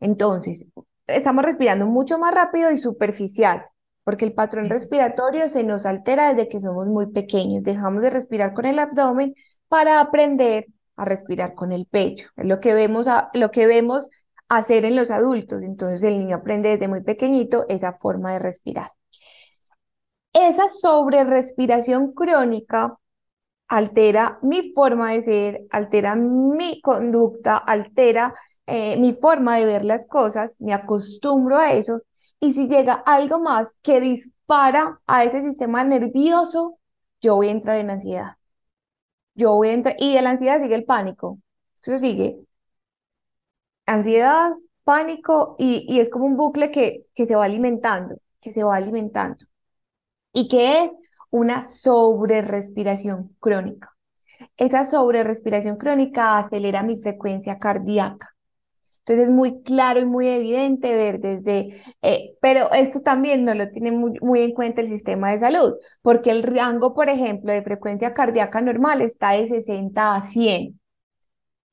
Entonces, 0.00 0.66
estamos 1.06 1.44
respirando 1.44 1.86
mucho 1.86 2.18
más 2.18 2.34
rápido 2.34 2.70
y 2.72 2.78
superficial. 2.78 3.62
porque 4.04 4.24
el 4.24 4.34
patrón 4.34 4.68
respiratorio 4.68 5.48
se 5.48 5.62
nos 5.62 5.86
altera 5.86 6.34
desde 6.34 6.48
que 6.48 6.58
somos 6.60 6.88
muy 6.88 7.12
pequeños. 7.12 7.62
Dejamos 7.62 8.02
de 8.02 8.10
respirar 8.10 8.52
con 8.52 8.64
el 8.64 8.80
abdomen 8.80 9.34
para 9.68 10.00
aprender 10.00 10.66
a 10.96 11.04
respirar 11.04 11.54
con 11.54 11.70
el 11.70 11.86
pecho. 11.86 12.28
Es 12.36 12.46
lo 12.46 12.58
que 12.58 12.74
vemos, 12.74 13.06
a, 13.06 13.30
lo 13.34 13.52
que 13.52 13.66
vemos 13.66 14.10
hacer 14.48 14.84
en 14.84 14.96
los 14.96 15.12
adultos. 15.12 15.62
Entonces 15.62 16.02
el 16.02 16.18
niño 16.18 16.36
aprende 16.36 16.70
desde 16.70 16.88
muy 16.88 17.02
pequeñito 17.02 17.64
esa 17.68 17.92
forma 17.92 18.32
de 18.32 18.40
respirar. 18.40 18.90
Esa 20.32 20.64
sobrerespiración 20.80 22.12
crónica 22.12 22.98
altera 23.78 24.38
mi 24.42 24.72
forma 24.74 25.12
de 25.12 25.22
ser, 25.22 25.60
altera 25.70 26.14
mi 26.16 26.80
conducta, 26.82 27.56
altera 27.56 28.32
eh, 28.66 28.96
mi 28.98 29.14
forma 29.14 29.56
de 29.58 29.64
ver 29.66 29.84
las 29.84 30.06
cosas, 30.06 30.56
me 30.60 30.74
acostumbro 30.74 31.56
a 31.58 31.72
eso. 31.72 32.02
Y 32.40 32.52
si 32.52 32.68
llega 32.68 32.94
algo 32.94 33.40
más 33.40 33.74
que 33.82 34.00
dispara 34.00 35.00
a 35.06 35.24
ese 35.24 35.42
sistema 35.42 35.84
nervioso, 35.84 36.78
yo 37.20 37.36
voy 37.36 37.48
a 37.48 37.52
entrar 37.52 37.76
en 37.78 37.90
ansiedad. 37.90 38.32
Yo 39.34 39.54
voy 39.54 39.68
a 39.68 39.72
entrar, 39.74 39.96
y 39.98 40.14
de 40.14 40.22
la 40.22 40.30
ansiedad 40.30 40.60
sigue 40.62 40.74
el 40.74 40.84
pánico. 40.84 41.38
Eso 41.82 41.98
sigue 41.98 42.38
ansiedad, 43.86 44.52
pánico, 44.84 45.56
y, 45.58 45.84
y 45.88 46.00
es 46.00 46.10
como 46.10 46.26
un 46.26 46.36
bucle 46.36 46.70
que, 46.70 47.06
que 47.14 47.26
se 47.26 47.34
va 47.36 47.44
alimentando, 47.44 48.16
que 48.40 48.52
se 48.52 48.64
va 48.64 48.76
alimentando. 48.76 49.44
¿Y 50.32 50.48
qué 50.48 50.84
es? 50.84 50.90
Una 51.32 51.64
sobrerespiración 51.64 53.34
crónica. 53.40 53.96
Esa 54.56 54.84
sobrerespiración 54.84 55.76
crónica 55.76 56.38
acelera 56.38 56.82
mi 56.84 57.00
frecuencia 57.00 57.58
cardíaca. 57.58 58.36
Entonces 59.00 59.26
es 59.26 59.30
muy 59.32 59.62
claro 59.62 60.00
y 60.00 60.06
muy 60.06 60.28
evidente 60.28 60.94
ver 60.96 61.20
desde, 61.20 61.70
eh, 62.02 62.36
pero 62.40 62.72
esto 62.72 63.00
también 63.02 63.44
no 63.44 63.54
lo 63.54 63.70
tiene 63.70 63.92
muy, 63.92 64.18
muy, 64.20 64.42
en 64.42 64.52
cuenta 64.52 64.80
el 64.82 64.88
sistema 64.88 65.32
de 65.32 65.38
salud, 65.38 65.74
porque 66.02 66.30
el 66.30 66.44
rango, 66.44 66.94
por 66.94 67.08
ejemplo, 67.08 67.52
de 67.52 67.62
frecuencia 67.62 68.14
cardíaca 68.14 68.60
normal 68.60 69.02
está 69.02 69.32
de 69.32 69.48
60 69.48 70.16
a 70.16 70.22
100. 70.22 70.80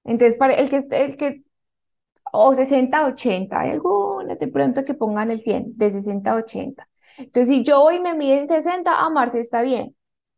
Entonces, 0.05 0.37
para 0.37 0.55
el 0.55 0.69
que, 0.69 0.85
el 0.91 1.17
que 1.17 1.43
o 2.33 2.53
60 2.55 2.99
a 2.99 3.07
80, 3.07 3.59
hay 3.61 3.71
algunas 3.71 4.39
de 4.39 4.47
pronto 4.49 4.85
que 4.85 4.95
pongan 4.95 5.31
el 5.31 5.39
100, 5.39 5.77
de 5.77 5.91
60 5.91 6.31
a 6.33 6.35
80. 6.37 6.88
Entonces, 7.19 7.47
si 7.47 7.63
yo 7.63 7.81
hoy 7.81 7.99
me 7.99 8.15
miden 8.15 8.47
60, 8.47 9.05
a 9.05 9.09
Marce 9.09 9.39
está 9.39 9.61
bien. 9.61 9.95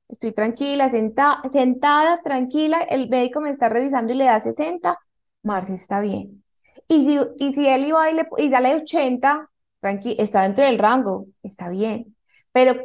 Estoy 0.07 0.33
tranquila, 0.33 0.89
sentada, 0.89 1.41
sentada, 1.53 2.21
tranquila, 2.21 2.81
el 2.81 3.09
médico 3.09 3.39
me 3.41 3.49
está 3.49 3.69
revisando 3.69 4.13
y 4.13 4.17
le 4.17 4.25
da 4.25 4.39
60, 4.39 4.99
Marce 5.43 5.73
está 5.73 6.01
bien. 6.01 6.43
Y 6.87 7.05
si, 7.05 7.19
y 7.37 7.53
si 7.53 7.67
él 7.67 7.85
iba 7.85 8.11
y, 8.11 8.15
le, 8.15 8.27
y 8.37 8.49
sale 8.49 8.75
80, 8.75 9.49
tranqui, 9.79 10.15
está 10.19 10.43
dentro 10.43 10.65
del 10.65 10.79
rango, 10.79 11.27
está 11.43 11.69
bien. 11.69 12.15
Pero 12.51 12.75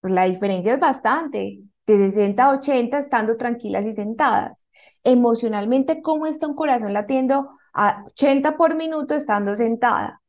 pues, 0.00 0.12
la 0.12 0.24
diferencia 0.24 0.74
es 0.74 0.80
bastante, 0.80 1.60
de 1.86 1.96
60 1.98 2.44
a 2.44 2.50
80 2.58 2.98
estando 2.98 3.36
tranquilas 3.36 3.84
y 3.84 3.92
sentadas. 3.92 4.66
Emocionalmente, 5.02 6.02
¿cómo 6.02 6.26
está 6.26 6.46
un 6.46 6.54
corazón 6.54 6.92
latiendo 6.92 7.50
a 7.72 8.04
80 8.06 8.56
por 8.56 8.74
minuto 8.74 9.14
estando 9.14 9.56
sentada? 9.56 10.20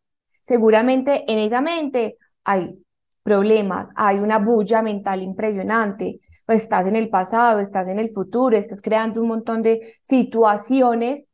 Seguramente 0.41 1.29
en 1.31 1.39
esa 1.39 1.61
mente 1.61 2.17
hay 2.45 2.81
problemas, 3.23 3.87
hay 3.95 4.19
una 4.19 4.39
bulla 4.39 4.81
mental 4.81 5.21
impresionante, 5.21 6.21
o 6.47 6.51
estás 6.51 6.87
en 6.87 6.95
el 6.95 7.09
pasado, 7.09 7.59
estás 7.59 7.89
en 7.89 7.99
el 7.99 8.11
futuro, 8.11 8.55
estás 8.55 8.81
creando 8.81 9.21
un 9.21 9.27
montón 9.27 9.61
de 9.63 9.95
situaciones 10.03 11.27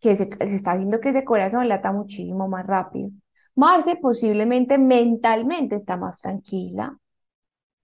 que 0.00 0.16
se, 0.16 0.30
está 0.40 0.72
haciendo 0.72 1.00
que 1.00 1.10
ese 1.10 1.24
corazón 1.24 1.68
lata 1.68 1.92
muchísimo 1.92 2.48
más 2.48 2.66
rápido. 2.66 3.10
Marce 3.54 3.96
posiblemente 3.96 4.78
mentalmente 4.78 5.76
está 5.76 5.96
más 5.96 6.20
tranquila, 6.20 6.98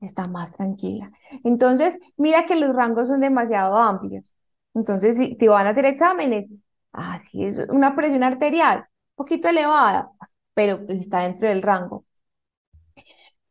está 0.01 0.29
más 0.29 0.53
tranquila. 0.53 1.11
Entonces, 1.45 1.99
mira 2.17 2.47
que 2.47 2.57
los 2.57 2.75
rangos 2.75 3.09
son 3.09 3.21
demasiado 3.21 3.77
amplios. 3.77 4.35
Entonces, 4.75 5.17
si 5.17 5.37
te 5.37 5.49
van 5.49 5.67
a 5.67 5.71
hacer 5.71 5.87
exámenes, 5.87 6.51
así 6.93 7.45
es 7.45 7.59
una 7.69 7.95
presión 7.97 8.23
arterial, 8.23 8.81
un 8.81 8.87
poquito 9.17 9.49
elevada, 9.49 10.11
pero 10.55 10.85
pues 10.87 11.01
está 11.01 11.21
dentro 11.21 11.49
del 11.49 11.63
rango. 11.63 12.05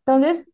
Entonces, 0.06 0.50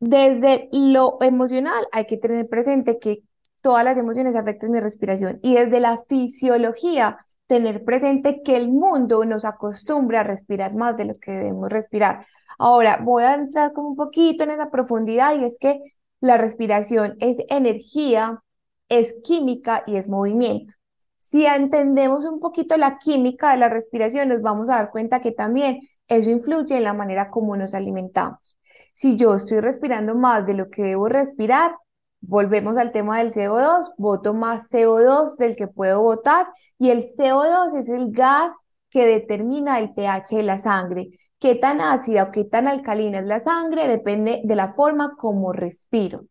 desde 0.00 0.68
lo 0.72 1.18
emocional 1.22 1.86
hay 1.92 2.06
que 2.06 2.16
tener 2.18 2.48
presente 2.48 2.98
que 2.98 3.22
todas 3.60 3.84
las 3.84 3.96
emociones 3.98 4.36
afectan 4.36 4.70
mi 4.70 4.80
respiración 4.80 5.40
y 5.42 5.54
desde 5.54 5.80
la 5.80 6.02
fisiología 6.08 7.16
tener 7.46 7.82
presente 7.82 8.42
que 8.42 8.56
el 8.56 8.68
mundo 8.68 9.24
nos 9.24 9.44
acostumbra 9.44 10.20
a 10.20 10.22
respirar 10.22 10.74
más 10.74 10.96
de 10.96 11.06
lo 11.06 11.18
que 11.18 11.32
debemos 11.32 11.70
respirar. 11.70 12.26
Ahora, 12.58 13.00
voy 13.02 13.24
a 13.24 13.34
entrar 13.34 13.72
como 13.72 13.88
un 13.88 13.96
poquito 13.96 14.44
en 14.44 14.50
esa 14.50 14.70
profundidad 14.70 15.34
y 15.38 15.44
es 15.44 15.58
que 15.58 15.80
la 16.20 16.36
respiración 16.36 17.16
es 17.20 17.38
energía, 17.48 18.42
es 18.88 19.14
química 19.24 19.82
y 19.86 19.96
es 19.96 20.08
movimiento. 20.08 20.74
Si 21.20 21.46
entendemos 21.46 22.24
un 22.24 22.38
poquito 22.40 22.76
la 22.76 22.98
química 22.98 23.52
de 23.52 23.58
la 23.58 23.68
respiración, 23.68 24.28
nos 24.28 24.42
vamos 24.42 24.68
a 24.68 24.76
dar 24.76 24.90
cuenta 24.90 25.20
que 25.20 25.32
también 25.32 25.80
eso 26.08 26.30
influye 26.30 26.76
en 26.76 26.84
la 26.84 26.94
manera 26.94 27.30
como 27.30 27.56
nos 27.56 27.74
alimentamos. 27.74 28.58
Si 28.94 29.16
yo 29.16 29.34
estoy 29.34 29.60
respirando 29.60 30.14
más 30.14 30.46
de 30.46 30.54
lo 30.54 30.70
que 30.70 30.82
debo 30.82 31.08
respirar, 31.08 31.76
volvemos 32.20 32.76
al 32.76 32.92
tema 32.92 33.18
del 33.18 33.32
CO2, 33.32 33.92
voto 33.96 34.34
más 34.34 34.68
CO2 34.70 35.36
del 35.36 35.54
que 35.56 35.68
puedo 35.68 36.02
votar 36.02 36.46
y 36.78 36.90
el 36.90 37.04
CO2 37.04 37.78
es 37.78 37.88
el 37.88 38.10
gas 38.10 38.56
que 38.90 39.06
determina 39.06 39.78
el 39.78 39.94
pH 39.94 40.36
de 40.36 40.42
la 40.42 40.58
sangre. 40.58 41.08
Qué 41.38 41.54
tan 41.54 41.80
ácida 41.80 42.24
o 42.24 42.30
qué 42.32 42.44
tan 42.44 42.66
alcalina 42.66 43.20
es 43.20 43.26
la 43.26 43.38
sangre 43.38 43.86
depende 43.86 44.40
de 44.44 44.56
la 44.56 44.74
forma 44.74 45.14
como 45.16 45.52
respiro. 45.52 46.24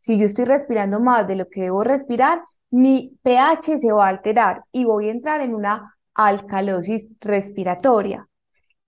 Si 0.00 0.18
yo 0.18 0.26
estoy 0.26 0.46
respirando 0.46 0.98
más 0.98 1.28
de 1.28 1.36
lo 1.36 1.48
que 1.48 1.62
debo 1.62 1.84
respirar, 1.84 2.42
mi 2.70 3.18
pH 3.22 3.78
se 3.78 3.92
va 3.92 4.06
a 4.06 4.08
alterar 4.08 4.64
y 4.72 4.84
voy 4.84 5.08
a 5.08 5.12
entrar 5.12 5.40
en 5.42 5.54
una 5.54 5.94
alcalosis 6.14 7.06
respiratoria. 7.20 8.29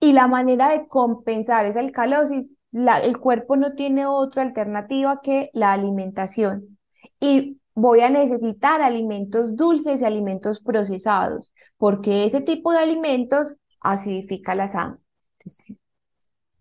Y 0.03 0.15
la 0.15 0.27
manera 0.27 0.71
de 0.71 0.89
compensar 0.89 1.65
esa 1.65 1.79
alcalosis 1.79 2.51
el 2.73 3.19
cuerpo 3.19 3.55
no 3.55 3.75
tiene 3.75 4.05
otra 4.05 4.43
alternativa 4.43 5.21
que 5.23 5.49
la 5.53 5.73
alimentación. 5.73 6.77
Y 7.21 7.61
voy 7.73 8.01
a 8.01 8.11
necesitar 8.11 8.83
alimentos 8.83 9.55
dulces 9.55 10.03
y 10.03 10.05
alimentos 10.05 10.61
procesados, 10.61 11.53
porque 11.77 12.27
ese 12.27 12.41
tipo 12.41 12.73
de 12.73 12.81
alimentos 12.81 13.55
acidifica 13.81 14.57
la 14.57 14.67
sangre. 14.67 14.99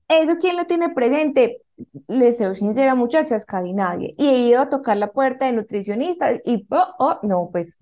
Eso, 0.08 0.36
¿quién 0.40 0.56
lo 0.56 0.66
tiene 0.66 0.90
presente? 0.90 1.64
Les 2.08 2.38
soy 2.38 2.56
sincera, 2.56 2.94
muchachas, 2.94 3.48
casi 3.48 3.74
nadie. 3.74 4.14
Y 4.20 4.28
he 4.30 4.38
ido 4.50 4.62
a 4.62 4.70
tocar 4.70 4.98
la 4.98 5.12
puerta 5.12 5.48
de 5.48 5.54
nutricionistas 5.54 6.42
y, 6.46 6.68
oh, 6.70 6.94
oh, 7.00 7.20
no, 7.24 7.50
pues 7.52 7.80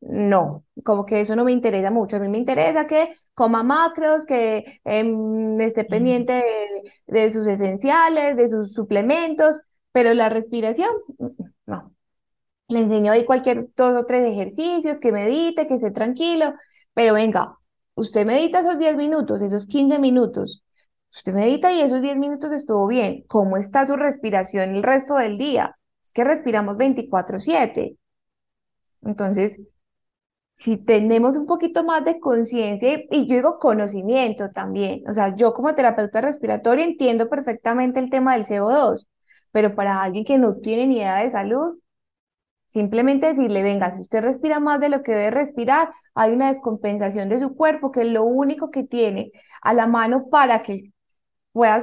no, 0.00 0.64
como 0.82 1.04
que 1.04 1.20
eso 1.20 1.36
no 1.36 1.44
me 1.44 1.52
interesa 1.52 1.90
mucho. 1.90 2.16
A 2.16 2.20
mí 2.20 2.28
me 2.28 2.38
interesa 2.38 2.86
que 2.86 3.12
coma 3.34 3.62
macros, 3.62 4.24
que 4.26 4.64
em, 4.84 5.60
esté 5.60 5.84
pendiente 5.84 6.42
de, 7.06 7.30
sus 7.30 7.46
esenciales, 7.46 8.36
de 8.36 8.48
sus 8.48 8.72
suplementos, 8.72 9.60
pero 9.92 10.14
la 10.14 10.28
respiración, 10.30 10.90
no. 11.66 11.94
Le 12.68 12.80
enseño 12.80 13.12
ahí 13.12 13.24
cualquier 13.26 13.68
dos 13.76 13.96
o 14.00 14.06
tres 14.06 14.24
ejercicios, 14.26 15.00
que 15.00 15.12
medite, 15.12 15.66
que 15.66 15.74
esté 15.74 15.90
tranquilo, 15.90 16.54
pero 16.94 17.14
venga, 17.14 17.58
usted 17.94 18.26
medita 18.26 18.60
esos 18.60 18.78
10 18.78 18.96
minutos, 18.96 19.42
esos 19.42 19.66
15 19.66 19.98
minutos, 19.98 20.64
usted 21.12 21.32
medita 21.34 21.72
y 21.72 21.80
esos 21.80 22.02
10 22.02 22.16
minutos 22.16 22.52
estuvo 22.52 22.86
bien. 22.86 23.24
¿Cómo 23.28 23.56
está 23.56 23.86
su 23.86 23.96
respiración 23.96 24.74
el 24.76 24.82
resto 24.82 25.16
del 25.16 25.38
día? 25.38 25.76
Es 26.02 26.12
que 26.12 26.24
respiramos 26.24 26.76
24/7. 26.76 27.96
Entonces, 29.02 29.60
si 30.60 30.76
tenemos 30.76 31.36
un 31.38 31.46
poquito 31.46 31.84
más 31.84 32.04
de 32.04 32.20
conciencia 32.20 33.00
y 33.10 33.26
yo 33.26 33.36
digo 33.36 33.58
conocimiento 33.58 34.50
también, 34.50 35.02
o 35.08 35.14
sea, 35.14 35.34
yo 35.34 35.54
como 35.54 35.74
terapeuta 35.74 36.20
respiratoria 36.20 36.84
entiendo 36.84 37.30
perfectamente 37.30 37.98
el 37.98 38.10
tema 38.10 38.34
del 38.34 38.44
CO2, 38.44 39.08
pero 39.52 39.74
para 39.74 40.02
alguien 40.02 40.24
que 40.24 40.38
no 40.38 40.54
tiene 40.56 40.86
ni 40.86 40.96
idea 40.96 41.16
de 41.16 41.30
salud, 41.30 41.78
simplemente 42.66 43.28
decirle, 43.28 43.62
venga, 43.62 43.92
si 43.92 44.00
usted 44.00 44.22
respira 44.22 44.60
más 44.60 44.80
de 44.80 44.90
lo 44.90 45.02
que 45.02 45.12
debe 45.12 45.30
respirar, 45.30 45.90
hay 46.14 46.32
una 46.32 46.48
descompensación 46.48 47.28
de 47.28 47.40
su 47.40 47.54
cuerpo 47.56 47.90
que 47.92 48.04
lo 48.04 48.24
único 48.24 48.70
que 48.70 48.84
tiene 48.84 49.32
a 49.62 49.74
la 49.74 49.86
mano 49.86 50.28
para 50.30 50.62
que 50.62 50.92
pueda, 51.52 51.82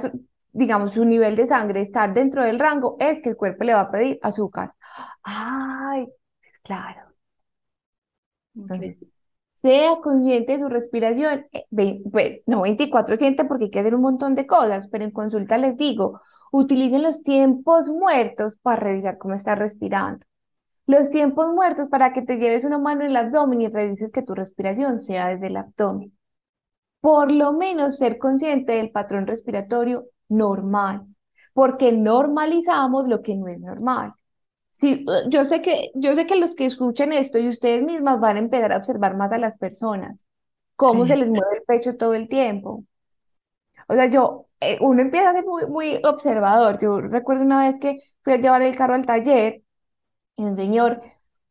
digamos, 0.54 0.94
su 0.94 1.06
nivel 1.06 1.36
de 1.36 1.48
sangre 1.48 1.82
estar 1.82 2.14
dentro 2.14 2.44
del 2.44 2.60
rango 2.60 2.98
es 3.00 3.22
que 3.22 3.30
el 3.30 3.38
cuerpo 3.38 3.64
le 3.66 3.74
va 3.74 3.82
a 3.82 3.92
pedir 3.92 4.20
azúcar. 4.24 4.74
Ay, 5.24 6.08
es 6.44 6.60
claro. 6.60 7.07
Entonces, 8.58 9.06
sea 9.56 9.98
consciente 10.02 10.54
de 10.54 10.60
su 10.60 10.70
respiración, 10.70 11.48
eh, 11.52 12.44
no 12.46 12.62
24/7 12.62 13.46
porque 13.46 13.66
hay 13.66 13.72
que 13.72 13.80
hacer 13.80 13.96
un 13.96 14.02
montón 14.02 14.36
de 14.36 14.46
cosas, 14.48 14.88
pero 14.88 15.04
en 15.04 15.12
consulta 15.12 15.58
les 15.58 15.78
digo, 15.78 16.20
utilicen 16.52 17.04
los 17.04 17.24
tiempos 17.24 17.90
muertos 17.90 18.58
para 18.58 18.82
revisar 18.82 19.18
cómo 19.18 19.34
está 19.34 19.56
respirando. 19.56 20.26
Los 20.86 21.10
tiempos 21.10 21.54
muertos 21.54 21.90
para 21.90 22.14
que 22.14 22.22
te 22.22 22.38
lleves 22.38 22.64
una 22.64 22.80
mano 22.80 23.02
en 23.02 23.08
el 23.08 23.18
abdomen 23.18 23.62
y 23.62 23.68
revises 23.68 24.12
que 24.12 24.22
tu 24.22 24.34
respiración 24.36 25.00
sea 25.00 25.30
desde 25.30 25.48
el 25.48 25.58
abdomen. 25.58 26.18
Por 27.02 27.32
lo 27.32 27.54
menos 27.54 27.98
ser 27.98 28.18
consciente 28.18 28.74
del 28.74 28.92
patrón 28.92 29.28
respiratorio 29.28 30.06
normal, 30.30 31.08
porque 31.54 31.92
normalizamos 31.92 33.08
lo 33.08 33.22
que 33.22 33.36
no 33.36 33.48
es 33.48 33.60
normal. 33.60 34.14
Sí, 34.78 35.06
yo 35.30 35.44
sé 35.46 35.62
que, 35.62 35.90
yo 35.96 36.14
sé 36.16 36.28
que 36.28 36.36
los 36.36 36.54
que 36.56 36.66
escuchen 36.66 37.12
esto 37.14 37.40
y 37.40 37.50
ustedes 37.50 37.84
mismas 37.84 38.20
van 38.20 38.36
a 38.38 38.40
empezar 38.40 38.72
a 38.72 38.78
observar 38.78 39.16
más 39.18 39.32
a 39.32 39.40
las 39.40 39.58
personas, 39.58 40.28
cómo 40.76 41.06
se 41.08 41.16
les 41.18 41.30
mueve 41.30 41.58
el 41.58 41.64
pecho 41.64 41.98
todo 41.98 42.14
el 42.14 42.28
tiempo. 42.30 42.86
O 43.88 43.94
sea, 43.96 44.08
yo, 44.08 44.48
eh, 44.60 44.78
uno 44.82 45.02
empieza 45.02 45.30
a 45.30 45.34
ser 45.34 45.46
muy, 45.46 45.66
muy 45.68 46.02
observador. 46.04 46.78
Yo 46.80 47.00
recuerdo 47.02 47.44
una 47.44 47.70
vez 47.70 47.80
que 47.80 47.98
fui 48.22 48.34
a 48.34 48.38
llevar 48.38 48.62
el 48.62 48.76
carro 48.76 48.96
al 48.96 49.06
taller 49.06 49.62
y 50.38 50.44
un 50.44 50.58
señor, 50.58 51.02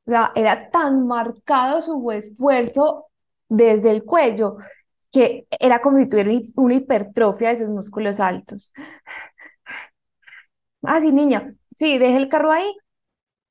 o 0.07 0.11
sea, 0.11 0.33
era 0.37 0.71
tan 0.71 1.07
marcado 1.07 1.83
su 1.83 2.13
esfuerzo 2.13 3.07
desde 3.49 3.91
el 3.93 4.05
cuello 4.05 4.59
que 5.13 5.47
era 5.51 5.81
como 5.81 5.99
si 5.99 6.09
tuviera 6.09 6.31
una 6.57 6.75
hipertrofia 6.75 7.51
de 7.51 7.59
sus 7.59 7.69
músculos 7.71 8.21
altos. 8.21 8.73
Ah, 10.83 11.01
sí, 11.01 11.13
niña, 11.13 11.51
sí, 11.77 11.99
deje 11.99 12.17
el 12.17 12.29
carro 12.29 12.51
ahí. 12.53 12.75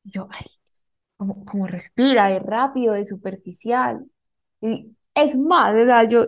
Yo, 0.06 0.28
ay, 0.32 0.46
como, 1.18 1.68
respira, 1.68 2.32
es 2.32 2.44
rápido, 2.44 2.96
es 2.96 3.10
superficial. 3.10 4.06
Y 4.62 4.96
es 5.16 5.38
más, 5.38 5.74
o 5.76 5.86
sea, 5.86 6.04
yo, 6.06 6.24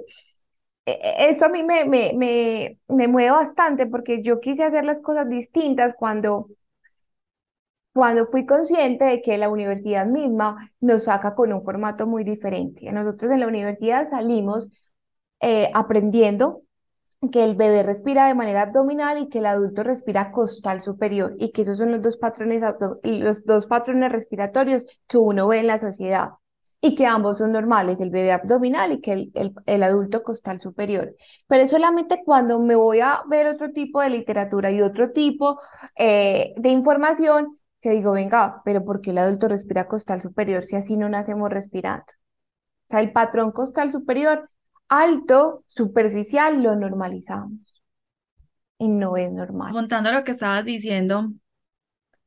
e, 0.85 0.91
e, 0.91 1.29
esto 1.29 1.45
a 1.45 1.49
mí 1.49 1.63
me, 1.63 1.85
me, 1.85 2.13
me, 2.15 2.79
me 2.89 3.07
mueve 3.07 3.31
bastante 3.31 3.87
porque 3.87 4.23
yo 4.23 4.39
quise 4.41 4.63
hacer 4.63 4.85
las 4.85 5.01
cosas 5.01 5.29
distintas 5.29 5.95
cuando, 5.97 6.49
cuando 7.93 8.25
fui 8.27 8.45
consciente 8.45 9.05
de 9.05 9.21
que 9.21 9.37
la 9.37 9.49
universidad 9.49 10.05
misma 10.05 10.71
nos 10.81 11.05
saca 11.05 11.33
con 11.35 11.51
un 11.53 11.63
formato 11.63 12.05
muy 12.07 12.23
diferente. 12.23 12.91
Nosotros 12.91 13.31
en 13.31 13.39
la 13.39 13.47
universidad 13.47 14.07
salimos 14.09 14.69
eh, 15.41 15.69
aprendiendo 15.73 16.63
que 17.31 17.43
el 17.43 17.55
bebé 17.55 17.83
respira 17.83 18.27
de 18.27 18.35
manera 18.35 18.63
abdominal 18.63 19.17
y 19.17 19.29
que 19.29 19.39
el 19.39 19.47
adulto 19.47 19.83
respira 19.83 20.31
costal 20.31 20.81
superior 20.81 21.35
y 21.39 21.51
que 21.51 21.63
esos 21.63 21.77
son 21.77 21.91
los 21.91 22.01
dos 22.01 22.17
patrones, 22.17 22.61
los 23.03 23.45
dos 23.45 23.65
patrones 23.65 24.11
respiratorios 24.11 24.85
que 25.07 25.17
uno 25.17 25.47
ve 25.47 25.59
en 25.59 25.67
la 25.67 25.77
sociedad 25.79 26.31
y 26.79 26.95
que 26.95 27.07
ambos 27.07 27.39
son 27.39 27.51
normales, 27.51 27.99
el 27.99 28.11
bebé 28.11 28.31
abdominal 28.31 28.91
y 28.91 29.01
que 29.01 29.13
el, 29.13 29.53
el, 29.65 29.83
adulto 29.83 30.21
costal 30.23 30.61
superior. 30.61 31.15
Pero 31.47 31.63
es 31.63 31.71
solamente 31.71 32.21
cuando 32.23 32.59
me 32.59 32.75
voy 32.75 32.99
a 32.99 33.23
ver 33.27 33.47
otro 33.47 33.71
tipo 33.71 33.99
de 34.01 34.11
literatura 34.11 34.71
y 34.71 34.81
otro 34.81 35.11
tipo 35.11 35.59
eh, 35.95 36.53
de 36.57 36.69
información 36.69 37.57
que 37.81 37.91
digo, 37.91 38.11
venga, 38.11 38.61
pero 38.63 38.85
¿por 38.85 39.01
qué 39.01 39.11
el 39.11 39.17
adulto 39.17 39.47
respira 39.47 39.87
costal 39.87 40.21
superior 40.21 40.61
si 40.63 40.75
así 40.75 40.97
no 40.97 41.09
nacemos 41.09 41.49
respirando? 41.49 42.05
O 42.87 42.91
sea, 42.91 43.01
el 43.01 43.11
patrón 43.11 43.51
costal 43.51 43.91
superior 43.91 44.47
alto, 44.89 45.63
superficial, 45.67 46.61
lo 46.63 46.75
normalizamos. 46.75 47.59
Y 48.79 48.87
no 48.87 49.17
es 49.17 49.31
normal. 49.31 49.73
Montando 49.73 50.11
lo 50.11 50.23
que 50.23 50.31
estabas 50.31 50.63
diciendo, 50.63 51.31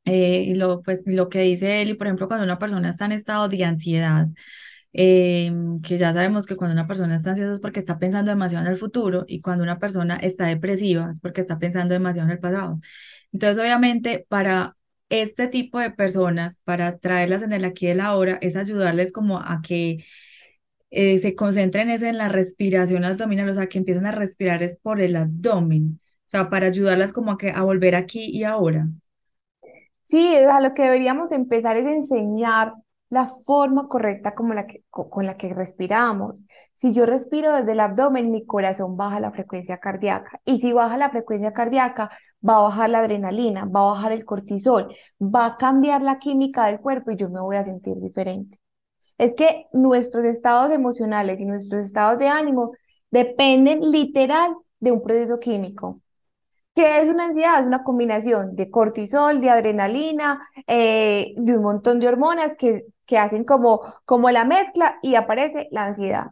eh, 0.04 0.52
lo, 0.56 0.82
pues, 0.82 1.02
lo 1.06 1.28
que 1.28 1.40
dice 1.42 1.82
y 1.82 1.94
por 1.94 2.06
ejemplo, 2.06 2.26
cuando 2.26 2.44
una 2.44 2.58
persona 2.58 2.90
está 2.90 3.04
en 3.06 3.12
estado 3.12 3.48
de 3.48 3.64
ansiedad, 3.64 4.28
em, 4.92 5.80
que 5.82 5.96
ya 5.96 6.12
sabemos 6.12 6.46
que 6.46 6.56
cuando 6.56 6.74
una 6.74 6.88
persona 6.88 7.14
está 7.14 7.30
ansiosa 7.30 7.52
es 7.52 7.60
porque 7.60 7.78
está 7.78 7.98
pensando 7.98 8.30
demasiado 8.30 8.66
en 8.66 8.72
el 8.72 8.78
futuro, 8.78 9.24
y 9.28 9.40
cuando 9.40 9.62
una 9.62 9.78
persona 9.78 10.16
está 10.16 10.46
depresiva 10.46 11.10
es 11.12 11.20
porque 11.20 11.40
está 11.42 11.58
pensando 11.58 11.94
demasiado 11.94 12.28
en 12.28 12.32
el 12.32 12.40
pasado. 12.40 12.80
Entonces, 13.32 13.58
obviamente, 13.62 14.26
para 14.28 14.76
este 15.08 15.48
tipo 15.48 15.78
de 15.78 15.90
personas, 15.90 16.58
para 16.64 16.98
traerlas 16.98 17.42
en 17.42 17.52
el 17.52 17.64
aquí 17.64 17.86
y 17.86 17.90
el 17.90 18.00
ahora, 18.00 18.38
es 18.40 18.56
ayudarles 18.56 19.12
como 19.12 19.38
a 19.38 19.60
que 19.62 20.04
eh, 20.90 21.18
se 21.18 21.34
concentren 21.34 21.88
es 21.88 22.02
en 22.02 22.18
la 22.18 22.28
respiración 22.28 23.04
abdominal, 23.04 23.48
o 23.48 23.54
sea, 23.54 23.68
que 23.68 23.78
empiezan 23.78 24.06
a 24.06 24.12
respirar 24.12 24.62
es 24.62 24.76
por 24.76 25.00
el 25.00 25.16
abdomen, 25.16 26.00
o 26.02 26.28
sea, 26.28 26.50
para 26.50 26.66
ayudarlas 26.66 27.12
como 27.12 27.32
a, 27.32 27.38
que, 27.38 27.50
a 27.50 27.62
volver 27.62 27.94
aquí 27.94 28.30
y 28.30 28.44
ahora. 28.44 28.88
Sí, 30.02 30.36
a 30.36 30.60
lo 30.60 30.74
que 30.74 30.82
deberíamos 30.82 31.30
empezar 31.30 31.76
es 31.76 31.86
enseñar 31.86 32.74
la 33.10 33.26
forma 33.44 33.88
correcta 33.88 34.34
como 34.34 34.54
la 34.54 34.66
que, 34.66 34.84
con 34.90 35.26
la 35.26 35.36
que 35.36 35.52
respiramos. 35.54 36.42
Si 36.72 36.92
yo 36.92 37.06
respiro 37.06 37.52
desde 37.54 37.72
el 37.72 37.80
abdomen, 37.80 38.30
mi 38.30 38.46
corazón 38.46 38.96
baja 38.96 39.20
la 39.20 39.32
frecuencia 39.32 39.78
cardíaca. 39.78 40.40
Y 40.44 40.60
si 40.60 40.72
baja 40.72 40.96
la 40.96 41.10
frecuencia 41.10 41.52
cardíaca, 41.52 42.10
va 42.48 42.56
a 42.58 42.62
bajar 42.62 42.90
la 42.90 43.00
adrenalina, 43.00 43.64
va 43.66 43.82
a 43.82 43.94
bajar 43.94 44.12
el 44.12 44.24
cortisol, 44.24 44.94
va 45.20 45.46
a 45.46 45.56
cambiar 45.56 46.02
la 46.02 46.18
química 46.18 46.66
del 46.66 46.80
cuerpo 46.80 47.10
y 47.10 47.16
yo 47.16 47.28
me 47.28 47.40
voy 47.40 47.56
a 47.56 47.64
sentir 47.64 47.96
diferente 48.00 48.58
es 49.20 49.34
que 49.34 49.66
nuestros 49.74 50.24
estados 50.24 50.72
emocionales 50.72 51.38
y 51.40 51.44
nuestros 51.44 51.84
estados 51.84 52.18
de 52.18 52.28
ánimo 52.28 52.72
dependen 53.10 53.90
literal 53.90 54.56
de 54.80 54.92
un 54.92 55.02
proceso 55.02 55.38
químico. 55.38 56.00
¿Qué 56.74 57.00
es 57.00 57.08
una 57.10 57.26
ansiedad? 57.26 57.60
Es 57.60 57.66
una 57.66 57.84
combinación 57.84 58.56
de 58.56 58.70
cortisol, 58.70 59.42
de 59.42 59.50
adrenalina, 59.50 60.40
eh, 60.66 61.34
de 61.36 61.56
un 61.58 61.62
montón 61.62 62.00
de 62.00 62.08
hormonas 62.08 62.54
que, 62.56 62.86
que 63.04 63.18
hacen 63.18 63.44
como, 63.44 63.80
como 64.06 64.30
la 64.30 64.46
mezcla 64.46 64.98
y 65.02 65.16
aparece 65.16 65.68
la 65.70 65.84
ansiedad. 65.84 66.28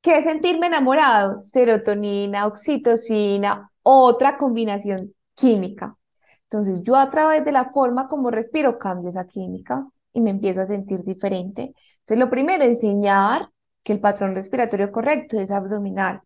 ¿Qué 0.00 0.18
es 0.18 0.24
sentirme 0.24 0.66
enamorado? 0.66 1.40
Serotonina, 1.40 2.46
oxitocina, 2.46 3.70
otra 3.84 4.36
combinación 4.36 5.14
química. 5.36 5.96
Entonces 6.42 6.82
yo 6.82 6.96
a 6.96 7.08
través 7.08 7.44
de 7.44 7.52
la 7.52 7.66
forma 7.66 8.08
como 8.08 8.32
respiro 8.32 8.78
cambio 8.80 9.10
esa 9.10 9.28
química 9.28 9.86
y 10.16 10.22
me 10.22 10.30
empiezo 10.30 10.62
a 10.62 10.66
sentir 10.66 11.04
diferente. 11.04 11.74
Entonces, 12.00 12.18
lo 12.18 12.30
primero, 12.30 12.64
enseñar 12.64 13.50
que 13.82 13.92
el 13.92 14.00
patrón 14.00 14.34
respiratorio 14.34 14.90
correcto 14.90 15.38
es 15.38 15.50
abdominal. 15.50 16.22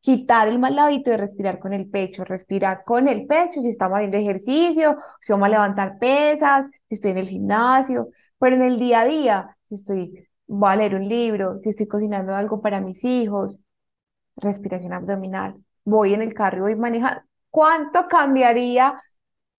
Quitar 0.00 0.48
el 0.48 0.58
mal 0.58 0.76
hábito 0.76 1.12
de 1.12 1.18
respirar 1.18 1.60
con 1.60 1.72
el 1.72 1.88
pecho, 1.88 2.24
respirar 2.24 2.82
con 2.84 3.06
el 3.06 3.26
pecho 3.28 3.62
si 3.62 3.68
estamos 3.68 3.96
haciendo 3.98 4.16
ejercicio, 4.16 4.96
si 5.20 5.32
vamos 5.32 5.46
a 5.46 5.50
levantar 5.50 5.98
pesas, 6.00 6.66
si 6.88 6.96
estoy 6.96 7.12
en 7.12 7.18
el 7.18 7.28
gimnasio, 7.28 8.08
pero 8.40 8.56
en 8.56 8.62
el 8.62 8.78
día 8.80 9.02
a 9.02 9.04
día, 9.04 9.56
si 9.68 9.74
estoy, 9.76 10.28
voy 10.48 10.70
a 10.72 10.76
leer 10.76 10.96
un 10.96 11.08
libro, 11.08 11.58
si 11.58 11.68
estoy 11.68 11.86
cocinando 11.86 12.34
algo 12.34 12.60
para 12.60 12.80
mis 12.80 13.04
hijos, 13.04 13.60
respiración 14.36 14.92
abdominal, 14.92 15.56
voy 15.84 16.14
en 16.14 16.22
el 16.22 16.34
carro 16.34 16.58
y 16.58 16.60
voy 16.62 16.76
manejando. 16.76 17.22
¿Cuánto 17.50 18.08
cambiaría, 18.08 18.94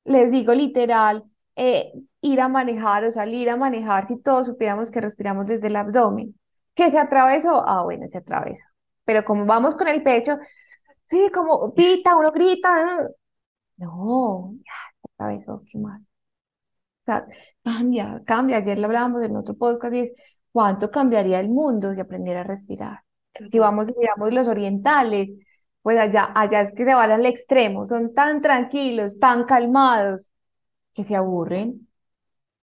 les 0.04 0.32
digo 0.32 0.54
literal, 0.54 1.24
eh, 1.56 1.94
ir 2.22 2.42
a 2.42 2.50
manejar 2.50 3.04
o 3.06 3.12
salir 3.12 3.50
a 3.50 3.58
manejar 3.58 4.08
si 4.08 4.18
todos 4.22 4.48
supiéramos 4.48 4.92
que 4.92 5.02
respiramos 5.02 5.46
desde 5.46 5.68
el 5.68 5.76
abdomen. 5.76 6.36
¿Que 6.76 6.92
se 6.92 7.00
atravesó? 7.00 7.64
Ah, 7.68 7.84
bueno, 7.84 8.08
se 8.08 8.18
atravesó. 8.18 8.66
Pero 9.06 9.24
como 9.26 9.46
vamos 9.46 9.76
con 9.76 9.88
el 9.88 10.04
pecho, 10.04 10.38
sí, 11.06 11.30
como 11.34 11.72
grita, 11.72 12.16
uno 12.18 12.32
grita. 12.32 13.08
No, 13.78 14.54
ya, 14.66 14.74
se 15.02 15.12
atravesó, 15.14 15.64
¿qué 15.72 15.78
más? 15.80 16.02
O 16.02 16.06
sea, 17.06 17.26
cambia, 17.64 18.22
cambia. 18.26 18.58
Ayer 18.58 18.80
lo 18.80 18.86
hablábamos 18.88 19.24
en 19.24 19.36
otro 19.36 19.56
podcast 19.56 19.94
y 19.94 20.00
es, 20.00 20.12
¿cuánto 20.52 20.92
cambiaría 20.92 21.40
el 21.40 21.50
mundo 21.50 21.94
si 21.94 22.00
aprendiera 22.00 22.42
a 22.42 22.44
respirar? 22.44 23.00
Si 23.52 23.60
vamos 23.60 23.90
y 23.90 23.94
miramos 23.98 24.34
los 24.34 24.48
orientales, 24.48 25.32
pues 25.82 25.98
allá, 25.98 26.32
allá 26.36 26.62
es 26.62 26.72
que 26.74 26.86
se 26.86 26.94
van 26.94 27.12
al 27.12 27.26
extremo, 27.26 27.86
son 27.86 28.14
tan 28.14 28.42
tranquilos, 28.42 29.18
tan 29.20 29.46
calmados, 29.46 30.30
que 30.94 31.04
se 31.04 31.16
aburren. 31.16 31.89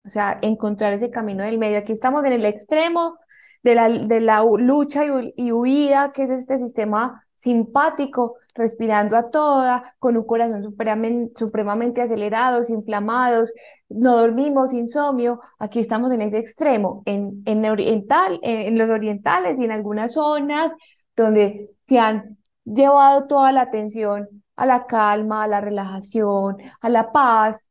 O 0.07 0.09
sea, 0.09 0.39
encontrar 0.41 0.93
ese 0.93 1.09
camino 1.11 1.43
del 1.43 1.57
medio. 1.57 1.77
Aquí 1.77 1.91
estamos 1.91 2.23
en 2.23 2.31
el 2.31 2.45
extremo 2.45 3.19
de 3.61 3.75
la, 3.75 3.89
de 3.89 4.21
la 4.21 4.41
lucha 4.41 5.03
y, 5.35 5.51
huida, 5.51 6.13
que 6.13 6.23
es 6.23 6.29
este 6.29 6.57
sistema 6.59 7.25
simpático, 7.35 8.37
respirando 8.55 9.17
a 9.17 9.29
toda, 9.29 9.95
con 9.99 10.15
un 10.15 10.25
corazón 10.25 10.63
supremamente, 10.63 11.33
supremamente 11.37 12.01
acelerados, 12.01 12.69
inflamados, 12.69 13.51
no 13.89 14.15
dormimos, 14.15 14.71
insomnio. 14.71 15.41
Aquí 15.59 15.81
estamos 15.81 16.13
en 16.13 16.21
ese 16.21 16.39
extremo, 16.39 17.03
en, 17.05 17.43
en, 17.45 17.65
oriental, 17.65 18.39
en 18.43 18.77
los 18.77 18.89
orientales 18.89 19.57
y 19.59 19.65
en 19.65 19.71
algunas 19.71 20.13
zonas 20.13 20.71
donde 21.17 21.71
se 21.85 21.99
han 21.99 22.37
llevado 22.63 23.27
toda 23.27 23.51
la 23.51 23.61
atención 23.61 24.29
a 24.55 24.65
la 24.65 24.85
calma, 24.85 25.43
a 25.43 25.47
la 25.47 25.59
relajación, 25.59 26.57
a 26.79 26.89
la 26.89 27.11
paz, 27.11 27.67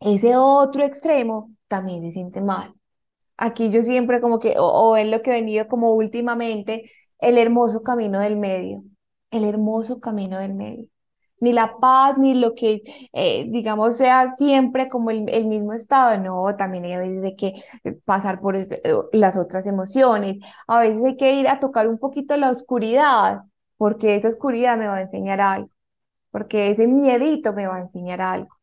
ese 0.00 0.36
otro 0.36 0.84
extremo 0.84 1.50
también 1.68 2.02
se 2.02 2.12
siente 2.12 2.40
mal. 2.42 2.74
Aquí 3.36 3.70
yo 3.70 3.82
siempre 3.82 4.20
como 4.20 4.38
que, 4.38 4.54
o, 4.58 4.96
es 4.96 5.08
lo 5.08 5.22
que 5.22 5.30
he 5.30 5.34
venido 5.34 5.68
como 5.68 5.92
últimamente, 5.94 6.90
el 7.18 7.38
hermoso 7.38 7.82
camino 7.82 8.20
del 8.20 8.36
medio, 8.36 8.84
el 9.30 9.44
hermoso 9.44 10.00
camino 10.00 10.38
del 10.38 10.54
medio. 10.54 10.88
Ni 11.40 11.52
la 11.52 11.76
paz, 11.78 12.18
ni 12.18 12.34
lo 12.34 12.54
que, 12.54 12.80
eh, 13.12 13.46
digamos, 13.50 13.96
sea 13.96 14.34
siempre 14.36 14.88
como 14.88 15.10
el, 15.10 15.24
mismo 15.48 15.74
estado, 15.74 16.18
no, 16.18 16.56
también 16.56 16.84
hay 16.86 16.96
veces 16.96 17.22
de 17.22 17.36
que 17.36 17.54
pasar 18.04 18.40
por 18.40 18.56
eh, 18.56 18.66
las 19.12 19.36
otras 19.36 19.66
emociones, 19.66 20.38
a 20.66 20.80
veces 20.80 21.04
hay 21.04 21.16
que 21.16 21.34
ir 21.34 21.48
a 21.48 21.60
tocar 21.60 21.88
un 21.88 21.98
poquito 21.98 22.36
la 22.38 22.50
oscuridad, 22.50 23.42
porque 23.76 24.16
esa 24.16 24.28
oscuridad 24.28 24.78
me 24.78 24.88
va 24.88 24.96
a 24.96 25.02
enseñar 25.02 25.40
algo, 25.40 25.70
porque 26.30 26.70
ese 26.70 26.88
miedito 26.88 27.52
me 27.54 27.66
va 27.66 27.76
a 27.76 27.80
enseñar 27.80 28.22
algo 28.22 28.55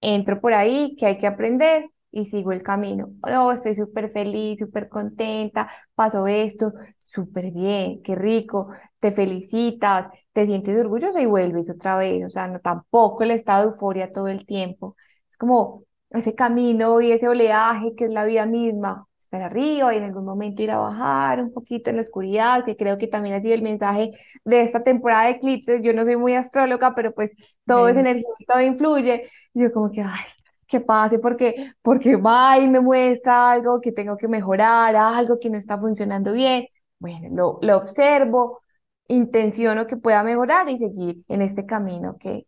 entro 0.00 0.40
por 0.40 0.54
ahí, 0.54 0.96
que 0.96 1.06
hay 1.06 1.18
que 1.18 1.26
aprender 1.26 1.90
y 2.10 2.24
sigo 2.26 2.52
el 2.52 2.62
camino. 2.62 3.12
Oh, 3.22 3.52
estoy 3.52 3.74
súper 3.76 4.10
feliz, 4.12 4.58
súper 4.58 4.88
contenta, 4.88 5.68
pasó 5.94 6.26
esto, 6.26 6.72
súper 7.02 7.52
bien, 7.52 8.02
qué 8.02 8.14
rico, 8.16 8.68
te 8.98 9.12
felicitas, 9.12 10.08
te 10.32 10.46
sientes 10.46 10.78
orgulloso 10.80 11.18
y 11.20 11.26
vuelves 11.26 11.70
otra 11.70 11.96
vez. 11.96 12.24
O 12.26 12.30
sea, 12.30 12.48
no 12.48 12.60
tampoco 12.60 13.22
el 13.22 13.30
estado 13.32 13.62
de 13.66 13.68
euforia 13.72 14.12
todo 14.12 14.28
el 14.28 14.46
tiempo. 14.46 14.96
Es 15.28 15.36
como 15.36 15.84
ese 16.10 16.34
camino 16.34 17.00
y 17.00 17.12
ese 17.12 17.28
oleaje 17.28 17.94
que 17.96 18.04
es 18.06 18.12
la 18.12 18.24
vida 18.24 18.46
misma 18.46 19.06
estar 19.30 19.42
arriba 19.42 19.94
y 19.94 19.98
en 19.98 20.04
algún 20.04 20.24
momento 20.24 20.60
ir 20.62 20.70
a 20.72 20.78
bajar 20.78 21.40
un 21.42 21.52
poquito 21.52 21.90
en 21.90 21.96
la 21.96 22.02
oscuridad, 22.02 22.64
que 22.64 22.76
creo 22.76 22.98
que 22.98 23.06
también 23.06 23.36
ha 23.36 23.40
sido 23.40 23.54
el 23.54 23.62
mensaje 23.62 24.10
de 24.44 24.62
esta 24.62 24.82
temporada 24.82 25.24
de 25.26 25.30
eclipses. 25.32 25.82
Yo 25.82 25.92
no 25.94 26.04
soy 26.04 26.16
muy 26.16 26.34
astróloga, 26.34 26.94
pero 26.94 27.12
pues 27.14 27.30
todo 27.66 27.88
es 27.88 27.96
energía 27.96 28.26
y 28.40 28.44
todo 28.44 28.60
influye. 28.60 29.22
yo 29.54 29.72
como 29.72 29.90
que, 29.90 30.02
ay, 30.02 30.24
que 30.66 30.80
pase 30.80 31.18
porque, 31.20 31.72
porque 31.82 32.16
va 32.16 32.58
y 32.58 32.68
me 32.68 32.80
muestra 32.80 33.52
algo 33.52 33.80
que 33.80 33.92
tengo 33.92 34.16
que 34.16 34.28
mejorar, 34.28 34.96
algo 34.96 35.38
que 35.38 35.50
no 35.50 35.58
está 35.58 35.78
funcionando 35.78 36.32
bien. 36.32 36.66
Bueno, 36.98 37.28
lo, 37.32 37.58
lo 37.62 37.76
observo, 37.78 38.62
intenciono 39.08 39.86
que 39.86 39.96
pueda 39.96 40.22
mejorar 40.24 40.68
y 40.68 40.78
seguir 40.78 41.24
en 41.28 41.42
este 41.42 41.66
camino 41.66 42.16
que, 42.18 42.46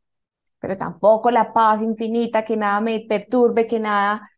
pero 0.60 0.76
tampoco 0.78 1.30
la 1.30 1.52
paz 1.52 1.82
infinita, 1.82 2.44
que 2.44 2.56
nada 2.56 2.80
me 2.80 3.00
perturbe, 3.08 3.66
que 3.66 3.80
nada, 3.80 4.30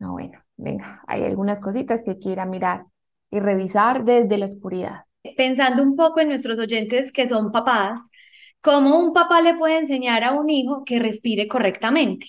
no, 0.00 0.12
bueno, 0.12 0.41
venga, 0.62 1.02
hay 1.06 1.24
algunas 1.24 1.60
cositas 1.60 2.02
que 2.02 2.18
quiera 2.18 2.46
mirar 2.46 2.86
y 3.30 3.40
revisar 3.40 4.04
desde 4.04 4.38
la 4.38 4.46
oscuridad. 4.46 5.04
Pensando 5.36 5.82
un 5.82 5.96
poco 5.96 6.20
en 6.20 6.28
nuestros 6.28 6.58
oyentes 6.58 7.12
que 7.12 7.28
son 7.28 7.52
papás, 7.52 8.00
¿cómo 8.60 8.98
un 8.98 9.12
papá 9.12 9.40
le 9.40 9.54
puede 9.54 9.78
enseñar 9.78 10.24
a 10.24 10.32
un 10.32 10.50
hijo 10.50 10.84
que 10.84 10.98
respire 10.98 11.48
correctamente? 11.48 12.26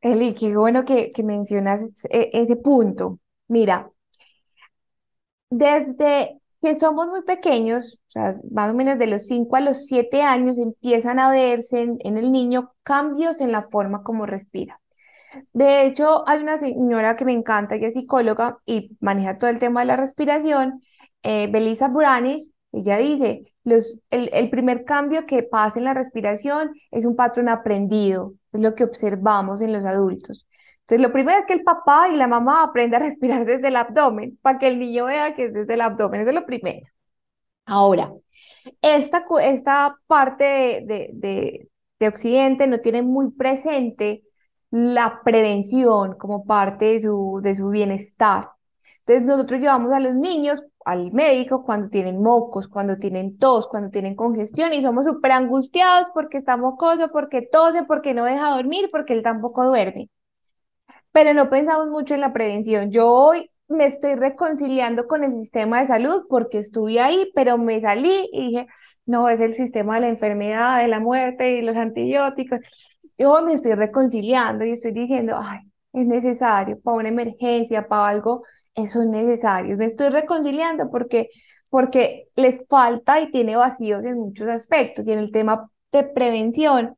Eli, 0.00 0.34
qué 0.34 0.56
bueno 0.56 0.84
que, 0.84 1.12
que 1.12 1.22
mencionas 1.22 1.82
ese, 1.82 2.30
ese 2.32 2.56
punto. 2.56 3.18
Mira, 3.48 3.90
desde 5.50 6.40
que 6.62 6.74
somos 6.74 7.08
muy 7.08 7.22
pequeños, 7.22 8.00
o 8.08 8.12
sea, 8.12 8.34
más 8.50 8.72
o 8.72 8.74
menos 8.74 8.98
de 8.98 9.06
los 9.06 9.26
5 9.26 9.56
a 9.56 9.60
los 9.60 9.86
7 9.86 10.22
años, 10.22 10.58
empiezan 10.58 11.18
a 11.18 11.30
verse 11.30 11.82
en, 11.82 11.98
en, 12.00 12.18
el 12.18 12.30
niño 12.32 12.72
cambios 12.82 13.40
en 13.40 13.52
la 13.52 13.68
forma 13.70 14.02
como 14.02 14.26
respira. 14.26 14.80
De 15.52 15.86
hecho, 15.86 16.28
hay 16.28 16.40
una 16.40 16.58
señora 16.58 17.16
que 17.16 17.24
me 17.24 17.32
encanta, 17.32 17.78
que 17.78 17.86
es 17.86 17.94
psicóloga 17.94 18.58
y 18.66 18.96
maneja 19.00 19.38
todo 19.38 19.50
el 19.50 19.60
tema 19.60 19.80
de 19.80 19.86
la 19.86 19.96
respiración, 19.96 20.80
eh, 21.22 21.48
Belisa 21.50 21.88
Buranish, 21.88 22.50
ella 22.72 22.98
dice, 22.98 23.42
los, 23.64 24.00
el, 24.10 24.30
el, 24.32 24.48
primer 24.48 24.84
cambio 24.84 25.26
que 25.26 25.42
pasa 25.42 25.78
en 25.78 25.84
la 25.84 25.94
respiración 25.94 26.72
es 26.90 27.04
un 27.04 27.16
patrón 27.16 27.48
aprendido, 27.48 28.34
es 28.52 28.60
lo 28.60 28.74
que 28.74 28.84
observamos 28.84 29.60
en 29.60 29.72
los 29.72 29.84
adultos. 29.84 30.46
Entonces, 30.82 31.06
lo 31.06 31.12
primero 31.12 31.38
es 31.38 31.46
que 31.46 31.54
el 31.54 31.62
papá 31.62 32.08
y 32.08 32.16
la 32.16 32.28
mamá 32.28 32.62
aprendan 32.62 33.02
a 33.02 33.06
respirar 33.06 33.44
desde 33.44 33.68
el 33.68 33.76
abdomen, 33.76 34.38
para 34.42 34.58
que 34.58 34.68
el 34.68 34.78
niño 34.78 35.06
vea 35.06 35.34
que 35.34 35.46
es 35.46 35.52
desde 35.52 35.74
el 35.74 35.80
abdomen, 35.80 36.20
eso 36.20 36.30
es 36.30 36.34
lo 36.34 36.46
primero. 36.46 36.86
Ahora, 37.66 38.12
esta, 38.82 39.24
esta 39.42 39.96
parte 40.06 40.44
de, 40.44 41.10
de, 41.12 41.68
de 41.98 42.08
Occidente 42.08 42.66
no 42.66 42.78
tiene 42.78 43.02
muy 43.02 43.30
presente 43.32 44.22
la 44.70 45.20
prevención 45.24 46.16
como 46.16 46.44
parte 46.44 46.86
de 46.86 47.00
su, 47.00 47.40
de 47.42 47.54
su 47.54 47.68
bienestar. 47.70 48.50
Entonces 49.00 49.24
nosotros 49.26 49.60
llevamos 49.60 49.92
a 49.92 50.00
los 50.00 50.14
niños 50.14 50.62
al 50.84 51.12
médico 51.12 51.64
cuando 51.64 51.88
tienen 51.88 52.22
mocos, 52.22 52.68
cuando 52.68 52.96
tienen 52.98 53.38
tos, 53.38 53.68
cuando 53.68 53.90
tienen 53.90 54.14
congestión 54.14 54.72
y 54.72 54.82
somos 54.82 55.04
súper 55.06 55.32
angustiados 55.32 56.08
porque 56.14 56.38
está 56.38 56.56
mocoso, 56.56 57.10
porque 57.12 57.42
tose, 57.42 57.84
porque 57.84 58.14
no 58.14 58.24
deja 58.24 58.50
dormir, 58.50 58.88
porque 58.90 59.12
él 59.12 59.22
tampoco 59.22 59.64
duerme. 59.66 60.10
Pero 61.12 61.34
no 61.34 61.50
pensamos 61.50 61.88
mucho 61.88 62.14
en 62.14 62.20
la 62.20 62.32
prevención. 62.32 62.90
Yo 62.90 63.08
hoy 63.08 63.50
me 63.68 63.84
estoy 63.86 64.14
reconciliando 64.14 65.06
con 65.06 65.24
el 65.24 65.32
sistema 65.32 65.80
de 65.80 65.86
salud 65.88 66.24
porque 66.28 66.58
estuve 66.58 67.00
ahí, 67.00 67.30
pero 67.34 67.58
me 67.58 67.80
salí 67.80 68.28
y 68.32 68.48
dije, 68.48 68.66
no, 69.06 69.28
es 69.28 69.40
el 69.40 69.52
sistema 69.52 69.96
de 69.96 70.00
la 70.02 70.08
enfermedad, 70.08 70.80
de 70.82 70.88
la 70.88 71.00
muerte 71.00 71.58
y 71.58 71.62
los 71.62 71.76
antibióticos. 71.76 72.88
Yo 73.20 73.42
me 73.42 73.52
estoy 73.52 73.74
reconciliando 73.74 74.64
y 74.64 74.70
estoy 74.70 74.92
diciendo, 74.92 75.38
ay, 75.38 75.58
es 75.92 76.06
necesario 76.08 76.80
para 76.80 76.96
una 76.96 77.10
emergencia, 77.10 77.86
para 77.86 78.08
algo, 78.08 78.44
eso 78.74 79.02
es 79.02 79.08
necesario. 79.08 79.76
Me 79.76 79.84
estoy 79.84 80.08
reconciliando 80.08 80.90
porque, 80.90 81.28
porque 81.68 82.28
les 82.34 82.64
falta 82.66 83.20
y 83.20 83.30
tiene 83.30 83.56
vacíos 83.56 84.06
en 84.06 84.18
muchos 84.20 84.48
aspectos. 84.48 85.06
Y 85.06 85.12
en 85.12 85.18
el 85.18 85.32
tema 85.32 85.70
de 85.92 86.04
prevención 86.04 86.96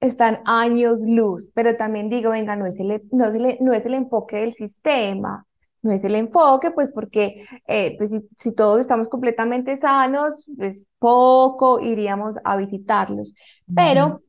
están 0.00 0.40
años 0.46 1.00
luz, 1.06 1.50
pero 1.54 1.76
también 1.76 2.08
digo, 2.08 2.30
venga, 2.30 2.56
no 2.56 2.64
es 2.64 2.80
el, 2.80 3.02
no 3.12 3.26
es 3.26 3.34
el, 3.34 3.58
no 3.60 3.74
es 3.74 3.84
el 3.84 3.92
enfoque 3.92 4.36
del 4.36 4.54
sistema, 4.54 5.46
no 5.82 5.92
es 5.92 6.02
el 6.04 6.14
enfoque, 6.14 6.70
pues 6.70 6.88
porque 6.94 7.44
eh, 7.66 7.96
pues 7.98 8.08
si, 8.08 8.20
si, 8.38 8.54
todos 8.54 8.80
estamos 8.80 9.08
completamente 9.08 9.76
sanos, 9.76 10.48
pues 10.56 10.86
poco 10.98 11.78
iríamos 11.78 12.36
a 12.42 12.56
visitarlos. 12.56 13.34
Pero 13.74 14.22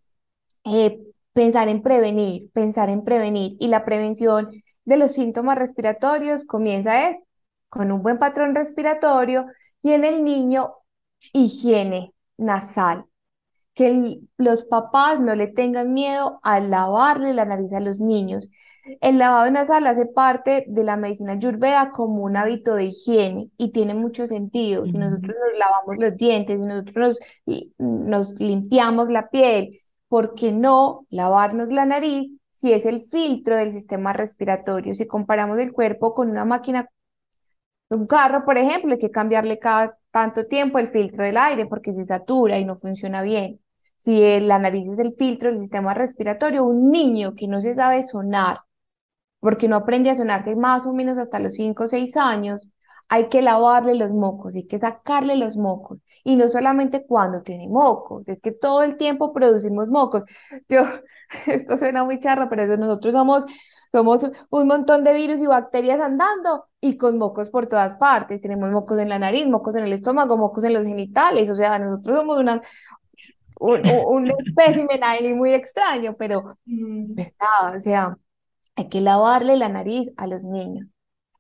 eh, 0.66 1.00
pensar 1.34 1.68
en 1.68 1.82
prevenir, 1.82 2.50
pensar 2.54 2.90
en 2.90 3.04
prevenir. 3.04 3.58
Y 3.60 3.68
la 3.68 3.86
prevención 3.86 4.50
de 4.86 4.98
los 4.98 5.14
síntomas 5.14 5.58
respiratorios 5.58 6.46
comienza 6.46 7.10
es 7.10 7.24
con 7.70 7.92
un 7.92 8.04
buen 8.04 8.20
patrón 8.20 8.56
respiratorio 8.56 9.48
y 9.82 9.94
en 9.94 10.06
el 10.06 10.24
niño 10.24 10.74
higiene 11.34 12.14
nasal. 12.38 13.06
Que 13.74 14.20
los 14.38 14.66
papás 14.66 15.20
no 15.20 15.34
le 15.34 15.48
tengan 15.48 15.94
miedo 15.94 16.40
a 16.44 16.60
lavarle 16.60 17.34
la 17.34 17.46
nariz 17.46 17.74
a 17.74 17.80
los 17.80 18.00
niños. 18.00 18.52
El 19.02 19.18
lavado 19.18 19.50
nasal 19.50 19.88
hace 19.88 20.06
parte 20.06 20.66
de 20.68 20.84
la 20.84 20.96
medicina 20.96 21.34
ayurveda 21.34 21.90
como 21.90 22.24
un 22.24 22.38
hábito 22.38 22.76
de 22.76 22.86
higiene 22.86 23.50
y 23.58 23.72
tiene 23.72 23.96
mucho 23.96 24.28
sentido. 24.28 24.86
Si 24.86 24.92
nosotros 24.92 25.36
nos 25.40 25.58
lavamos 25.58 25.98
los 25.98 26.16
dientes, 26.18 26.60
si 26.60 26.66
nosotros 26.68 27.18
nos 27.80 28.34
limpiamos 28.40 29.10
la 29.10 29.30
piel, 29.30 29.72
¿por 30.14 30.36
qué 30.36 30.52
no 30.52 31.08
lavarnos 31.10 31.70
la 31.70 31.88
nariz 31.88 32.30
si 32.52 32.72
es 32.72 32.86
el 32.86 33.02
filtro 33.02 33.56
del 33.58 33.72
sistema 33.72 34.14
respiratorio? 34.14 34.94
Si 34.94 35.08
comparamos 35.08 35.58
el 35.58 35.74
cuerpo 35.74 36.14
con 36.14 36.30
una 36.30 36.46
máquina, 36.46 36.88
un 37.90 38.06
carro, 38.06 38.46
por 38.46 38.60
ejemplo, 38.60 38.92
hay 38.92 39.00
que 39.00 39.10
cambiarle 39.10 39.58
cada 39.58 39.98
tanto 40.12 40.46
tiempo 40.46 40.78
el 40.78 40.88
filtro 40.88 41.24
del 41.24 41.36
aire 41.38 41.66
porque 41.66 41.94
se 41.94 42.06
satura 42.06 42.60
y 42.60 42.66
no 42.66 42.76
funciona 42.76 43.24
bien. 43.24 43.60
Si 43.98 44.40
la 44.42 44.60
nariz 44.60 44.88
es 44.88 45.00
el 45.00 45.16
filtro 45.16 45.50
del 45.50 45.60
sistema 45.60 45.96
respiratorio, 45.96 46.64
un 46.64 46.92
niño 46.92 47.34
que 47.36 47.48
no 47.48 47.60
se 47.60 47.74
sabe 47.74 48.04
sonar, 48.04 48.60
porque 49.40 49.68
no 49.68 49.78
aprende 49.78 50.12
a 50.12 50.16
sonar 50.16 50.46
más 50.56 50.86
o 50.86 50.94
menos 50.94 51.18
hasta 51.18 51.40
los 51.40 51.54
5 51.54 51.86
o 51.86 51.88
6 51.88 52.16
años, 52.18 52.70
hay 53.14 53.30
que 53.30 53.44
lavarle 53.44 53.94
los 53.94 54.12
mocos, 54.12 54.56
hay 54.56 54.66
que 54.66 54.80
sacarle 54.80 55.36
los 55.36 55.56
mocos. 55.56 56.00
Y 56.24 56.36
no 56.36 56.50
solamente 56.50 57.06
cuando 57.06 57.44
tiene 57.44 57.68
mocos, 57.68 58.28
es 58.28 58.42
que 58.42 58.52
todo 58.52 58.82
el 58.82 58.98
tiempo 58.98 59.32
producimos 59.34 59.88
mocos. 59.88 60.24
Yo, 60.68 60.82
esto 61.46 61.78
suena 61.78 62.04
muy 62.04 62.20
charro, 62.20 62.50
pero 62.50 62.64
eso 62.64 62.76
nosotros 62.76 63.14
somos, 63.14 63.46
somos 63.92 64.32
un 64.50 64.68
montón 64.68 65.04
de 65.04 65.14
virus 65.14 65.40
y 65.42 65.46
bacterias 65.46 66.02
andando 66.02 66.66
y 66.82 66.98
con 66.98 67.20
mocos 67.20 67.52
por 67.52 67.68
todas 67.68 67.94
partes. 67.98 68.42
Tenemos 68.42 68.72
mocos 68.72 68.98
en 68.98 69.10
la 69.10 69.20
nariz, 69.20 69.46
mocos 69.48 69.76
en 69.76 69.84
el 69.84 69.94
estómago, 69.94 70.36
mocos 70.36 70.64
en 70.64 70.74
los 70.74 70.88
genitales. 70.88 71.52
O 71.52 71.56
sea, 71.56 71.78
nosotros 71.78 72.18
somos 72.18 72.40
una, 72.40 72.62
un, 73.60 73.88
un 73.88 74.32
espécimen 74.48 75.04
ahí 75.04 75.32
muy 75.36 75.54
extraño, 75.54 76.16
pero, 76.18 76.58
¿verdad? 76.66 77.76
O 77.76 77.80
sea, 77.80 78.18
hay 78.76 78.90
que 78.90 79.02
lavarle 79.02 79.56
la 79.56 79.70
nariz 79.70 80.12
a 80.18 80.26
los 80.26 80.44
niños 80.44 80.88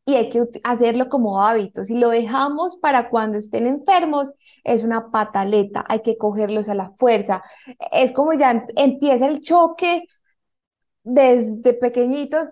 y 0.05 0.15
hay 0.15 0.29
que 0.29 0.43
hacerlo 0.63 1.09
como 1.09 1.41
hábito. 1.41 1.83
Si 1.85 1.97
lo 1.97 2.09
dejamos 2.09 2.77
para 2.77 3.09
cuando 3.09 3.37
estén 3.37 3.67
enfermos, 3.67 4.31
es 4.63 4.83
una 4.83 5.11
pataleta, 5.11 5.85
hay 5.87 6.01
que 6.01 6.17
cogerlos 6.17 6.69
a 6.69 6.75
la 6.75 6.91
fuerza. 6.97 7.41
Es 7.91 8.11
como 8.11 8.33
ya 8.33 8.51
em, 8.51 8.63
empieza 8.75 9.27
el 9.27 9.41
choque 9.41 10.03
desde 11.03 11.73
pequeñitos 11.73 12.49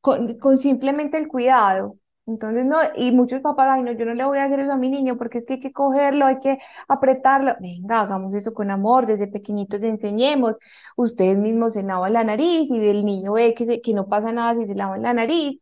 con, 0.00 0.38
con, 0.38 0.58
simplemente 0.58 1.16
el 1.18 1.28
cuidado. 1.28 1.96
Entonces, 2.26 2.64
no, 2.64 2.76
y 2.96 3.12
muchos 3.12 3.40
papás, 3.40 3.68
ay, 3.70 3.82
no, 3.84 3.92
yo 3.92 4.04
no 4.04 4.14
le 4.14 4.24
voy 4.24 4.38
a 4.38 4.44
hacer 4.44 4.58
eso 4.58 4.72
a 4.72 4.78
mi 4.78 4.88
niño 4.88 5.16
porque 5.16 5.38
es 5.38 5.46
que 5.46 5.54
hay 5.54 5.60
que 5.60 5.72
cogerlo, 5.72 6.26
hay 6.26 6.40
que 6.40 6.58
apretarlo. 6.88 7.54
Venga, 7.60 8.00
hagamos 8.00 8.34
eso 8.34 8.52
con 8.52 8.70
amor, 8.72 9.06
desde 9.06 9.28
pequeñitos 9.28 9.82
enseñemos. 9.84 10.56
Ustedes 10.96 11.38
mismos 11.38 11.74
se 11.74 11.84
lavan 11.84 12.12
la 12.14 12.24
nariz 12.24 12.68
y 12.70 12.88
el 12.88 13.04
niño 13.04 13.34
ve 13.34 13.54
que, 13.54 13.80
que 13.80 13.94
no 13.94 14.08
pasa 14.08 14.32
nada 14.32 14.60
si 14.60 14.66
se 14.66 14.74
lavan 14.74 15.02
la 15.02 15.14
nariz 15.14 15.60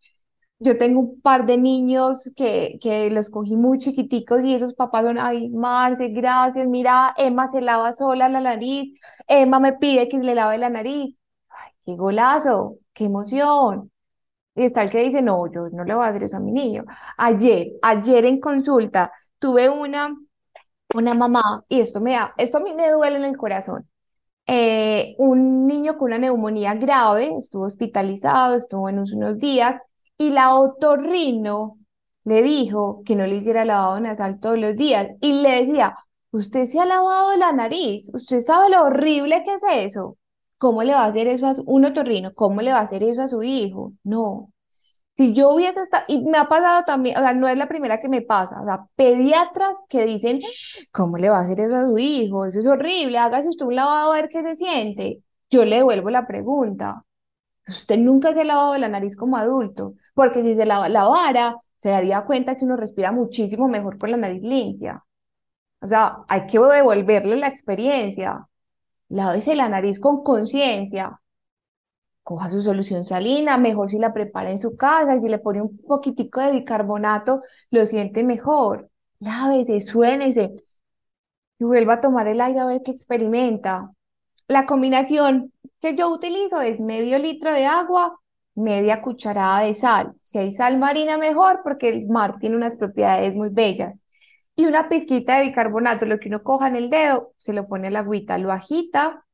yo 0.65 0.79
tengo 0.79 1.01
un 1.01 1.21
par 1.21 1.47
de 1.47 1.57
niños 1.59 2.33
que, 2.37 2.79
que 2.81 3.11
los 3.11 3.31
cogí 3.31 3.57
muy 3.57 3.79
chiquiticos 3.79 4.43
y 4.45 4.55
esos 4.55 4.75
papás 4.75 5.05
son, 5.05 5.19
ay, 5.19 5.51
Marce, 5.51 6.09
gracias, 6.09 6.67
mira, 6.67 7.15
Emma 7.17 7.51
se 7.53 7.61
lava 7.63 7.93
sola 7.93 8.29
la 8.29 8.41
nariz, 8.41 8.99
Emma 9.29 9.61
me 9.61 9.75
pide 9.75 10.09
que 10.09 10.19
le 10.19 10.35
lave 10.35 10.59
la 10.59 10.71
nariz. 10.71 11.19
Ay, 11.51 11.73
qué 11.85 11.97
golazo, 11.97 12.79
qué 12.93 13.05
emoción. 13.07 13.91
Y 14.57 14.65
está 14.65 14.83
el 14.83 14.91
que 14.91 15.01
dice, 15.03 15.23
no, 15.23 15.51
yo 15.53 15.69
no 15.73 15.85
le 15.85 15.95
voy 15.95 16.05
a 16.05 16.09
hacer 16.09 16.25
eso 16.25 16.37
a 16.39 16.41
mi 16.41 16.53
niño. 16.53 16.85
Ayer, 17.19 17.73
ayer 17.83 18.25
en 18.27 18.41
consulta, 18.41 19.13
tuve 19.39 19.69
una, 19.71 20.15
una 20.95 21.15
mamá, 21.15 21.65
y 21.69 21.81
esto 21.81 22.01
me 22.01 22.13
da, 22.13 22.35
esto 22.39 22.59
a 22.59 22.61
mí 22.61 22.73
me 22.75 22.91
duele 22.91 23.17
en 23.17 23.25
el 23.25 23.37
corazón. 23.37 23.89
eh, 24.47 25.15
un 25.19 25.67
niño 25.67 25.97
con 25.99 26.07
una 26.09 26.19
neumonía 26.19 26.75
grave, 26.75 27.37
estuvo 27.39 27.65
hospitalizado, 27.65 28.57
estuvo 28.57 28.89
en 28.91 29.01
unos 29.01 29.39
días, 29.39 29.81
y 30.17 30.31
la 30.31 30.55
otorrino 30.55 31.79
le 32.25 32.43
dijo 32.43 33.03
que 33.05 33.17
no 33.17 33.27
le 33.27 33.37
hiciera 33.37 33.65
lavado 33.65 34.01
nasal 34.01 34.41
todos 34.41 34.59
los 34.59 34.77
días, 34.77 35.09
y 35.21 35.43
le 35.43 35.61
decía, 35.61 35.95
usted 36.31 36.67
se 36.67 36.81
ha 36.81 36.87
lavado 36.87 37.37
la 37.37 37.53
nariz, 37.53 38.11
usted 38.13 38.41
sabe 38.41 38.71
lo 38.71 38.85
horrible 38.85 39.45
que 39.45 39.55
es 39.55 39.63
eso. 39.93 40.17
¿Cómo 40.59 40.83
le 40.83 40.93
va 40.93 41.05
a 41.05 41.07
hacer 41.07 41.27
eso 41.29 41.47
a 41.47 41.55
un 41.67 41.85
otorrino? 41.85 42.33
¿Cómo 42.35 42.63
le 42.63 42.73
va 42.73 42.79
a 42.79 42.83
hacer 42.83 43.03
eso 43.03 43.21
a 43.23 43.29
su 43.29 43.43
hijo? 43.43 43.93
No. 44.05 44.51
Si 45.17 45.33
yo 45.33 45.51
hubiese 45.51 45.81
estado, 45.81 46.05
y 46.09 46.25
me 46.25 46.39
ha 46.39 46.49
pasado 46.49 46.83
también, 46.85 47.17
o 47.19 47.21
sea, 47.21 47.35
no 47.35 47.49
es 47.49 47.57
la 47.57 47.69
primera 47.69 48.01
que 48.01 48.09
me 48.09 48.23
pasa, 48.23 48.61
o 48.63 48.65
sea, 48.67 48.87
pediatras 48.97 49.79
que 49.89 50.05
dicen, 50.07 50.41
¿cómo 50.93 51.19
le 51.19 51.29
va 51.31 51.39
a 51.39 51.41
hacer 51.43 51.61
eso 51.61 51.75
a 51.77 51.87
su 51.87 51.99
hijo? 51.99 52.47
Eso 52.47 52.59
es 52.61 52.67
horrible, 52.67 53.19
hágase 53.19 53.49
usted 53.49 53.67
un 53.67 53.77
lavado 53.77 54.13
a 54.13 54.17
ver 54.17 54.29
qué 54.29 54.43
se 54.43 54.57
siente. 54.57 55.23
Yo 55.51 55.65
le 55.65 55.77
devuelvo 55.77 56.11
la 56.11 56.27
pregunta. 56.27 57.05
Usted 57.69 57.99
nunca 57.99 58.33
se 58.33 58.43
ha 58.43 58.45
lavado 58.45 58.77
la 58.79 58.89
nariz 58.89 59.17
como 59.17 59.37
adulto, 59.37 59.95
porque 60.15 60.43
si 60.43 60.55
se 60.55 60.67
la 60.67 60.89
lavara, 60.89 61.57
se 61.81 61.91
daría 61.91 62.25
cuenta 62.25 62.57
que 62.57 62.65
uno 62.65 62.77
respira 62.77 63.13
muchísimo 63.13 63.69
mejor 63.69 63.99
con 63.99 64.11
la 64.11 64.17
nariz 64.17 64.43
limpia. 64.43 65.05
O 65.81 65.87
sea, 65.87 66.19
hay 66.29 66.47
que 66.47 66.59
devolverle 66.59 67.37
la 67.37 67.49
experiencia. 67.49 68.49
Lávese 69.09 69.57
la 69.57 69.69
nariz 69.69 70.01
con 70.01 70.23
conciencia 70.25 71.21
coja 72.25 72.51
su 72.51 72.63
solución 72.63 73.05
salina, 73.05 73.59
mejor 73.59 73.91
si 73.91 73.99
la 73.99 74.13
prepara 74.13 74.51
en 74.51 74.59
su 74.59 74.77
casa, 74.77 75.21
si 75.21 75.29
le 75.29 75.39
pone 75.39 75.63
un 75.63 75.79
poquitico 75.79 76.41
de 76.41 76.53
bicarbonato, 76.53 77.41
lo 77.71 77.87
siente 77.87 78.25
mejor. 78.25 78.91
Lávese, 79.21 79.81
suénese 79.83 80.53
y 81.59 81.65
vuelva 81.65 81.95
a 81.95 82.01
tomar 82.01 82.27
el 82.27 82.41
aire 82.41 82.59
a 82.61 82.67
ver 82.67 82.83
qué 82.83 82.91
experimenta. 82.91 83.91
La 84.49 84.67
combinación 84.67 85.53
que 85.81 85.97
yo 85.97 86.11
utilizo 86.11 86.61
es 86.61 86.81
medio 86.81 87.19
litro 87.19 87.53
de 87.53 87.67
agua, 87.67 88.19
media 88.55 89.03
cucharada 89.03 89.61
de 89.61 89.75
sal. 89.75 90.15
Si 90.23 90.39
hay 90.39 90.53
sal 90.53 90.79
marina, 90.79 91.19
mejor 91.19 91.61
porque 91.65 91.89
el 91.89 92.07
mar 92.09 92.39
tiene 92.41 92.57
unas 92.57 92.77
propiedades 92.77 93.37
muy 93.37 93.51
bellas. 93.51 94.03
Y 94.57 94.67
una 94.67 94.89
pizquita 94.89 95.39
de 95.39 95.47
bicarbonato, 95.49 96.07
lo 96.07 96.19
que 96.21 96.29
uno 96.29 96.43
coja 96.43 96.69
en 96.69 96.77
el 96.77 96.91
dedo, 96.91 97.33
se 97.37 97.53
lo 97.53 97.67
pone 97.67 97.89
al 97.89 97.97
agüita, 97.97 98.39
lo 98.39 98.53
agita 98.53 99.25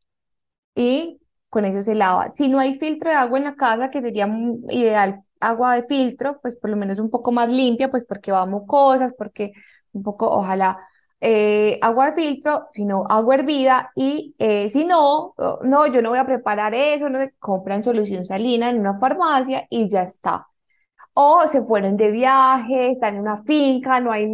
y 0.74 1.20
con 1.48 1.64
eso 1.64 1.82
se 1.82 1.94
lava. 1.94 2.30
Si 2.30 2.48
no 2.48 2.58
hay 2.58 2.78
filtro 2.78 3.10
de 3.10 3.16
agua 3.16 3.38
en 3.38 3.44
la 3.44 3.56
casa, 3.56 3.90
que 3.90 4.00
sería 4.02 4.28
ideal 4.68 5.22
agua 5.40 5.74
de 5.76 5.82
filtro, 5.84 6.40
pues 6.42 6.56
por 6.56 6.70
lo 6.70 6.76
menos 6.76 6.98
un 6.98 7.10
poco 7.10 7.32
más 7.32 7.48
limpia, 7.48 7.90
pues 7.90 8.04
porque 8.04 8.30
vamos 8.32 8.62
cosas, 8.66 9.12
porque 9.16 9.52
un 9.92 10.02
poco, 10.02 10.28
ojalá, 10.30 10.78
eh, 11.20 11.78
agua 11.82 12.12
de 12.12 12.22
filtro, 12.22 12.68
sino 12.72 13.04
agua 13.08 13.34
hervida 13.36 13.90
y 13.94 14.34
eh, 14.38 14.68
si 14.70 14.84
no, 14.84 15.34
no, 15.62 15.86
yo 15.88 16.02
no 16.02 16.10
voy 16.10 16.18
a 16.18 16.26
preparar 16.26 16.74
eso, 16.74 17.08
no, 17.10 17.18
compran 17.38 17.84
solución 17.84 18.24
salina 18.26 18.70
en 18.70 18.80
una 18.80 18.96
farmacia 18.96 19.66
y 19.70 19.88
ya 19.88 20.02
está. 20.02 20.46
O 21.14 21.46
se 21.48 21.62
fueron 21.64 21.96
de 21.96 22.10
viaje, 22.10 22.90
están 22.90 23.16
en 23.16 23.20
una 23.22 23.42
finca, 23.44 24.00
no 24.00 24.12
hay 24.12 24.26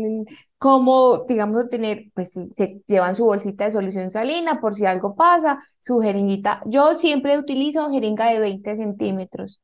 como, 0.58 1.24
digamos, 1.28 1.68
tener, 1.68 2.06
pues 2.14 2.32
se 2.32 2.82
llevan 2.86 3.14
su 3.14 3.24
bolsita 3.24 3.64
de 3.64 3.72
solución 3.72 4.10
salina 4.10 4.60
por 4.60 4.74
si 4.74 4.86
algo 4.86 5.14
pasa, 5.16 5.58
su 5.80 5.98
jeringuita. 6.00 6.62
Yo 6.66 6.98
siempre 6.98 7.38
utilizo 7.38 7.90
jeringa 7.90 8.26
de 8.30 8.40
20 8.40 8.76
centímetros. 8.76 9.60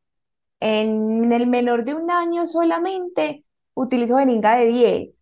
En 0.60 1.32
el 1.32 1.46
menor 1.48 1.84
de 1.84 1.94
un 1.94 2.10
año 2.10 2.46
solamente 2.46 3.44
utilizo 3.74 4.18
jeringa 4.18 4.56
de 4.56 4.66
10, 4.66 5.21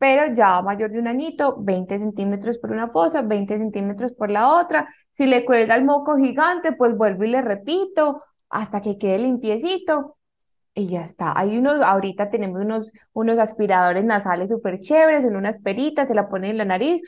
pero 0.00 0.34
ya 0.34 0.62
mayor 0.62 0.90
de 0.92 0.98
un 0.98 1.08
añito, 1.08 1.56
20 1.60 1.98
centímetros 1.98 2.56
por 2.58 2.70
una 2.72 2.88
fosa, 2.88 3.20
20 3.20 3.58
centímetros 3.58 4.12
por 4.12 4.30
la 4.30 4.48
otra. 4.60 4.88
Si 5.18 5.26
le 5.26 5.44
cuelga 5.44 5.76
el 5.76 5.84
moco 5.84 6.16
gigante, 6.16 6.72
pues 6.72 6.96
vuelvo 6.96 7.24
y 7.24 7.28
le 7.28 7.42
repito 7.42 8.22
hasta 8.48 8.80
que 8.80 8.96
quede 8.96 9.18
limpiecito 9.18 10.16
y 10.74 10.88
ya 10.88 11.02
está. 11.02 11.34
Hay 11.36 11.58
unos, 11.58 11.82
ahorita 11.82 12.30
tenemos 12.30 12.62
unos, 12.62 12.92
unos 13.12 13.38
aspiradores 13.38 14.02
nasales 14.04 14.48
súper 14.48 14.80
chéveres, 14.80 15.24
en 15.26 15.36
unas 15.36 15.60
peritas, 15.60 16.08
se 16.08 16.14
la 16.14 16.30
ponen 16.30 16.52
en 16.52 16.58
la 16.58 16.64
nariz, 16.64 17.02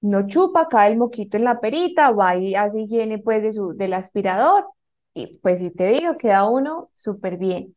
no 0.00 0.26
chupa, 0.28 0.68
cae 0.68 0.92
el 0.92 0.98
moquito 0.98 1.36
en 1.36 1.44
la 1.44 1.60
perita, 1.60 2.12
va 2.12 2.36
y 2.36 2.54
hace 2.54 2.82
higiene 2.82 3.18
pues 3.18 3.42
de 3.42 3.52
su, 3.52 3.74
del 3.76 3.94
aspirador, 3.94 4.66
y 5.12 5.38
pues 5.38 5.58
si 5.60 5.70
te 5.70 5.88
digo, 5.88 6.16
queda 6.18 6.48
uno 6.48 6.90
súper 6.94 7.36
bien. 7.38 7.74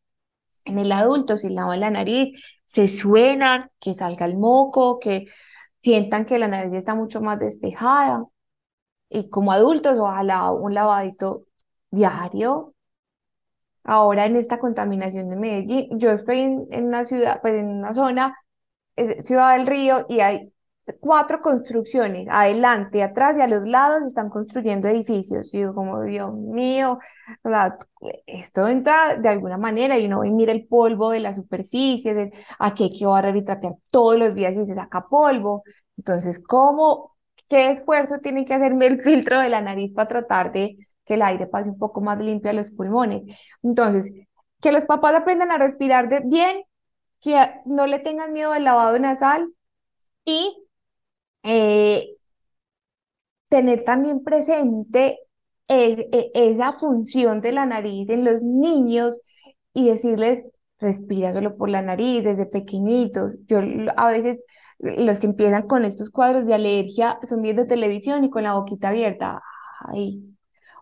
En 0.69 0.79
el 0.79 0.91
adulto 0.91 1.37
se 1.37 1.49
lavan 1.49 1.79
la 1.81 1.91
nariz, 1.91 2.39
se 2.65 2.87
suenan, 2.87 3.69
que 3.79 3.93
salga 3.93 4.25
el 4.25 4.37
moco, 4.37 4.99
que 4.99 5.25
sientan 5.81 6.25
que 6.25 6.39
la 6.39 6.47
nariz 6.47 6.73
está 6.73 6.95
mucho 6.95 7.21
más 7.21 7.39
despejada. 7.39 8.25
Y 9.09 9.29
como 9.29 9.51
adultos, 9.51 9.97
ojalá 9.99 10.51
un 10.51 10.73
lavadito 10.73 11.45
diario, 11.91 12.75
ahora 13.83 14.25
en 14.25 14.35
esta 14.35 14.59
contaminación 14.59 15.29
de 15.29 15.35
Medellín. 15.35 15.99
Yo 15.99 16.11
estoy 16.11 16.41
en, 16.41 16.85
una 16.85 17.05
ciudad, 17.05 17.41
pues 17.41 17.55
en 17.55 17.67
una 17.67 17.93
zona, 17.93 18.35
es 18.95 19.25
Ciudad 19.27 19.57
del 19.57 19.67
Río, 19.67 20.05
y 20.09 20.19
hay 20.21 20.53
cuatro 20.99 21.41
construcciones, 21.41 22.27
adelante, 22.29 23.03
atrás 23.03 23.35
y 23.37 23.41
a 23.41 23.47
los 23.47 23.67
lados 23.67 24.03
están 24.03 24.29
construyendo 24.29 24.87
edificios. 24.87 25.53
Y 25.53 25.61
yo 25.61 25.73
como, 25.73 26.01
Dios 26.03 26.33
mío, 26.33 26.99
esto 28.25 28.67
entra 28.67 29.17
de 29.17 29.29
alguna 29.29 29.57
manera 29.57 29.97
y 29.97 30.05
uno 30.05 30.21
mira 30.21 30.51
el 30.51 30.67
polvo 30.67 31.11
de 31.11 31.19
la 31.19 31.33
superficie, 31.33 32.13
de, 32.13 32.31
aquí 32.59 32.85
hay 32.85 32.97
que 32.97 33.05
barrer 33.05 33.35
y 33.35 33.43
trapear 33.43 33.75
todos 33.89 34.17
los 34.17 34.35
días 34.35 34.53
y 34.53 34.65
se 34.65 34.75
saca 34.75 35.07
polvo. 35.07 35.63
Entonces, 35.97 36.39
¿cómo, 36.39 37.15
qué 37.49 37.71
esfuerzo 37.71 38.19
tiene 38.19 38.45
que 38.45 38.53
hacerme 38.53 38.87
el 38.87 39.01
filtro 39.01 39.39
de 39.39 39.49
la 39.49 39.61
nariz 39.61 39.93
para 39.93 40.07
tratar 40.07 40.51
de 40.51 40.77
que 41.05 41.15
el 41.15 41.21
aire 41.23 41.47
pase 41.47 41.69
un 41.69 41.77
poco 41.79 42.01
más 42.01 42.19
limpio 42.19 42.51
a 42.51 42.53
los 42.53 42.71
pulmones. 42.71 43.23
Entonces, 43.63 44.13
que 44.61 44.71
los 44.71 44.85
papás 44.85 45.15
aprendan 45.15 45.51
a 45.51 45.57
respirar 45.57 46.07
de 46.07 46.21
bien, 46.23 46.63
que 47.19 47.35
no 47.65 47.87
le 47.87 47.99
tengan 47.99 48.31
miedo 48.31 48.51
al 48.51 48.63
lavado 48.63 48.97
nasal 48.99 49.51
y 50.23 50.68
eh, 51.49 52.15
tener 53.49 53.83
también 53.83 54.23
presente 54.23 55.19
e, 55.67 56.31
esa 56.33 56.73
función 56.73 57.41
de 57.41 57.51
la 57.51 57.65
nariz 57.65 58.09
en 58.09 58.25
los 58.25 58.43
niños 58.43 59.19
y 59.73 59.89
decirles, 59.89 60.43
respira 60.79 61.33
solo 61.33 61.57
por 61.57 61.69
la 61.69 61.81
nariz 61.81 62.23
desde 62.23 62.45
pequeñitos. 62.45 63.37
Yo 63.47 63.59
a 63.97 64.11
veces 64.11 64.43
los 64.79 65.19
que 65.19 65.27
empiezan 65.27 65.67
con 65.67 65.85
estos 65.85 66.09
cuadros 66.09 66.45
de 66.47 66.53
alergia 66.53 67.19
son 67.27 67.41
viendo 67.41 67.67
televisión 67.67 68.23
y 68.23 68.29
con 68.29 68.43
la 68.43 68.53
boquita 68.55 68.89
abierta. 68.89 69.41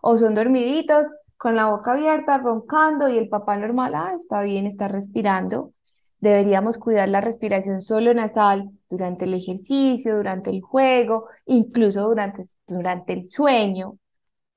O 0.02 0.16
son 0.16 0.34
dormiditos 0.34 1.06
con 1.36 1.54
la 1.56 1.66
boca 1.70 1.92
abierta, 1.92 2.38
roncando 2.38 3.08
y 3.08 3.16
el 3.18 3.28
papá 3.28 3.56
normal, 3.56 3.94
ah, 3.94 4.12
está 4.16 4.42
bien, 4.42 4.66
está 4.66 4.88
respirando. 4.88 5.72
Deberíamos 6.20 6.78
cuidar 6.78 7.08
la 7.08 7.20
respiración 7.20 7.80
solo 7.80 8.12
nasal 8.14 8.70
durante 8.90 9.24
el 9.24 9.34
ejercicio, 9.34 10.16
durante 10.16 10.50
el 10.50 10.60
juego, 10.60 11.26
incluso 11.46 12.08
durante, 12.08 12.42
durante 12.66 13.12
el 13.12 13.28
sueño. 13.28 13.98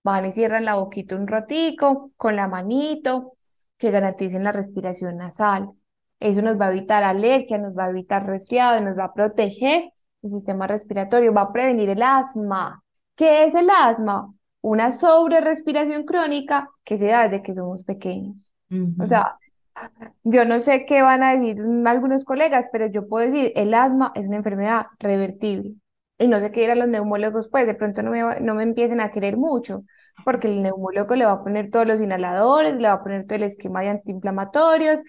Van 0.04 0.26
y 0.26 0.32
cierran 0.32 0.66
la 0.66 0.76
boquita 0.76 1.16
un 1.16 1.28
ratico 1.28 2.12
con 2.18 2.36
la 2.36 2.48
manito, 2.48 3.34
que 3.78 3.92
garanticen 3.92 4.44
la 4.44 4.52
respiración 4.52 5.18
nasal. 5.18 5.70
Eso 6.20 6.42
nos 6.42 6.60
va 6.60 6.68
a 6.68 6.72
evitar 6.72 7.04
alergia, 7.04 7.58
nos 7.58 7.78
va 7.78 7.86
a 7.86 7.90
evitar 7.90 8.26
resfriado, 8.26 8.82
nos 8.82 8.98
va 8.98 9.06
a 9.06 9.14
proteger 9.14 9.92
el 10.22 10.32
sistema 10.32 10.68
respiratorio, 10.68 11.34
va 11.34 11.42
a 11.42 11.54
prevenir 11.54 11.90
el 11.90 12.02
asma. 12.02 12.84
¿Qué 13.16 13.46
es 13.46 13.56
el 13.56 13.70
asma? 13.70 14.32
una 14.62 14.92
sobrerespiración 14.92 16.04
crónica 16.06 16.70
que 16.84 16.98
se 16.98 17.08
da 17.08 17.28
desde 17.28 17.44
que 17.44 17.54
somos 17.54 17.84
pequeños. 17.84 18.54
O 19.00 19.06
sea, 19.06 19.34
yo 20.24 20.46
no 20.46 20.60
sé 20.60 20.86
qué 20.86 21.02
van 21.02 21.24
a 21.24 21.34
decir 21.34 21.58
algunos 21.86 22.24
colegas, 22.24 22.68
pero 22.72 22.88
yo 22.88 23.08
puedo 23.08 23.26
decir, 23.30 23.52
el 23.56 23.74
asma 23.74 24.12
es 24.16 24.26
una 24.28 24.38
enfermedad 24.38 24.88
revertible. 25.00 25.76
Y 26.18 26.28
no 26.28 26.40
sé 26.40 26.52
qué 26.52 26.62
dirán 26.62 26.80
los 26.80 26.88
neumólogos, 26.88 27.48
pues 27.50 27.66
de 27.66 27.74
pronto 27.76 28.04
no 28.04 28.12
me, 28.12 28.40
no 28.42 28.56
me 28.56 28.64
empiecen 28.64 29.02
a 29.02 29.10
querer 29.10 29.38
mucho, 29.38 29.84
porque 30.24 30.48
el 30.48 30.62
neumólogo 30.62 31.16
le 31.16 31.26
va 31.26 31.32
a 31.32 31.44
poner 31.44 31.72
todos 31.72 31.88
los 31.88 32.00
inhaladores, 32.02 32.76
le 32.76 32.88
va 32.88 32.94
a 32.94 33.04
poner 33.04 33.26
todo 33.26 33.36
el 33.38 33.44
esquema 33.44 33.82
de 33.82 33.90
antiinflamatorios, 33.90 35.02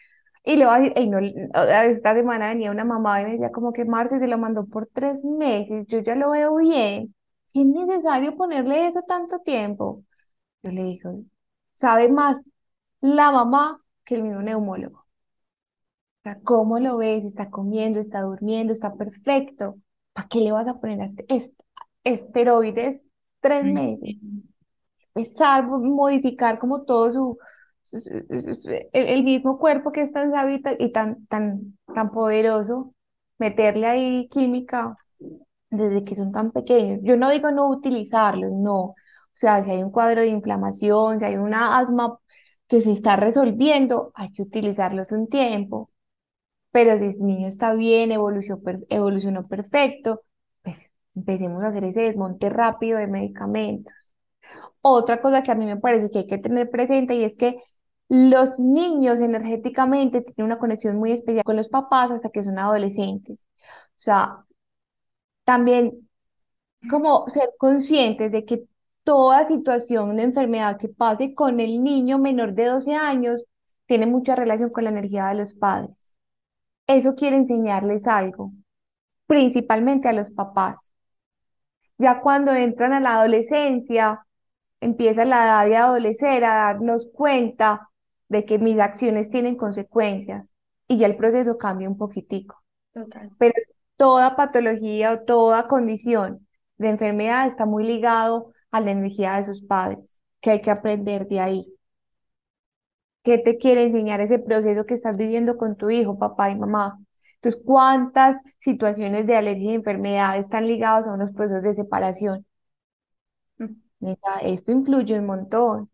y 0.45 0.57
le 0.57 0.65
va 0.65 0.77
a 0.77 0.79
decir, 0.81 0.93
hey, 0.97 1.09
no, 1.09 1.19
esta 1.19 2.15
semana 2.17 2.49
venía 2.49 2.71
una 2.71 2.85
mamá 2.85 3.21
y 3.23 3.25
me 3.27 3.31
decía 3.33 3.53
como 3.53 3.73
que 3.73 3.85
Marce 3.85 4.19
se 4.19 4.27
lo 4.27 4.39
mandó 4.39 4.67
por 4.67 4.87
tres 4.87 5.25
meses, 5.25 5.87
yo 5.87 6.01
ya 6.01 6.15
lo 6.17 6.31
veo 6.31 6.57
bien 6.57 7.15
es 7.55 7.67
necesario 7.67 8.37
ponerle 8.37 8.89
eso 8.89 9.03
tanto 9.07 9.39
tiempo? 9.41 10.05
Yo 10.63 10.71
le 10.73 10.85
digo, 10.85 11.13
sabe 11.75 12.11
más 12.11 12.45
la 13.01 13.33
mamá 13.33 13.82
que 14.05 14.17
el 14.17 14.23
mismo 14.23 14.43
neumólogo. 14.43 14.99
O 14.99 16.23
sea, 16.23 16.41
¿cómo 16.43 16.79
lo 16.79 16.99
ves? 16.99 17.25
¿Está 17.25 17.51
comiendo? 17.51 17.99
¿Está 17.99 18.23
durmiendo? 18.23 18.73
¿Está 18.73 18.95
perfecto? 18.95 19.77
¿Para 20.13 20.29
qué 20.29 20.41
le 20.41 20.53
vas 20.53 20.69
a 20.69 20.79
poner 20.79 21.01
este, 21.01 21.27
esteroides 22.05 23.03
tres 23.41 23.65
meses? 23.65 24.17
Empezar 25.15 25.65
a 25.65 25.67
modificar 25.67 26.59
como 26.59 26.85
todo 26.85 27.13
su, 27.13 27.39
el, 28.93 29.25
mismo 29.25 29.59
cuerpo 29.59 29.93
que 29.93 30.03
es 30.03 30.13
tan 30.13 30.31
sabio 30.31 30.59
y 30.79 30.93
tan, 30.93 31.27
tan, 31.27 31.79
tan 31.95 32.11
poderoso, 32.11 32.95
meterle 33.39 33.87
ahí 33.87 34.29
química 34.29 34.97
desde 35.71 36.05
que 36.05 36.15
son 36.15 36.33
tan 36.33 36.51
pequeños. 36.51 37.01
Yo 37.03 37.17
no 37.17 37.31
digo 37.31 37.51
no 37.51 37.69
utilizarlos, 37.69 38.53
no. 38.53 38.79
O 38.79 38.97
sea, 39.35 39.65
si 39.65 39.71
hay 39.71 39.83
un 39.83 39.91
cuadro 39.91 40.21
de 40.21 40.29
inflamación, 40.29 41.19
si 41.19 41.25
hay 41.25 41.37
una 41.37 41.79
asma 41.79 42.19
que 42.73 42.81
se 42.81 42.93
está 42.93 43.17
resolviendo, 43.17 44.13
hay 44.15 44.33
que 44.33 44.41
utilizarlos 44.41 45.13
un 45.13 45.29
tiempo. 45.29 45.91
Pero 46.71 46.97
si 46.99 47.05
el 47.05 47.21
niño 47.21 47.49
está 47.49 47.75
bien, 47.75 48.13
evolucionó, 48.13 48.63
evolucionó 48.89 49.47
perfecto, 49.47 50.23
pues 50.63 50.91
empecemos 51.15 51.63
a 51.65 51.69
hacer 51.69 51.85
ese 51.85 52.01
desmonte 52.01 52.49
rápido 52.49 52.99
de 52.99 53.09
medicamentos. 53.09 53.95
Otra 54.81 55.21
cosa 55.21 55.43
que 55.43 55.51
a 55.53 55.55
mí 55.55 55.67
me 55.67 55.77
parece 55.77 56.11
que 56.11 56.21
hay 56.21 56.27
que 56.27 56.39
tener 56.39 56.71
presente 56.71 57.15
y 57.15 57.25
es 57.25 57.37
que 57.37 57.57
los 58.09 58.59
niños 58.59 59.21
energéticamente 59.21 60.23
tienen 60.23 60.47
una 60.47 60.59
conexión 60.59 60.97
muy 60.97 61.13
especial 61.13 61.45
con 61.45 61.57
los 61.57 61.69
papás 61.69 62.11
hasta 62.11 62.31
que 62.31 62.43
son 62.43 62.59
adolescentes. 62.59 63.47
O 63.61 63.95
sea, 63.97 64.47
también 65.45 66.09
como 66.91 67.27
ser 67.29 67.51
conscientes 67.59 68.33
de 68.33 68.47
que 68.47 68.65
toda 69.05 69.49
situación 69.49 70.17
de 70.17 70.25
enfermedad 70.25 70.79
que 70.79 70.89
pase 70.89 71.35
con 71.35 71.61
el 71.61 71.83
niño 71.83 72.19
menor 72.19 72.55
de 72.55 72.67
12 72.67 72.95
años 72.95 73.47
tiene 73.87 74.07
mucha 74.07 74.37
relación 74.37 74.71
con 74.71 74.85
la 74.85 74.91
energía 74.91 75.27
de 75.29 75.37
los 75.37 75.55
padres. 75.55 76.17
Eso 76.87 77.15
quiere 77.15 77.37
enseñarles 77.37 78.07
algo, 78.07 78.53
principalmente 79.27 80.09
a 80.09 80.13
los 80.13 80.31
papás. 80.31 80.93
Ya 81.99 82.21
cuando 82.21 82.53
entran 82.53 82.93
a 82.93 83.01
la 83.01 83.15
adolescencia, 83.15 84.27
empieza 84.81 85.25
la 85.25 85.45
edad 85.45 85.67
de 85.67 85.77
adolecer, 85.77 86.45
a 86.45 86.55
darnos 86.55 87.09
cuenta 87.13 87.89
de 88.29 88.45
que 88.45 88.59
mis 88.59 88.79
acciones 88.79 89.29
tienen 89.29 89.57
consecuencias 89.57 90.57
y 90.89 90.99
ya 90.99 91.07
el 91.07 91.17
proceso 91.17 91.59
cambia 91.59 91.89
un 91.89 91.97
poquitico. 91.97 92.57
Pero 93.39 93.55
toda 93.97 94.37
patología 94.37 95.13
o 95.13 95.21
toda 95.21 95.69
condición 95.69 96.47
de 96.79 96.89
enfermedad 96.89 97.47
está 97.47 97.67
muy 97.67 97.85
ligado 97.85 98.53
a 98.73 98.81
la 98.81 98.91
energía 98.91 99.37
de 99.37 99.45
sus 99.45 99.63
padres, 99.63 100.21
que 100.41 100.51
hay 100.51 100.61
que 100.61 100.71
aprender 100.71 101.29
de 101.29 101.41
ahí. 101.41 101.75
¿Qué 103.23 103.39
te 103.39 103.57
quiere 103.57 103.85
enseñar 103.85 104.21
ese 104.21 104.41
proceso 104.41 104.85
que 104.85 104.95
estás 104.95 105.17
viviendo 105.17 105.57
con 105.57 105.77
tu 105.77 105.91
hijo, 105.91 106.19
papá 106.19 106.51
y 106.51 106.59
mamá? 106.59 106.99
Entonces, 107.37 107.63
¿cuántas 107.65 108.41
situaciones 108.59 109.27
de 109.27 109.37
alergia 109.37 109.73
y 109.73 109.75
enfermedad 109.75 110.39
están 110.39 110.67
ligadas 110.67 111.07
a 111.07 111.15
unos 111.15 111.31
procesos 111.33 111.63
de 111.63 111.75
separación? 111.75 112.47
Mm. 113.59 113.67
esto 114.43 114.73
influye 114.73 115.19
un 115.19 115.27
montón. 115.27 115.91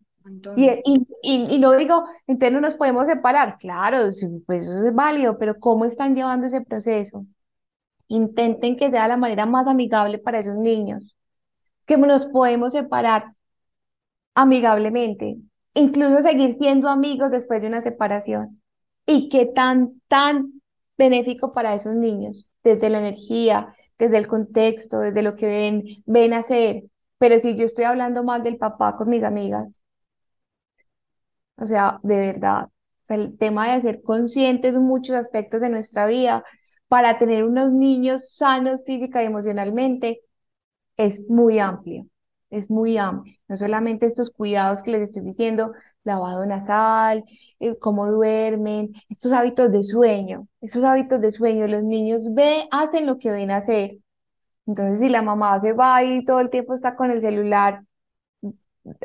Y, 0.56 0.68
y, 0.84 1.06
y, 1.22 1.58
no 1.58 1.72
digo, 1.72 2.02
entonces 2.26 2.52
no 2.52 2.60
nos 2.60 2.74
podemos 2.74 3.06
separar. 3.06 3.56
Claro, 3.58 3.98
pues 4.46 4.64
eso 4.64 4.86
es 4.86 4.94
válido, 4.94 5.38
pero 5.38 5.58
¿cómo 5.58 5.84
están 5.86 6.14
llevando 6.14 6.46
ese 6.46 6.60
proceso? 6.60 7.24
Intenten 8.08 8.76
que 8.76 8.90
sea 8.90 9.08
la 9.08 9.16
manera 9.16 9.46
más 9.46 9.66
amigable 9.66 10.18
para 10.18 10.38
esos 10.40 10.56
niños, 10.56 11.16
que 11.88 11.96
nos 11.96 12.26
podemos 12.26 12.72
separar 12.72 13.32
amigablemente, 14.34 15.38
incluso 15.74 16.22
seguir 16.22 16.56
siendo 16.58 16.88
amigos 16.88 17.30
después 17.30 17.60
de 17.62 17.66
una 17.66 17.80
separación. 17.80 18.62
Y 19.06 19.30
qué 19.30 19.46
tan, 19.46 20.00
tan 20.06 20.60
benéfico 20.98 21.50
para 21.50 21.74
esos 21.74 21.94
niños, 21.94 22.46
desde 22.62 22.90
la 22.90 22.98
energía, 22.98 23.74
desde 23.98 24.18
el 24.18 24.28
contexto, 24.28 25.00
desde 25.00 25.22
lo 25.22 25.34
que 25.34 25.46
ven, 25.46 26.02
ven 26.06 26.34
hacer. 26.34 26.84
Pero 27.18 27.38
si 27.38 27.56
yo 27.56 27.64
estoy 27.64 27.84
hablando 27.84 28.22
mal 28.22 28.42
del 28.42 28.58
papá 28.58 28.96
con 28.96 29.08
mis 29.08 29.24
amigas, 29.24 29.82
o 31.56 31.66
sea, 31.66 32.00
de 32.02 32.18
verdad, 32.20 32.64
o 32.66 32.70
sea, 33.02 33.16
el 33.16 33.36
tema 33.38 33.72
de 33.74 33.80
ser 33.80 34.02
conscientes 34.02 34.74
de 34.74 34.80
muchos 34.80 35.16
aspectos 35.16 35.60
de 35.62 35.70
nuestra 35.70 36.06
vida 36.06 36.44
para 36.86 37.18
tener 37.18 37.44
unos 37.44 37.72
niños 37.72 38.34
sanos 38.36 38.84
física 38.84 39.22
y 39.22 39.26
emocionalmente 39.26 40.20
es 40.98 41.22
muy 41.30 41.60
amplio, 41.60 42.06
es 42.50 42.70
muy 42.70 42.98
amplio. 42.98 43.34
No 43.48 43.56
solamente 43.56 44.06
estos 44.06 44.30
cuidados 44.30 44.82
que 44.82 44.92
les 44.92 45.02
estoy 45.02 45.22
diciendo, 45.22 45.72
lavado 46.04 46.46
nasal, 46.46 47.24
eh, 47.60 47.78
cómo 47.78 48.10
duermen, 48.10 48.90
estos 49.08 49.32
hábitos 49.32 49.72
de 49.72 49.84
sueño, 49.84 50.48
estos 50.62 50.84
hábitos 50.84 51.20
de 51.22 51.32
sueño, 51.32 51.68
los 51.68 51.84
niños 51.84 52.24
ven, 52.34 52.68
hacen 52.72 53.06
lo 53.06 53.18
que 53.18 53.30
ven 53.32 53.50
hacer. 53.52 53.98
Entonces, 54.66 55.00
si 55.00 55.08
la 55.10 55.22
mamá 55.22 55.60
se 55.60 55.72
va 55.74 56.04
y 56.04 56.24
todo 56.24 56.40
el 56.40 56.50
tiempo 56.50 56.74
está 56.74 56.96
con 56.96 57.10
el 57.10 57.20
celular 57.22 57.82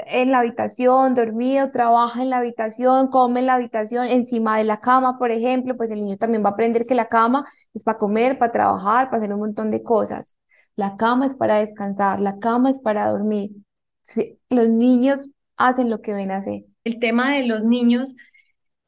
en 0.07 0.31
la 0.31 0.39
habitación, 0.39 1.15
dormido, 1.15 1.71
trabaja 1.71 2.21
en 2.21 2.29
la 2.29 2.37
habitación, 2.37 3.07
come 3.09 3.41
en 3.41 3.47
la 3.47 3.55
habitación, 3.55 4.07
encima 4.07 4.57
de 4.57 4.63
la 4.63 4.79
cama, 4.79 5.17
por 5.17 5.31
ejemplo, 5.31 5.75
pues 5.77 5.89
el 5.91 6.01
niño 6.03 6.17
también 6.17 6.43
va 6.43 6.49
a 6.49 6.51
aprender 6.53 6.85
que 6.85 6.95
la 6.95 7.07
cama 7.09 7.45
es 7.73 7.83
para 7.83 7.97
comer, 7.97 8.37
para 8.37 8.51
trabajar, 8.51 9.09
para 9.09 9.17
hacer 9.17 9.33
un 9.33 9.39
montón 9.41 9.71
de 9.71 9.83
cosas. 9.83 10.35
La 10.75 10.97
cama 10.97 11.27
es 11.27 11.35
para 11.35 11.59
descansar, 11.59 12.19
la 12.19 12.39
cama 12.39 12.71
es 12.71 12.79
para 12.79 13.09
dormir. 13.09 13.51
los 14.49 14.67
niños 14.69 15.29
hacen 15.57 15.89
lo 15.89 16.01
que 16.01 16.13
ven 16.13 16.31
hacer. 16.31 16.65
El 16.83 16.99
tema 16.99 17.35
de 17.35 17.45
los 17.47 17.63
niños, 17.63 18.15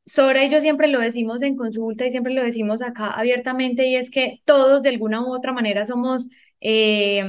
Sora 0.05 0.45
y 0.45 0.49
yo 0.49 0.61
siempre 0.61 0.87
lo 0.87 0.99
decimos 0.99 1.41
en 1.41 1.55
consulta 1.55 2.05
y 2.05 2.11
siempre 2.11 2.33
lo 2.33 2.43
decimos 2.43 2.81
acá 2.81 3.11
abiertamente, 3.11 3.87
y 3.87 3.95
es 3.95 4.11
que 4.11 4.41
todos 4.45 4.83
de 4.83 4.89
alguna 4.89 5.21
u 5.25 5.33
otra 5.33 5.53
manera 5.53 5.85
somos 5.85 6.29
eh, 6.61 7.23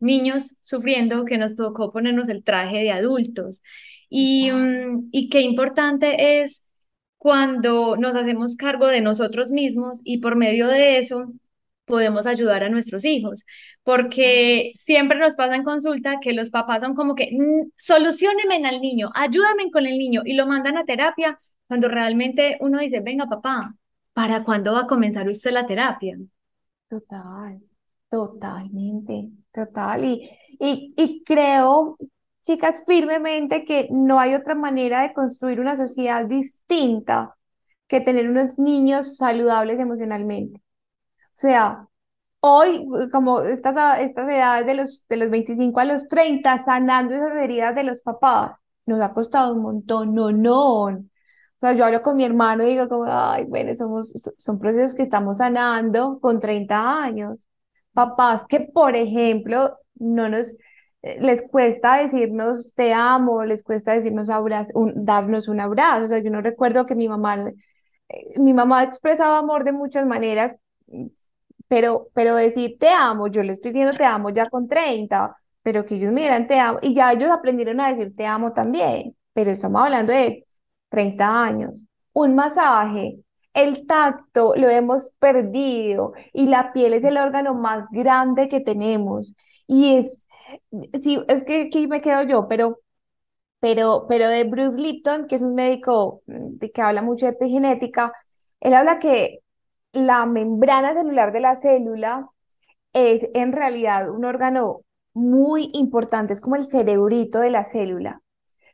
niños 0.00 0.56
sufriendo 0.60 1.24
que 1.24 1.38
nos 1.38 1.56
tocó 1.56 1.92
ponernos 1.92 2.28
el 2.28 2.44
traje 2.44 2.78
de 2.78 2.92
adultos. 2.92 3.62
Y, 4.08 4.50
mm, 4.50 5.08
y 5.12 5.28
qué 5.28 5.40
importante 5.42 6.40
es 6.42 6.62
cuando 7.18 7.96
nos 7.96 8.14
hacemos 8.16 8.56
cargo 8.56 8.86
de 8.86 9.00
nosotros 9.00 9.50
mismos 9.50 10.00
y 10.04 10.18
por 10.18 10.36
medio 10.36 10.68
de 10.68 10.98
eso 10.98 11.32
podemos 11.86 12.26
ayudar 12.26 12.64
a 12.64 12.68
nuestros 12.68 13.04
hijos, 13.04 13.44
porque 13.82 14.72
siempre 14.74 15.18
nos 15.18 15.36
pasa 15.36 15.56
en 15.56 15.64
consulta 15.64 16.18
que 16.20 16.32
los 16.32 16.50
papás 16.50 16.80
son 16.82 16.94
como 16.94 17.14
que 17.14 17.30
mm, 17.32 17.70
solucionenme 17.76 18.66
al 18.68 18.80
niño, 18.80 19.10
ayúdame 19.14 19.70
con 19.70 19.86
el 19.86 19.98
niño 19.98 20.22
y 20.24 20.34
lo 20.34 20.46
mandan 20.46 20.76
a 20.78 20.84
terapia 20.84 21.38
cuando 21.68 21.88
realmente 21.88 22.56
uno 22.60 22.80
dice, 22.80 23.00
venga 23.00 23.26
papá, 23.26 23.74
¿para 24.12 24.44
cuándo 24.44 24.72
va 24.74 24.82
a 24.82 24.86
comenzar 24.86 25.28
usted 25.28 25.52
la 25.52 25.66
terapia? 25.66 26.16
Total, 26.88 27.60
totalmente. 28.10 29.30
Total, 29.52 30.04
y, 30.04 30.28
y, 30.60 30.92
y 30.96 31.24
creo, 31.24 31.96
chicas, 32.42 32.82
firmemente 32.86 33.64
que 33.64 33.88
no 33.90 34.20
hay 34.20 34.34
otra 34.34 34.54
manera 34.54 35.02
de 35.02 35.14
construir 35.14 35.60
una 35.60 35.76
sociedad 35.76 36.24
distinta 36.26 37.34
que 37.88 38.00
tener 38.00 38.28
unos 38.30 38.58
niños 38.58 39.16
saludables 39.16 39.78
emocionalmente. 39.80 40.60
O 41.36 41.38
sea, 41.38 41.86
hoy, 42.40 42.88
como 43.12 43.42
estas, 43.42 44.00
estas 44.00 44.28
edades 44.30 44.66
de 44.66 44.74
los, 44.74 45.06
de 45.08 45.16
los 45.18 45.30
25 45.30 45.80
a 45.80 45.84
los 45.84 46.08
30, 46.08 46.64
sanando 46.64 47.14
esas 47.14 47.36
heridas 47.36 47.74
de 47.74 47.84
los 47.84 48.02
papás, 48.02 48.58
nos 48.86 49.00
ha 49.02 49.12
costado 49.12 49.54
un 49.54 49.62
montón, 49.62 50.14
no, 50.14 50.32
no. 50.32 50.84
O 50.86 51.00
sea, 51.60 51.72
yo 51.74 51.84
hablo 51.84 52.02
con 52.02 52.16
mi 52.16 52.24
hermano 52.24 52.64
y 52.64 52.68
digo 52.68 52.88
como, 52.88 53.04
ay, 53.08 53.46
bueno, 53.46 53.74
somos, 53.74 54.12
son 54.38 54.58
procesos 54.58 54.94
que 54.94 55.02
estamos 55.02 55.38
sanando 55.38 56.18
con 56.20 56.40
30 56.40 57.02
años 57.04 57.46
papás 57.92 58.44
que, 58.48 58.60
por 58.60 58.94
ejemplo, 58.96 59.78
no 59.94 60.28
nos 60.28 60.52
eh, 61.02 61.18
les 61.20 61.42
cuesta 61.42 61.96
decirnos 61.98 62.74
te 62.74 62.92
amo, 62.92 63.44
les 63.44 63.62
cuesta 63.62 63.92
decirnos 63.92 64.28
darnos 64.96 65.48
un 65.48 65.60
abrazo. 65.60 66.04
O 66.06 66.08
sea, 66.08 66.18
yo 66.22 66.30
no 66.30 66.40
recuerdo 66.42 66.86
que 66.86 66.94
mi 66.94 67.08
mamá, 67.08 67.36
eh, 68.08 68.40
mi 68.40 68.54
mamá 68.54 68.82
expresaba 68.84 69.38
amor 69.38 69.64
de 69.64 69.72
muchas 69.72 70.06
maneras, 70.06 70.56
pero, 71.68 72.08
pero 72.14 72.34
decir 72.36 72.76
te 72.78 72.88
amo, 72.88 73.28
yo 73.28 73.42
le 73.42 73.54
estoy 73.54 73.72
diciendo 73.72 73.96
te 73.96 74.04
amo 74.04 74.30
ya 74.30 74.48
con 74.48 74.68
30, 74.68 75.36
pero 75.62 75.84
que 75.84 75.96
ellos 75.96 76.12
miran 76.12 76.46
te 76.46 76.58
amo, 76.60 76.78
y 76.82 76.94
ya 76.94 77.12
ellos 77.12 77.30
aprendieron 77.30 77.80
a 77.80 77.88
decir 77.92 78.14
te 78.16 78.26
amo 78.26 78.52
también, 78.52 79.16
pero 79.32 79.50
estamos 79.50 79.82
hablando 79.82 80.12
de 80.12 80.46
30 80.88 81.44
años. 81.44 81.86
Un 82.12 82.34
masaje, 82.34 83.18
el 83.54 83.86
tacto 83.86 84.54
lo 84.56 84.68
hemos 84.68 85.10
perdido 85.18 86.12
y 86.32 86.46
la 86.46 86.72
piel 86.72 86.94
es 86.94 87.04
el 87.04 87.18
órgano 87.18 87.54
más 87.54 87.84
grande 87.90 88.48
que 88.48 88.60
tenemos. 88.60 89.34
Y 89.66 89.96
es, 89.96 90.26
sí, 91.02 91.22
es 91.28 91.44
que 91.44 91.62
aquí 91.62 91.86
me 91.88 92.00
quedo 92.00 92.22
yo, 92.24 92.48
pero, 92.48 92.78
pero, 93.60 94.06
pero 94.08 94.28
de 94.28 94.44
Bruce 94.44 94.78
Lipton, 94.80 95.26
que 95.26 95.36
es 95.36 95.42
un 95.42 95.54
médico 95.54 96.22
mm, 96.26 96.58
que 96.74 96.82
habla 96.82 97.02
mucho 97.02 97.26
de 97.26 97.32
epigenética, 97.32 98.12
él 98.60 98.74
habla 98.74 98.98
que 98.98 99.40
la 99.96 100.26
membrana 100.26 100.94
celular 100.94 101.32
de 101.32 101.40
la 101.40 101.56
célula 101.56 102.28
es 102.92 103.28
en 103.34 103.52
realidad 103.52 104.10
un 104.10 104.24
órgano 104.24 104.82
muy 105.14 105.70
importante, 105.72 106.34
es 106.34 106.40
como 106.40 106.56
el 106.56 106.66
cerebrito 106.66 107.40
de 107.40 107.50
la 107.50 107.64
célula. 107.64 108.20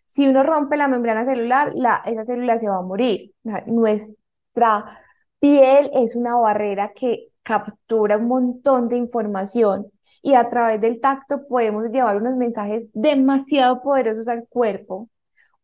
Si 0.06 0.28
uno 0.28 0.42
rompe 0.42 0.76
la 0.76 0.88
membrana 0.88 1.24
celular, 1.24 1.70
la, 1.74 2.02
esa 2.04 2.24
célula 2.24 2.58
se 2.58 2.68
va 2.68 2.78
a 2.78 2.82
morir. 2.82 3.32
Nuestra 3.66 5.00
piel 5.38 5.90
es 5.92 6.16
una 6.16 6.36
barrera 6.36 6.92
que 6.94 7.28
captura 7.42 8.16
un 8.18 8.28
montón 8.28 8.88
de 8.88 8.96
información 8.96 9.90
y 10.22 10.34
a 10.34 10.50
través 10.50 10.80
del 10.80 11.00
tacto 11.00 11.46
podemos 11.48 11.90
llevar 11.90 12.16
unos 12.16 12.36
mensajes 12.36 12.88
demasiado 12.92 13.80
poderosos 13.80 14.28
al 14.28 14.46
cuerpo. 14.48 15.08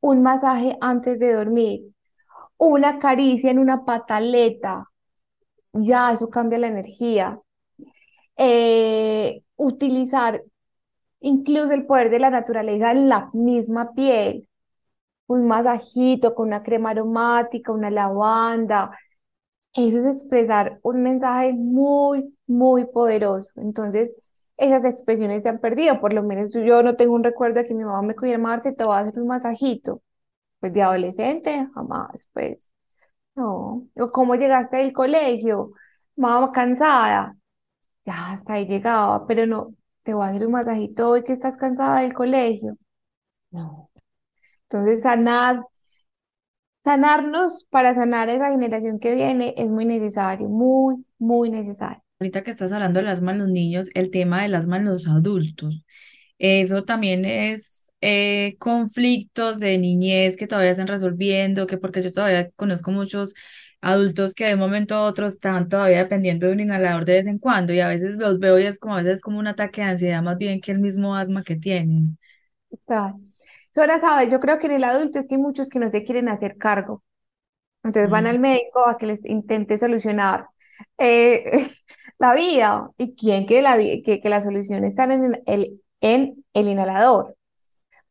Un 0.01 0.23
masaje 0.23 0.79
antes 0.81 1.19
de 1.19 1.33
dormir, 1.33 1.93
una 2.57 2.99
caricia 2.99 3.51
en 3.51 3.59
una 3.59 3.85
pataleta, 3.85 4.88
ya 5.85 6.13
eso 6.13 6.29
cambia 6.31 6.59
la 6.59 6.69
energía. 6.69 7.41
Eh, 8.37 9.43
utilizar 9.57 10.43
incluso 11.21 11.73
el 11.75 11.87
poder 11.87 12.11
de 12.11 12.21
la 12.21 12.31
naturaleza 12.31 12.93
en 12.93 13.09
la 13.09 13.31
misma 13.35 13.93
piel. 13.95 14.49
Un 15.27 15.47
masajito 15.47 16.35
con 16.35 16.49
una 16.49 16.63
crema 16.63 16.91
aromática, 16.91 17.73
una 17.73 17.91
lavanda. 17.91 18.93
Eso 19.75 19.99
es 19.99 20.07
expresar 20.07 20.81
un 20.83 21.03
mensaje 21.03 21.53
muy, 21.55 22.35
muy 22.47 22.87
poderoso. 22.87 23.53
Entonces, 23.57 24.15
esas 24.57 24.85
expresiones 24.85 25.43
se 25.45 25.51
han 25.51 25.61
perdido. 25.61 26.01
Por 26.01 26.13
lo 26.15 26.23
menos 26.25 26.51
yo 26.53 26.83
no 26.83 26.97
tengo 26.97 27.15
un 27.15 27.25
recuerdo 27.25 27.61
de 27.61 27.67
que 27.67 27.75
mi 27.75 27.85
mamá 27.85 28.03
me 28.03 28.15
cogiera 28.15 28.39
Marce, 28.39 28.73
te 28.73 28.85
voy 28.85 28.95
a 28.97 29.01
hacer 29.01 29.19
un 29.21 29.29
masajito. 29.29 30.03
Pues 30.61 30.73
de 30.73 30.83
adolescente, 30.83 31.69
jamás, 31.75 32.29
pues. 32.35 32.73
No. 33.39 33.87
O 33.95 34.11
cómo 34.11 34.35
llegaste 34.35 34.79
del 34.79 34.93
colegio, 34.93 35.73
mamá 36.17 36.51
cansada. 36.53 37.37
Ya 38.05 38.33
hasta 38.33 38.55
ahí 38.55 38.67
llegaba, 38.67 39.27
pero 39.29 39.47
no, 39.47 39.75
te 40.03 40.15
voy 40.15 40.27
a 40.27 40.31
hacer 40.31 40.47
un 40.47 40.53
masajito 40.53 41.11
hoy 41.11 41.23
que 41.25 41.35
estás 41.35 41.57
cansada 41.57 42.01
del 42.01 42.15
colegio. 42.15 42.77
No. 43.53 43.91
Entonces, 44.65 45.03
sanar, 45.03 45.63
sanarnos 46.85 47.65
para 47.71 47.95
sanar 47.95 48.29
a 48.29 48.35
esa 48.35 48.51
generación 48.51 48.99
que 48.99 49.15
viene 49.15 49.55
es 49.57 49.71
muy 49.71 49.85
necesario, 49.85 50.49
muy, 50.49 51.07
muy 51.19 51.49
necesario. 51.51 52.03
Ahorita 52.19 52.43
que 52.43 52.51
estás 52.51 52.73
hablando 52.73 52.99
del 52.99 53.09
asma 53.09 53.33
en 53.33 53.39
los 53.39 53.49
niños, 53.51 53.89
el 53.95 54.11
tema 54.11 54.43
del 54.43 54.57
asma 54.57 54.79
en 54.79 54.87
los 54.87 55.07
adultos, 55.07 55.85
eso 56.39 56.83
también 56.83 57.25
es 57.25 57.78
eh, 58.01 58.57
conflictos 58.59 59.61
de 59.61 59.79
niñez 59.79 60.37
que 60.37 60.47
todavía 60.47 60.71
están 60.73 60.87
resolviendo, 60.89 61.67
que 61.67 61.79
porque 61.79 62.03
yo 62.03 62.11
todavía 62.13 62.51
conozco 62.53 62.91
muchos 62.91 63.35
adultos 63.81 64.35
que 64.35 64.47
de 64.47 64.55
un 64.55 64.61
momento 64.61 64.95
a 64.95 65.03
otro 65.03 65.27
están 65.27 65.69
todavía 65.69 65.99
dependiendo 65.99 66.47
de 66.47 66.53
un 66.53 66.61
inhalador 66.61 67.05
de 67.05 67.13
vez 67.15 67.27
en 67.27 67.39
cuando 67.39 67.73
y 67.73 67.81
a 67.81 67.89
veces 67.89 68.17
los 68.17 68.39
veo 68.41 68.59
y 68.59 68.65
es 68.65 68.79
como 68.79 68.97
a 68.97 69.03
veces 69.03 69.21
como 69.21 69.39
un 69.39 69.47
ataque 69.49 69.81
de 69.83 69.89
ansiedad 69.89 70.23
más 70.23 70.37
bien 70.39 70.61
que 70.61 70.73
el 70.73 70.81
mismo 70.81 71.15
asma 71.17 71.43
que 71.45 71.57
tienen. 71.57 72.19
Claro. 72.87 73.19
Ahora 73.77 74.01
sabes, 74.01 74.31
yo 74.31 74.41
creo 74.41 74.59
que 74.59 74.67
en 74.67 74.73
el 74.73 74.85
adulto 74.85 75.19
es 75.21 75.29
que 75.29 75.37
hay 75.37 75.41
muchos 75.41 75.69
que 75.69 75.79
no 75.79 75.89
se 75.89 76.03
quieren 76.05 76.29
hacer 76.29 76.57
cargo. 76.59 77.05
Entonces 77.85 78.11
van 78.11 78.27
al 78.29 78.41
médico 78.41 78.87
a 78.89 78.99
que 78.99 79.07
les 79.07 79.25
intente 79.27 79.79
solucionar 79.79 80.49
eh, 80.99 81.45
la 82.21 82.35
vida. 82.37 82.91
¿Y 82.99 83.17
quién 83.17 83.47
que 83.47 83.63
la, 83.63 83.79
que, 83.79 84.21
que 84.23 84.31
la 84.31 84.43
solución 84.43 84.85
está 84.85 85.05
en 85.07 85.43
el, 85.47 85.83
en 86.03 86.47
el 86.55 86.69
inhalador? 86.69 87.38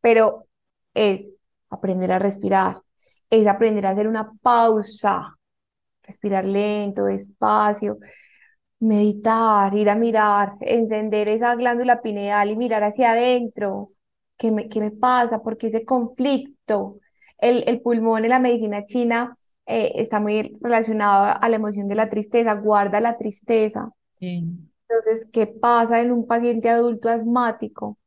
Pero 0.08 0.46
es 0.94 1.28
aprender 1.70 2.12
a 2.12 2.18
respirar, 2.18 2.82
es 3.30 3.46
aprender 3.46 3.84
a 3.86 3.90
hacer 3.90 4.08
una 4.08 4.32
pausa, 4.42 5.36
respirar 6.02 6.44
lento, 6.46 7.04
despacio, 7.06 7.98
meditar, 8.80 9.74
ir 9.74 9.90
a 9.90 9.96
mirar, 9.96 10.54
encender 10.60 11.28
esa 11.28 11.54
glándula 11.56 12.00
pineal 12.02 12.50
y 12.50 12.56
mirar 12.56 12.84
hacia 12.84 13.12
adentro. 13.12 13.92
¿Qué 14.38 14.52
me, 14.52 14.68
qué 14.68 14.80
me 14.80 14.90
pasa? 14.92 15.42
¿Por 15.42 15.56
qué 15.58 15.68
ese 15.68 15.84
conflicto? 15.84 17.00
El, 17.38 17.64
el 17.68 17.80
pulmón 17.82 18.24
en 18.24 18.30
la 18.30 18.40
medicina 18.40 18.84
china 18.84 19.36
eh, 19.66 19.92
está 19.96 20.20
muy 20.20 20.56
relacionado 20.62 21.36
a 21.40 21.48
la 21.50 21.56
emoción 21.56 21.88
de 21.88 21.96
la 21.96 22.08
tristeza, 22.10 22.54
guarda 22.54 23.00
la 23.00 23.18
tristeza. 23.18 23.90
Entonces, 24.88 25.26
¿qué 25.32 25.46
pasa 25.46 26.00
en 26.02 26.12
un 26.12 26.26
paciente 26.26 26.68
adulto 26.70 27.08
asmático? 27.08 27.98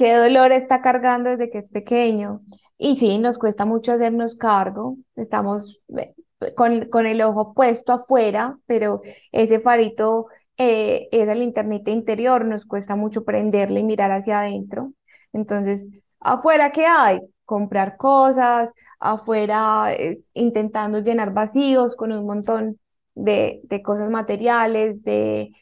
¿Qué 0.00 0.14
dolor 0.14 0.50
está 0.50 0.80
cargando 0.80 1.28
desde 1.28 1.50
que 1.50 1.58
es 1.58 1.68
pequeño? 1.68 2.40
Y 2.78 2.96
sí, 2.96 3.18
nos 3.18 3.36
cuesta 3.36 3.66
mucho 3.66 3.92
hacernos 3.92 4.34
cargo, 4.34 4.96
estamos 5.14 5.78
eh, 5.98 6.14
con, 6.56 6.86
con 6.88 7.04
el 7.04 7.20
ojo 7.20 7.52
puesto 7.52 7.92
afuera, 7.92 8.58
pero 8.64 9.02
ese 9.30 9.60
farito 9.60 10.28
eh, 10.56 11.06
es 11.12 11.28
el 11.28 11.42
internet 11.42 11.86
interior, 11.88 12.46
nos 12.46 12.64
cuesta 12.64 12.96
mucho 12.96 13.26
prenderle 13.26 13.80
y 13.80 13.84
mirar 13.84 14.10
hacia 14.10 14.40
adentro. 14.40 14.94
Entonces, 15.34 15.86
afuera, 16.18 16.72
¿qué 16.72 16.86
hay? 16.86 17.20
Comprar 17.44 17.98
cosas, 17.98 18.72
afuera 19.00 19.88
intentando 20.32 21.00
llenar 21.00 21.34
vacíos 21.34 21.94
con 21.94 22.12
un 22.12 22.24
montón 22.24 22.80
de, 23.14 23.60
de 23.64 23.82
cosas 23.82 24.08
materiales, 24.08 25.02
de 25.04 25.52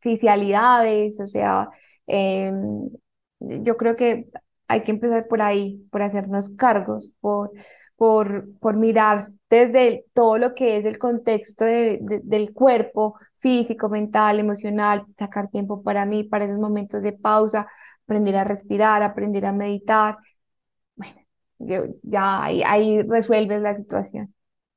superficialidades, 0.00 1.20
o 1.20 1.26
sea, 1.26 1.70
em, 2.06 2.90
yo 3.40 3.76
creo 3.76 3.96
que 3.96 4.28
hay 4.68 4.82
que 4.82 4.90
empezar 4.92 5.28
por 5.28 5.42
ahí, 5.42 5.86
por 5.90 6.02
hacernos 6.02 6.50
cargos, 6.56 7.12
por 7.20 7.52
por, 7.96 8.46
por 8.60 8.76
mirar 8.76 9.28
desde 9.48 10.04
todo 10.12 10.36
lo 10.38 10.54
que 10.54 10.76
es 10.76 10.84
el 10.84 10.98
contexto 10.98 11.64
del 11.64 12.52
cuerpo 12.52 13.18
físico, 13.38 13.88
mental, 13.88 14.38
emocional, 14.38 15.06
sacar 15.18 15.48
tiempo 15.48 15.82
para 15.82 16.04
mí, 16.06 16.24
para 16.24 16.44
esos 16.44 16.58
momentos 16.58 17.02
de 17.02 17.12
pausa, 17.14 17.66
aprender 18.04 18.36
a 18.36 18.44
respirar, 18.44 19.02
aprender 19.02 19.46
a 19.46 19.52
meditar. 19.52 20.18
Bueno, 20.96 21.20
ya 22.04 22.44
ahí, 22.44 22.62
ahí 22.64 23.02
resuelves 23.02 23.62
la 23.62 23.76
situación. 23.76 24.34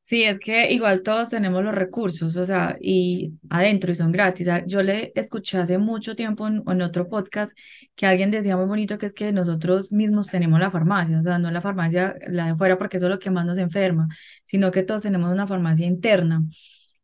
Sí, 0.10 0.24
es 0.24 0.39
que 0.39 0.72
igual 0.72 1.03
todos 1.03 1.30
tenemos 1.30 1.64
los 1.64 1.76
recursos, 1.76 2.36
o 2.36 2.43
sea, 2.43 2.76
y 2.82 3.34
adentro 3.47 3.91
y 3.91 3.93
son 3.95 4.12
gratis. 4.12 4.47
Ah, 4.47 4.64
yo 4.66 4.82
le 4.82 5.12
escuché 5.14 5.60
hace 5.60 5.78
mucho 5.78 6.16
tiempo 6.16 6.47
en, 6.47 6.82
otro 6.82 7.07
podcast 7.07 7.55
que 7.95 8.07
alguien 8.07 8.32
decía 8.32 8.57
muy 8.57 8.66
bonito 8.66 8.97
que 8.97 9.05
es 9.05 9.14
que 9.14 9.32
nosotros 9.32 9.91
mismos 9.91 10.26
tenemos 10.26 10.60
la 10.60 10.72
farmacia, 10.72 11.20
o 11.20 11.22
sea, 11.22 11.38
no 11.38 11.51
la 11.51 11.62
farmacia 11.62 12.16
la 12.28 12.47
de 12.47 12.55
fuera 12.55 12.80
porque 12.80 12.97
eso 12.97 13.05
es 13.05 13.12
lo 13.12 13.20
que 13.20 13.30
más 13.30 13.45
nos 13.45 13.60
enferma, 13.60 14.07
sino 14.45 14.72
que 14.72 14.82
todos 14.82 15.03
tenemos 15.03 15.32
una 15.32 15.45
farmacia 15.45 15.86
interna. 15.86 16.43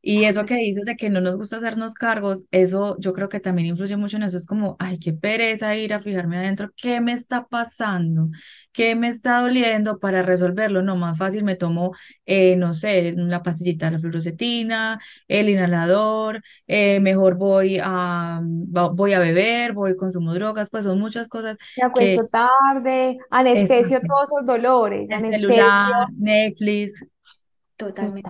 Y 0.08 0.26
eso 0.26 0.46
que 0.46 0.54
dices 0.58 0.86
de 0.86 0.98
que 0.98 1.10
no 1.10 1.20
nos 1.20 1.36
gusta 1.36 1.58
hacernos 1.58 1.96
cargos, 1.96 2.46
eso 2.52 2.96
yo 3.00 3.12
creo 3.12 3.28
que 3.28 3.40
también 3.40 3.70
influye 3.70 3.98
mucho 3.98 4.18
en 4.18 4.24
eso. 4.24 4.38
Es 4.38 4.46
como, 4.46 4.76
ay, 4.78 5.00
qué 5.00 5.14
pereza 5.14 5.76
ir 5.76 5.96
a 5.96 6.00
fijarme 6.00 6.38
adentro, 6.38 6.70
¿qué 6.78 7.02
me 7.02 7.12
está 7.12 7.48
pasando? 7.48 8.30
¿Qué 8.72 8.94
me 8.96 9.08
está 9.08 9.42
doliendo 9.42 9.98
para 9.98 10.22
resolverlo? 10.22 10.84
No, 10.84 10.96
más 10.96 11.18
fácil 11.18 11.44
me 11.44 11.56
tomo, 11.56 11.96
eh, 12.28 12.56
no 12.56 12.76
sé, 12.76 13.16
la 13.18 13.42
pastillita 13.42 13.88
de 13.88 13.94
la 13.94 14.00
fluoxetina, 14.00 15.00
el 15.28 15.50
inhalador, 15.50 16.44
eh, 16.68 17.00
mejor 17.00 17.34
voy 17.34 17.80
a, 17.82 18.42
voy 18.44 19.14
a 19.14 19.20
beber, 19.20 19.74
voy 19.74 19.96
consumo 19.96 20.36
drogas, 20.36 20.70
pues 20.70 20.86
son 20.86 21.00
muchas 21.00 21.28
cosas. 21.28 21.58
Me 21.78 21.84
acuesto 21.84 22.28
tarde, 22.28 23.18
anestesio 23.32 24.02
todos 24.02 24.28
los 24.38 24.46
dolores, 24.46 25.10
anestesio. 25.10 25.66
Netflix. 26.16 27.04
Totalmente. 27.76 28.30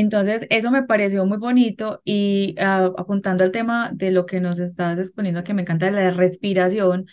Entonces, 0.00 0.46
eso 0.50 0.70
me 0.70 0.84
pareció 0.84 1.26
muy 1.26 1.38
bonito 1.38 2.02
y 2.04 2.54
ah, 2.60 2.92
apuntando 2.96 3.42
al 3.44 3.50
tema 3.50 3.90
de 3.92 4.12
lo 4.12 4.26
que 4.26 4.40
nos 4.40 4.60
estás 4.60 4.98
exponiendo, 4.98 5.42
que 5.42 5.54
me 5.54 5.62
encanta 5.62 5.90
la 5.90 6.10
respiración, 6.12 7.06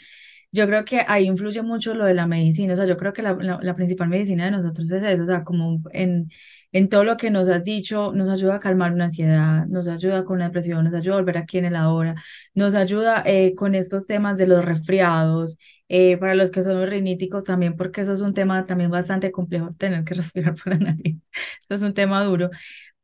yo 0.52 0.68
creo 0.68 0.86
que 0.86 1.04
ahí 1.08 1.26
influye 1.26 1.62
mucho 1.64 1.96
lo 1.96 2.06
de 2.06 2.14
la 2.14 2.28
medicina, 2.28 2.74
o 2.74 2.76
sea, 2.76 2.86
yo 2.86 2.98
creo 2.98 3.14
que 3.14 3.24
la, 3.24 3.34
la, 3.36 3.76
principal 3.76 4.10
medicina 4.10 4.46
de 4.46 4.52
nosotros 4.52 4.92
es 4.92 5.04
eso, 5.04 5.24
o 5.24 5.26
sea, 5.26 5.44
como 5.44 5.82
en, 5.94 6.30
en 6.72 6.90
todo 6.90 7.04
lo 7.04 7.18
que 7.18 7.32
nos 7.32 7.50
has 7.50 7.64
dicho, 7.64 8.14
nos 8.14 8.30
ayuda 8.30 8.56
a 8.56 8.60
calmar 8.60 8.94
una 8.94 9.06
ansiedad, 9.06 9.66
nos 9.68 9.88
ayuda 9.88 10.24
con 10.26 10.40
la 10.40 10.46
depresión, 10.46 10.86
nos 10.86 10.94
ayuda 10.94 11.16
a 11.16 11.20
volver 11.20 11.38
aquí 11.40 11.58
en 11.58 11.66
el 11.66 11.76
ahora, 11.76 12.16
nos 12.54 12.76
ayuda 12.76 13.24
eh, 13.26 13.56
con 13.56 13.76
estos 13.76 14.08
temas 14.08 14.38
de 14.38 14.48
los 14.48 14.64
resfriados, 14.64 15.58
eh, 15.90 16.18
para 16.18 16.36
los 16.36 16.52
que 16.52 16.64
son 16.64 16.86
riníticos 16.88 17.44
también, 17.44 17.76
porque 17.78 18.02
eso 18.02 18.14
es 18.14 18.22
un 18.22 18.34
tema 18.34 18.66
también 18.66 18.92
bastante 18.92 19.32
complejo, 19.32 19.74
tener 19.78 20.04
que 20.04 20.14
respirar 20.16 20.56
por 20.56 20.74
la 20.74 20.80
nariz, 20.80 21.18
eso 21.62 21.76
es 21.76 21.82
un 21.82 21.94
tema 21.94 22.24
duro, 22.24 22.50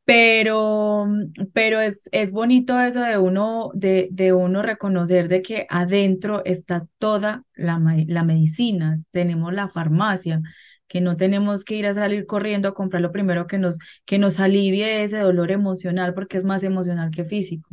pero, 0.06 1.06
pero 1.54 1.80
es, 1.80 2.10
es 2.12 2.32
bonito 2.32 2.80
eso 2.82 3.02
de 3.02 3.18
uno, 3.18 3.72
de, 3.74 4.10
de 4.12 4.34
uno 4.34 4.62
reconocer 4.62 5.28
de 5.30 5.42
que 5.42 5.68
adentro 5.70 6.42
está 6.46 6.88
toda 6.98 7.44
la, 7.56 7.80
la 8.08 8.24
medicina, 8.24 8.96
tenemos 9.12 9.54
la 9.54 9.70
farmacia, 9.70 10.42
que 10.88 11.00
no 11.02 11.16
tenemos 11.16 11.64
que 11.64 11.76
ir 11.76 11.88
a 11.88 11.94
salir 11.94 12.26
corriendo 12.26 12.68
a 12.70 12.74
comprar 12.74 13.02
lo 13.02 13.12
primero 13.14 13.48
que 13.48 13.58
nos, 13.58 13.78
que 14.06 14.20
nos 14.20 14.40
alivie 14.40 15.04
ese 15.04 15.20
dolor 15.20 15.52
emocional, 15.52 16.14
porque 16.14 16.38
es 16.38 16.44
más 16.44 16.64
emocional 16.64 17.12
que 17.12 17.24
físico. 17.26 17.70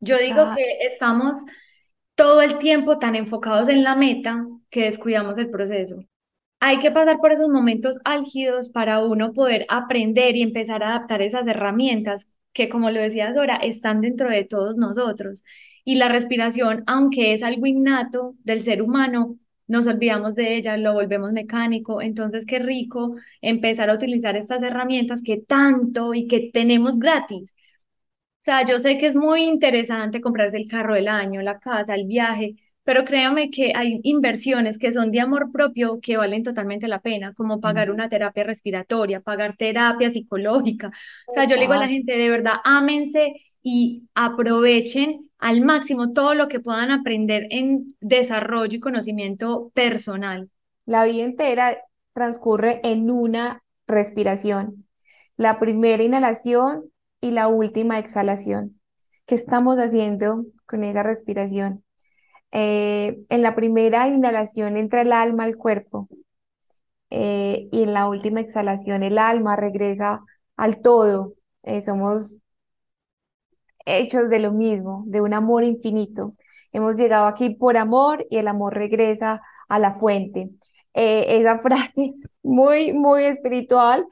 Yo 0.00 0.18
digo 0.18 0.48
que 0.54 0.62
estamos 0.86 1.38
todo 2.18 2.42
el 2.42 2.58
tiempo 2.58 2.98
tan 2.98 3.14
enfocados 3.14 3.68
en 3.68 3.84
la 3.84 3.94
meta 3.94 4.44
que 4.70 4.82
descuidamos 4.82 5.38
el 5.38 5.50
proceso. 5.50 6.04
Hay 6.58 6.80
que 6.80 6.90
pasar 6.90 7.18
por 7.20 7.30
esos 7.30 7.48
momentos 7.48 7.98
álgidos 8.04 8.70
para 8.70 9.04
uno 9.04 9.32
poder 9.32 9.66
aprender 9.68 10.36
y 10.36 10.42
empezar 10.42 10.82
a 10.82 10.88
adaptar 10.88 11.22
esas 11.22 11.46
herramientas 11.46 12.26
que, 12.52 12.68
como 12.68 12.90
lo 12.90 12.98
decía 13.00 13.32
Dora, 13.32 13.56
están 13.56 14.00
dentro 14.00 14.28
de 14.30 14.44
todos 14.44 14.76
nosotros. 14.76 15.44
Y 15.84 15.94
la 15.94 16.08
respiración, 16.08 16.82
aunque 16.88 17.34
es 17.34 17.44
algo 17.44 17.66
innato 17.66 18.34
del 18.42 18.62
ser 18.62 18.82
humano, 18.82 19.36
nos 19.68 19.86
olvidamos 19.86 20.34
de 20.34 20.56
ella, 20.56 20.76
lo 20.76 20.94
volvemos 20.94 21.32
mecánico. 21.32 22.02
Entonces, 22.02 22.46
qué 22.46 22.58
rico 22.58 23.14
empezar 23.42 23.90
a 23.90 23.94
utilizar 23.94 24.36
estas 24.36 24.64
herramientas 24.64 25.22
que 25.22 25.36
tanto 25.36 26.14
y 26.14 26.26
que 26.26 26.50
tenemos 26.52 26.98
gratis 26.98 27.54
o 28.42 28.44
sea, 28.44 28.64
yo 28.66 28.80
sé 28.80 28.98
que 28.98 29.06
es 29.08 29.16
muy 29.16 29.42
interesante 29.44 30.20
comprarse 30.20 30.56
el 30.56 30.68
carro 30.68 30.94
del 30.94 31.08
año, 31.08 31.42
la 31.42 31.58
casa, 31.58 31.94
el 31.94 32.06
viaje, 32.06 32.56
pero 32.84 33.04
créame 33.04 33.50
que 33.50 33.72
hay 33.76 34.00
inversiones 34.04 34.78
que 34.78 34.94
son 34.94 35.10
de 35.12 35.20
amor 35.20 35.52
propio 35.52 36.00
que 36.00 36.16
valen 36.16 36.42
totalmente 36.42 36.88
la 36.88 37.00
pena, 37.00 37.34
como 37.34 37.60
pagar 37.60 37.90
una 37.90 38.08
terapia 38.08 38.44
respiratoria, 38.44 39.20
pagar 39.20 39.56
terapia 39.58 40.10
psicológica. 40.10 40.90
O 41.26 41.32
sea, 41.32 41.44
yo 41.46 41.56
le 41.56 41.62
digo 41.62 41.74
a 41.74 41.78
la 41.78 41.88
gente, 41.88 42.16
de 42.16 42.30
verdad, 42.30 42.54
ámense 42.64 43.34
y 43.62 44.08
aprovechen 44.14 45.30
al 45.38 45.60
máximo 45.60 46.14
todo 46.14 46.32
lo 46.34 46.48
que 46.48 46.60
puedan 46.60 46.90
aprender 46.90 47.46
en 47.50 47.94
desarrollo 48.00 48.76
y 48.78 48.80
conocimiento 48.80 49.70
personal. 49.74 50.48
La 50.86 51.04
vida 51.04 51.24
entera 51.24 51.76
transcurre 52.14 52.80
en 52.84 53.10
una 53.10 53.62
respiración. 53.86 54.86
La 55.36 55.60
primera 55.60 56.02
inhalación 56.02 56.90
y 57.20 57.30
la 57.32 57.48
última 57.48 57.98
exhalación. 57.98 58.80
¿Qué 59.26 59.34
estamos 59.34 59.76
haciendo 59.78 60.46
con 60.66 60.84
esa 60.84 61.02
respiración? 61.02 61.84
Eh, 62.52 63.20
en 63.28 63.42
la 63.42 63.54
primera 63.54 64.08
inhalación 64.08 64.76
entra 64.76 65.02
el 65.02 65.12
alma 65.12 65.44
al 65.44 65.56
cuerpo 65.56 66.08
eh, 67.10 67.68
y 67.72 67.82
en 67.82 67.92
la 67.92 68.08
última 68.08 68.40
exhalación 68.40 69.02
el 69.02 69.18
alma 69.18 69.56
regresa 69.56 70.22
al 70.56 70.80
todo. 70.80 71.34
Eh, 71.62 71.82
somos 71.82 72.40
hechos 73.84 74.28
de 74.28 74.38
lo 74.40 74.52
mismo, 74.52 75.04
de 75.06 75.20
un 75.20 75.34
amor 75.34 75.64
infinito. 75.64 76.34
Hemos 76.72 76.96
llegado 76.96 77.26
aquí 77.26 77.50
por 77.50 77.76
amor 77.76 78.26
y 78.30 78.38
el 78.38 78.48
amor 78.48 78.74
regresa 78.74 79.42
a 79.68 79.78
la 79.78 79.94
fuente. 79.94 80.50
esa 80.94 81.58
frase 81.60 81.92
es 81.96 82.36
muy, 82.42 82.92
muy 82.92 83.24
espiritual, 83.24 84.06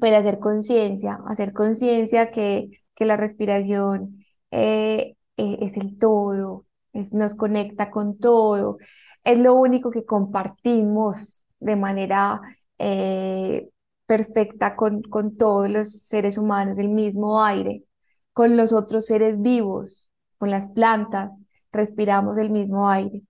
pero 0.00 0.16
hacer 0.16 0.38
conciencia, 0.38 1.18
hacer 1.26 1.52
conciencia 1.52 2.30
que, 2.30 2.68
que 2.94 3.04
la 3.04 3.16
respiración 3.16 4.18
eh, 4.50 5.14
es 5.36 5.76
el 5.76 5.98
todo, 5.98 6.66
nos 7.12 7.34
conecta 7.34 7.90
con 7.90 8.18
todo, 8.18 8.78
es 9.24 9.38
lo 9.38 9.54
único 9.54 9.90
que 9.90 10.04
compartimos 10.04 11.44
de 11.60 11.76
manera 11.76 12.40
eh, 12.78 13.68
perfecta 14.06 14.76
con, 14.76 15.02
con 15.02 15.36
todos 15.36 15.70
los 15.70 16.02
seres 16.06 16.36
humanos, 16.38 16.78
el 16.78 16.88
mismo 16.88 17.42
aire, 17.42 17.84
con 18.32 18.56
los 18.56 18.72
otros 18.72 19.06
seres 19.06 19.40
vivos, 19.40 20.10
con 20.38 20.50
las 20.50 20.66
plantas, 20.68 21.34
respiramos 21.72 22.38
el 22.38 22.50
mismo 22.50 22.88
aire. 22.88 23.22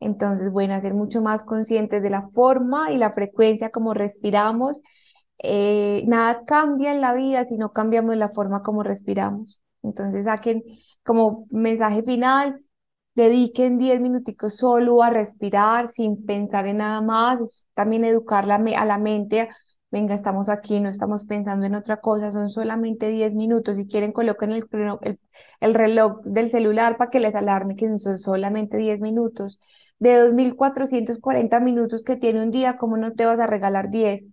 Entonces, 0.00 0.52
bueno, 0.52 0.78
ser 0.80 0.94
mucho 0.94 1.22
más 1.22 1.42
conscientes 1.42 2.02
de 2.02 2.10
la 2.10 2.28
forma 2.30 2.92
y 2.92 2.98
la 2.98 3.12
frecuencia 3.12 3.70
como 3.70 3.94
respiramos. 3.94 4.80
Eh, 5.40 6.02
nada 6.06 6.44
cambia 6.44 6.90
en 6.92 7.00
la 7.00 7.14
vida 7.14 7.46
si 7.46 7.56
no 7.58 7.72
cambiamos 7.72 8.16
la 8.16 8.28
forma 8.30 8.62
como 8.62 8.82
respiramos. 8.82 9.62
Entonces 9.82 10.24
saquen 10.24 10.62
como 11.04 11.46
mensaje 11.50 12.02
final, 12.02 12.60
dediquen 13.14 13.78
10 13.78 14.00
minuticos 14.00 14.56
solo 14.56 15.02
a 15.02 15.10
respirar 15.10 15.88
sin 15.88 16.24
pensar 16.26 16.66
en 16.66 16.78
nada 16.78 17.00
más, 17.00 17.66
también 17.74 18.04
educar 18.04 18.44
a 18.50 18.84
la 18.84 18.98
mente, 18.98 19.48
venga, 19.90 20.14
estamos 20.14 20.48
aquí, 20.48 20.80
no 20.80 20.88
estamos 20.88 21.24
pensando 21.24 21.66
en 21.66 21.74
otra 21.74 21.98
cosa, 22.00 22.30
son 22.30 22.50
solamente 22.50 23.08
10 23.08 23.34
minutos, 23.34 23.76
si 23.76 23.86
quieren 23.88 24.12
coloquen 24.12 24.50
el, 24.52 24.64
el, 25.02 25.18
el 25.60 25.74
reloj 25.74 26.20
del 26.24 26.50
celular 26.50 26.96
para 26.96 27.10
que 27.10 27.20
les 27.20 27.34
alarme 27.34 27.76
que 27.76 27.88
son 27.98 28.18
solamente 28.18 28.76
10 28.76 29.00
minutos. 29.00 29.58
De 29.98 30.14
2.440 30.16 31.58
minutos 31.60 32.04
que 32.04 32.16
tiene 32.16 32.42
un 32.42 32.50
día, 32.52 32.76
¿cómo 32.76 32.96
no 32.96 33.12
te 33.14 33.24
vas 33.26 33.40
a 33.40 33.46
regalar 33.48 33.90
10? 33.90 34.26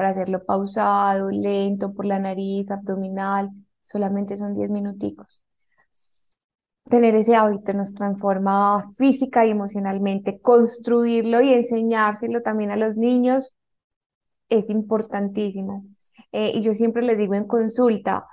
Para 0.00 0.12
hacerlo 0.12 0.42
pausado, 0.46 1.28
lento, 1.28 1.92
por 1.92 2.06
la 2.06 2.18
nariz, 2.18 2.70
abdominal, 2.70 3.50
solamente 3.82 4.38
son 4.38 4.54
10 4.54 4.70
minuticos. 4.70 5.44
Tener 6.88 7.14
ese 7.14 7.36
hábito 7.36 7.74
nos 7.74 7.92
transforma 7.92 8.90
física 8.96 9.44
y 9.44 9.50
emocionalmente. 9.50 10.40
Construirlo 10.40 11.42
y 11.42 11.52
enseñárselo 11.52 12.40
también 12.40 12.70
a 12.70 12.76
los 12.76 12.96
niños 12.96 13.58
es 14.48 14.70
importantísimo. 14.70 15.84
Eh, 16.32 16.52
y 16.54 16.62
yo 16.62 16.72
siempre 16.72 17.02
les 17.02 17.18
digo 17.18 17.34
en 17.34 17.46
consulta, 17.46 18.26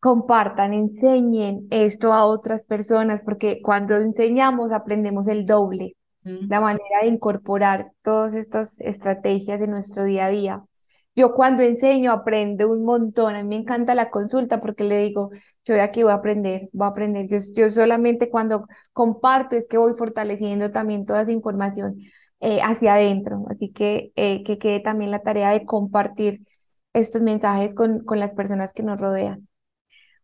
compartan, 0.00 0.72
enseñen 0.74 1.68
esto 1.70 2.12
a 2.12 2.26
otras 2.26 2.64
personas, 2.64 3.22
porque 3.22 3.60
cuando 3.62 3.94
enseñamos 3.94 4.72
aprendemos 4.72 5.28
el 5.28 5.46
doble, 5.46 5.94
la 6.24 6.60
manera 6.60 7.00
de 7.02 7.08
incorporar 7.08 7.92
todas 8.02 8.34
estas 8.34 8.80
estrategias 8.80 9.58
de 9.60 9.68
nuestro 9.68 10.04
día 10.04 10.26
a 10.26 10.30
día. 10.30 10.64
Yo 11.16 11.34
cuando 11.34 11.62
enseño 11.62 12.12
aprendo 12.12 12.70
un 12.70 12.84
montón, 12.84 13.34
a 13.34 13.42
mí 13.42 13.48
me 13.48 13.56
encanta 13.56 13.94
la 13.94 14.10
consulta 14.10 14.60
porque 14.60 14.84
le 14.84 14.98
digo, 14.98 15.30
yo 15.64 15.74
de 15.74 15.80
aquí 15.82 16.02
voy 16.02 16.12
a 16.12 16.16
aprender, 16.16 16.68
voy 16.72 16.86
a 16.86 16.90
aprender. 16.90 17.26
Yo, 17.28 17.68
solamente 17.70 18.30
cuando 18.30 18.66
comparto 18.92 19.56
es 19.56 19.66
que 19.68 19.76
voy 19.78 19.94
fortaleciendo 19.98 20.70
también 20.70 21.04
toda 21.06 21.22
esa 21.22 21.32
información 21.32 21.98
eh, 22.40 22.60
hacia 22.62 22.94
adentro. 22.94 23.44
Así 23.50 23.70
que 23.70 24.12
eh, 24.16 24.42
que 24.44 24.58
quede 24.58 24.80
también 24.80 25.10
la 25.10 25.22
tarea 25.22 25.50
de 25.50 25.64
compartir 25.66 26.42
estos 26.92 27.22
mensajes 27.22 27.74
con, 27.74 28.04
con 28.04 28.18
las 28.20 28.32
personas 28.34 28.72
que 28.72 28.82
nos 28.82 29.00
rodean. 29.00 29.49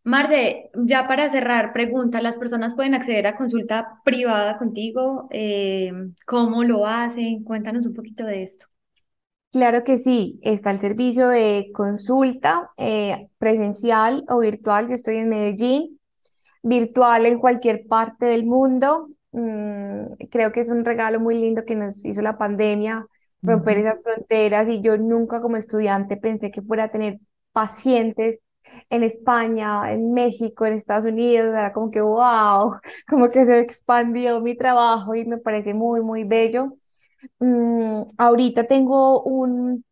Marce, 0.07 0.69
ya 0.73 1.05
para 1.05 1.27
cerrar, 1.27 1.73
pregunta, 1.73 2.21
¿las 2.21 2.37
personas 2.37 2.73
pueden 2.75 2.95
acceder 2.95 3.27
a 3.27 3.35
consulta 3.35 3.99
privada 4.05 4.57
contigo? 4.57 5.27
Eh, 5.31 5.91
¿Cómo 6.25 6.63
lo 6.63 6.87
hacen? 6.87 7.43
Cuéntanos 7.43 7.85
un 7.85 7.93
poquito 7.93 8.23
de 8.23 8.41
esto. 8.41 8.67
Claro 9.51 9.83
que 9.83 9.97
sí, 9.97 10.39
está 10.43 10.71
el 10.71 10.79
servicio 10.79 11.27
de 11.27 11.71
consulta 11.73 12.71
eh, 12.77 13.27
presencial 13.37 14.23
o 14.29 14.39
virtual. 14.39 14.87
Yo 14.87 14.95
estoy 14.95 15.17
en 15.17 15.27
Medellín, 15.27 15.99
virtual 16.63 17.25
en 17.25 17.39
cualquier 17.39 17.85
parte 17.85 18.27
del 18.27 18.45
mundo. 18.45 19.09
Mm, 19.33 20.13
creo 20.31 20.53
que 20.53 20.61
es 20.61 20.69
un 20.69 20.85
regalo 20.85 21.19
muy 21.19 21.35
lindo 21.37 21.65
que 21.65 21.75
nos 21.75 22.05
hizo 22.05 22.21
la 22.21 22.37
pandemia, 22.37 23.05
romper 23.41 23.79
esas 23.79 24.01
fronteras. 24.01 24.69
Y 24.69 24.79
yo 24.79 24.97
nunca 24.97 25.41
como 25.41 25.57
estudiante 25.57 26.15
pensé 26.15 26.49
que 26.49 26.61
fuera 26.61 26.85
a 26.85 26.91
tener 26.91 27.19
pacientes 27.51 28.39
en 28.89 29.03
España, 29.03 29.91
en 29.91 30.13
México, 30.13 30.65
en 30.65 30.73
Estados 30.73 31.05
Unidos. 31.05 31.49
Era 31.49 31.73
como 31.73 31.91
que, 31.91 32.01
wow, 32.01 32.73
como 33.07 33.29
que 33.29 33.45
se 33.45 33.59
expandió 33.59 34.41
mi 34.41 34.55
trabajo 34.55 35.15
y 35.15 35.25
me 35.25 35.37
parece 35.37 35.73
muy, 35.73 36.01
muy 36.01 36.23
bello. 36.23 36.73
Mm, 37.39 38.03
ahorita 38.17 38.65
tengo 38.65 39.23
un, 39.23 39.83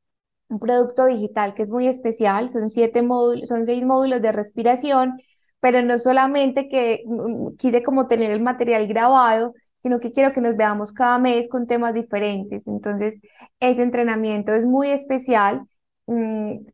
un, 0.49 0.59
producto 0.59 1.05
digital 1.05 1.53
que 1.55 1.63
es 1.63 1.71
muy 1.71 1.87
especial, 1.87 2.49
son 2.51 2.69
siete 2.69 3.01
módulos, 3.03 3.49
son 3.49 3.65
seis 3.65 3.85
módulos 3.85 4.21
de 4.21 4.31
respiración, 4.31 5.17
pero 5.59 5.81
no 5.81 5.99
solamente 5.99 6.67
que 6.67 7.03
mm, 7.05 7.55
quise 7.57 7.83
como 7.83 8.07
tener 8.07 8.31
el 8.31 8.41
material 8.41 8.87
grabado, 8.87 9.53
sino 9.81 9.99
que 9.99 10.11
quiero 10.11 10.33
que 10.33 10.41
nos 10.41 10.55
veamos 10.55 10.91
cada 10.91 11.19
mes 11.19 11.47
con 11.47 11.67
temas 11.67 11.93
diferentes. 11.93 12.67
Entonces, 12.67 13.19
este 13.59 13.83
entrenamiento 13.83 14.53
es 14.53 14.65
muy 14.65 14.89
especial. 14.89 15.61
Mm, 16.07 16.65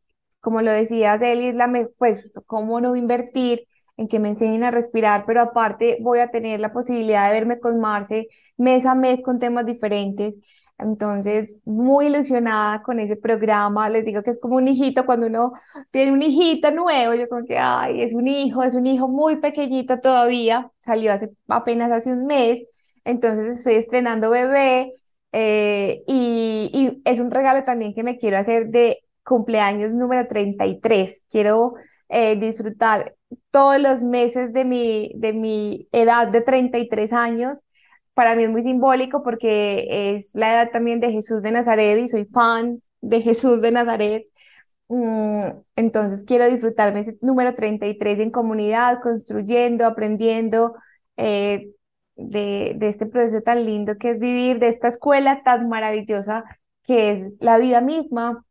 como 0.42 0.60
lo 0.62 0.70
decía 0.70 1.16
Deli, 1.16 1.52
la 1.52 1.70
pues, 1.98 2.30
¿cómo 2.46 2.80
no 2.82 2.96
invertir 2.96 3.66
en 3.96 4.08
que 4.08 4.18
me 4.20 4.30
enseñen 4.30 4.64
a 4.64 4.70
respirar, 4.70 5.24
pero 5.26 5.40
aparte 5.42 5.98
voy 6.00 6.18
a 6.20 6.30
tener 6.30 6.60
la 6.60 6.72
posibilidad 6.72 7.28
de 7.28 7.34
verme 7.34 7.60
con 7.60 7.80
mes 8.56 8.86
a 8.86 8.94
mes 8.94 9.22
con 9.22 9.38
temas 9.38 9.66
diferentes. 9.66 10.38
Entonces, 10.78 11.56
muy 11.64 12.06
ilusionada 12.06 12.82
con 12.82 12.98
ese 12.98 13.16
programa. 13.16 13.88
Les 13.88 14.04
digo 14.04 14.22
que 14.22 14.30
es 14.30 14.40
como 14.40 14.56
un 14.56 14.66
hijito, 14.68 15.06
cuando 15.06 15.26
uno 15.28 15.52
tiene 15.90 16.12
un 16.12 16.22
hijito 16.22 16.70
nuevo, 16.72 17.14
yo 17.14 17.28
como 17.28 17.44
que, 17.46 17.58
ay, 17.58 18.02
es 18.02 18.12
un 18.14 18.26
hijo, 18.28 18.62
es 18.62 18.74
un 18.74 18.86
hijo 18.86 19.08
muy 19.08 19.36
pequeñito 19.36 20.00
todavía, 20.00 20.70
salió 20.80 21.12
hace 21.12 21.30
apenas 21.48 21.92
hace 21.92 22.12
un 22.12 22.26
mes, 22.26 23.00
entonces 23.04 23.58
estoy 23.58 23.74
estrenando 23.74 24.30
bebé 24.30 24.90
eh, 25.32 26.02
y, 26.06 26.70
y 26.72 27.02
es 27.04 27.20
un 27.20 27.30
regalo 27.30 27.64
también 27.64 27.92
que 27.94 28.02
me 28.02 28.16
quiero 28.16 28.38
hacer 28.38 28.68
de 28.68 28.98
cumpleaños 29.24 29.92
número 29.94 30.26
33. 30.26 31.24
Quiero 31.30 31.74
eh, 32.08 32.36
disfrutar 32.36 33.14
todos 33.50 33.80
los 33.80 34.02
meses 34.02 34.52
de 34.52 34.64
mi, 34.64 35.12
de 35.16 35.32
mi 35.32 35.88
edad 35.92 36.28
de 36.28 36.40
33 36.42 37.12
años. 37.12 37.60
Para 38.14 38.36
mí 38.36 38.44
es 38.44 38.50
muy 38.50 38.62
simbólico 38.62 39.22
porque 39.22 40.16
es 40.16 40.30
la 40.34 40.52
edad 40.52 40.70
también 40.72 41.00
de 41.00 41.10
Jesús 41.12 41.42
de 41.42 41.52
Nazaret 41.52 41.98
y 41.98 42.08
soy 42.08 42.26
fan 42.26 42.78
de 43.00 43.20
Jesús 43.22 43.62
de 43.62 43.72
Nazaret. 43.72 44.26
Mm, 44.88 45.62
entonces 45.76 46.24
quiero 46.24 46.46
disfrutarme 46.48 47.00
ese 47.00 47.16
número 47.22 47.54
33 47.54 48.20
en 48.20 48.30
comunidad, 48.30 49.00
construyendo, 49.02 49.86
aprendiendo 49.86 50.74
eh, 51.16 51.70
de, 52.16 52.74
de 52.76 52.88
este 52.88 53.06
proceso 53.06 53.40
tan 53.42 53.64
lindo 53.64 53.96
que 53.98 54.10
es 54.10 54.18
vivir, 54.18 54.58
de 54.58 54.68
esta 54.68 54.88
escuela 54.88 55.42
tan 55.44 55.68
maravillosa 55.68 56.44
que 56.84 57.10
es 57.12 57.32
la 57.40 57.58
vida 57.58 57.80
misma. 57.80 58.44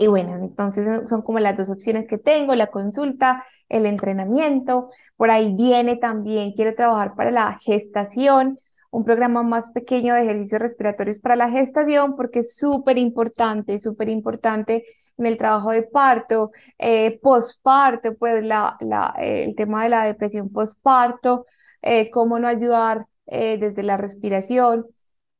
Y 0.00 0.06
bueno, 0.06 0.36
entonces 0.36 1.08
son 1.08 1.22
como 1.22 1.40
las 1.40 1.56
dos 1.56 1.70
opciones 1.70 2.06
que 2.06 2.18
tengo, 2.18 2.54
la 2.54 2.68
consulta, 2.68 3.44
el 3.68 3.84
entrenamiento. 3.84 4.88
Por 5.16 5.30
ahí 5.30 5.54
viene 5.56 5.96
también, 5.96 6.52
quiero 6.52 6.72
trabajar 6.74 7.16
para 7.16 7.32
la 7.32 7.58
gestación, 7.58 8.58
un 8.90 9.04
programa 9.04 9.42
más 9.42 9.70
pequeño 9.70 10.14
de 10.14 10.22
ejercicios 10.22 10.60
respiratorios 10.60 11.18
para 11.18 11.34
la 11.36 11.50
gestación, 11.50 12.14
porque 12.14 12.40
es 12.40 12.56
súper 12.56 12.96
importante, 12.96 13.78
súper 13.78 14.08
importante 14.08 14.84
en 15.18 15.26
el 15.26 15.36
trabajo 15.36 15.72
de 15.72 15.82
parto, 15.82 16.52
eh, 16.78 17.18
posparto, 17.20 18.14
pues 18.16 18.44
la, 18.44 18.76
la, 18.80 19.14
el 19.18 19.56
tema 19.56 19.82
de 19.82 19.88
la 19.90 20.04
depresión 20.04 20.48
posparto, 20.50 21.44
eh, 21.82 22.08
cómo 22.10 22.38
no 22.38 22.46
ayudar 22.46 23.06
eh, 23.26 23.58
desde 23.58 23.82
la 23.82 23.96
respiración. 23.96 24.86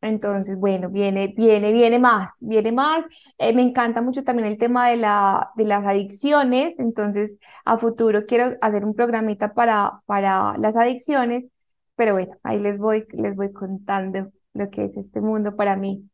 Entonces, 0.01 0.57
bueno, 0.59 0.91
viene, 0.91 1.35
viene, 1.37 1.73
viene 1.73 1.99
más, 1.99 2.31
viene 2.43 2.71
más. 2.73 3.05
Eh, 3.37 3.53
me 3.53 3.63
encanta 3.63 4.01
mucho 4.01 4.23
también 4.23 4.47
el 4.49 4.57
tema 4.59 4.89
de, 4.91 4.97
la, 4.97 5.51
de 5.57 5.65
las 5.65 5.85
adicciones. 5.85 6.79
Entonces, 6.79 7.39
a 7.65 7.79
futuro 7.79 8.25
quiero 8.27 8.57
hacer 8.61 8.85
un 8.85 8.95
programita 8.95 9.55
para, 9.55 10.01
para 10.07 10.57
las 10.59 10.77
adicciones. 10.77 11.49
Pero 11.97 12.13
bueno, 12.13 12.37
ahí 12.45 12.61
les 12.61 12.79
voy, 12.79 13.07
les 13.13 13.35
voy 13.35 13.53
contando 13.53 14.31
lo 14.55 14.71
que 14.71 14.85
es 14.85 14.97
este 14.97 15.21
mundo 15.21 15.57
para 15.57 15.77
mí. 15.77 16.09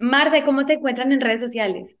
Marce, 0.00 0.44
¿cómo 0.44 0.66
te 0.66 0.74
encuentran 0.74 1.12
en 1.12 1.22
redes 1.22 1.40
sociales? 1.40 1.96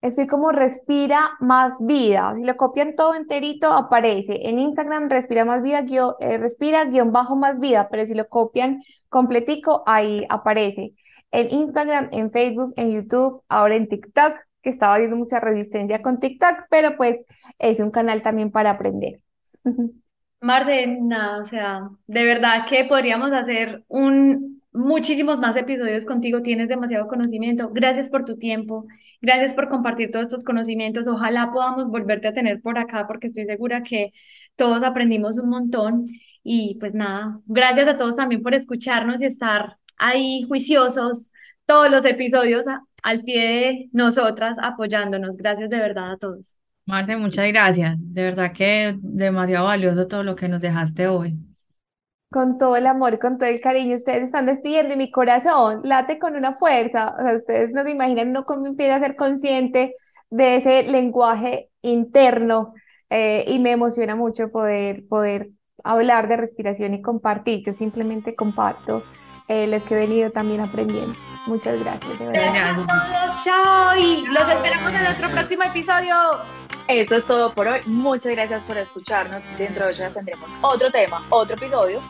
Estoy 0.00 0.28
como 0.28 0.52
respira 0.52 1.30
más 1.40 1.78
vida. 1.80 2.32
Si 2.36 2.44
lo 2.44 2.56
copian 2.56 2.94
todo 2.94 3.14
enterito, 3.14 3.72
aparece. 3.72 4.48
En 4.48 4.58
Instagram 4.60 5.08
respira 5.08 5.44
más 5.44 5.60
vida, 5.60 5.84
eh, 6.20 6.38
respira 6.38 6.84
guion 6.84 7.10
bajo 7.10 7.34
más 7.34 7.58
vida, 7.58 7.88
pero 7.90 8.06
si 8.06 8.14
lo 8.14 8.28
copian 8.28 8.82
completico, 9.08 9.82
ahí 9.86 10.24
aparece. 10.28 10.94
En 11.32 11.50
Instagram, 11.50 12.10
en 12.12 12.30
Facebook, 12.30 12.72
en 12.76 12.92
YouTube, 12.92 13.42
ahora 13.48 13.74
en 13.74 13.88
TikTok, 13.88 14.36
que 14.62 14.70
estaba 14.70 14.98
viendo 14.98 15.16
mucha 15.16 15.40
resistencia 15.40 16.00
con 16.00 16.20
TikTok, 16.20 16.66
pero 16.70 16.96
pues 16.96 17.20
es 17.58 17.80
un 17.80 17.90
canal 17.90 18.22
también 18.22 18.52
para 18.52 18.70
aprender. 18.70 19.20
Marce, 20.40 20.96
o 21.40 21.44
sea, 21.44 21.90
de 22.06 22.24
verdad 22.24 22.64
que 22.68 22.84
podríamos 22.84 23.32
hacer 23.32 23.82
un 23.88 24.58
muchísimos 24.72 25.38
más 25.38 25.56
episodios 25.56 26.04
contigo, 26.04 26.42
tienes 26.42 26.68
demasiado 26.68 27.08
conocimiento. 27.08 27.70
Gracias 27.72 28.08
por 28.08 28.24
tu 28.24 28.36
tiempo, 28.36 28.86
gracias 29.20 29.54
por 29.54 29.68
compartir 29.68 30.10
todos 30.10 30.26
estos 30.26 30.44
conocimientos. 30.44 31.06
Ojalá 31.06 31.52
podamos 31.52 31.88
volverte 31.88 32.28
a 32.28 32.34
tener 32.34 32.60
por 32.60 32.78
acá 32.78 33.06
porque 33.06 33.28
estoy 33.28 33.46
segura 33.46 33.82
que 33.82 34.12
todos 34.56 34.82
aprendimos 34.82 35.38
un 35.38 35.48
montón. 35.50 36.06
Y 36.42 36.76
pues 36.80 36.94
nada, 36.94 37.40
gracias 37.46 37.88
a 37.88 37.96
todos 37.96 38.16
también 38.16 38.42
por 38.42 38.54
escucharnos 38.54 39.22
y 39.22 39.26
estar 39.26 39.76
ahí 39.98 40.44
juiciosos 40.48 41.32
todos 41.66 41.90
los 41.90 42.04
episodios 42.06 42.64
al 43.02 43.22
pie 43.24 43.40
de 43.40 43.88
nosotras 43.92 44.56
apoyándonos. 44.62 45.36
Gracias 45.36 45.68
de 45.68 45.78
verdad 45.78 46.12
a 46.12 46.16
todos. 46.16 46.56
Marce, 46.86 47.16
muchas 47.16 47.46
gracias. 47.48 47.98
De 48.00 48.22
verdad 48.22 48.52
que 48.52 48.96
demasiado 49.02 49.66
valioso 49.66 50.08
todo 50.08 50.24
lo 50.24 50.34
que 50.36 50.48
nos 50.48 50.62
dejaste 50.62 51.06
hoy. 51.06 51.36
Con 52.30 52.58
todo 52.58 52.76
el 52.76 52.86
amor 52.86 53.14
y 53.14 53.18
con 53.18 53.38
todo 53.38 53.48
el 53.48 53.60
cariño, 53.60 53.96
ustedes 53.96 54.24
están 54.24 54.46
despidiendo 54.46 54.94
y 54.94 54.98
mi 54.98 55.10
corazón 55.10 55.80
late 55.82 56.18
con 56.18 56.36
una 56.36 56.54
fuerza. 56.54 57.14
O 57.18 57.22
sea, 57.22 57.34
ustedes 57.34 57.70
no 57.72 57.84
se 57.84 57.90
imaginan 57.90 58.32
no 58.32 58.44
cómo 58.44 58.66
empieza 58.66 58.96
a 58.96 59.00
ser 59.00 59.16
consciente 59.16 59.92
de 60.30 60.56
ese 60.56 60.82
lenguaje 60.82 61.70
interno 61.82 62.74
eh, 63.10 63.44
y 63.46 63.58
me 63.58 63.72
emociona 63.72 64.14
mucho 64.14 64.50
poder, 64.50 65.06
poder 65.08 65.50
hablar 65.84 66.28
de 66.28 66.36
respiración 66.36 66.94
y 66.94 67.02
compartir. 67.02 67.64
Yo 67.64 67.72
simplemente 67.72 68.34
comparto 68.34 69.02
eh, 69.48 69.66
lo 69.66 69.82
que 69.82 69.94
he 69.94 69.98
venido 69.98 70.30
también 70.30 70.60
aprendiendo. 70.60 71.14
Muchas 71.46 71.82
gracias. 71.82 72.18
Gracias 72.18 72.78
a 72.78 72.86
todos. 72.86 73.44
Chao. 73.44 73.96
Y 73.96 74.26
los 74.26 74.48
esperamos 74.48 74.92
en 74.92 75.02
nuestro 75.02 75.30
próximo 75.30 75.62
episodio. 75.62 76.14
Esto 76.88 77.16
es 77.16 77.24
todo 77.24 77.52
por 77.52 77.66
hoy. 77.66 77.80
Muchas 77.86 78.32
gracias 78.32 78.62
por 78.64 78.76
escucharnos. 78.76 79.42
Dentro 79.56 79.86
de 79.86 79.92
ocho 79.92 80.02
días 80.02 80.14
tendremos 80.14 80.50
otro 80.60 80.90
tema, 80.90 81.22
otro 81.30 81.56
episodio. 81.56 82.00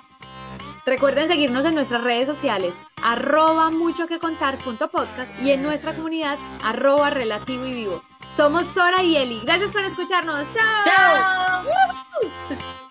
Recuerden 0.89 1.28
seguirnos 1.28 1.66
en 1.66 1.74
nuestras 1.74 2.03
redes 2.03 2.26
sociales, 2.26 2.72
arroba 3.05 3.68
mucho 3.68 4.07
que 4.07 4.18
contar 4.18 4.57
podcast 4.57 5.28
y 5.43 5.51
en 5.51 5.62
nuestra 5.62 5.93
comunidad, 5.93 6.39
arroba 6.64 7.11
relativo 7.11 7.66
y 7.66 7.74
vivo. 7.74 8.03
Somos 8.34 8.66
Sora 8.68 9.03
y 9.03 9.14
Eli. 9.14 9.39
Gracias 9.45 9.70
por 9.70 9.84
escucharnos. 9.84 10.47
Chao. 10.55 11.64
Chao. 12.57 12.88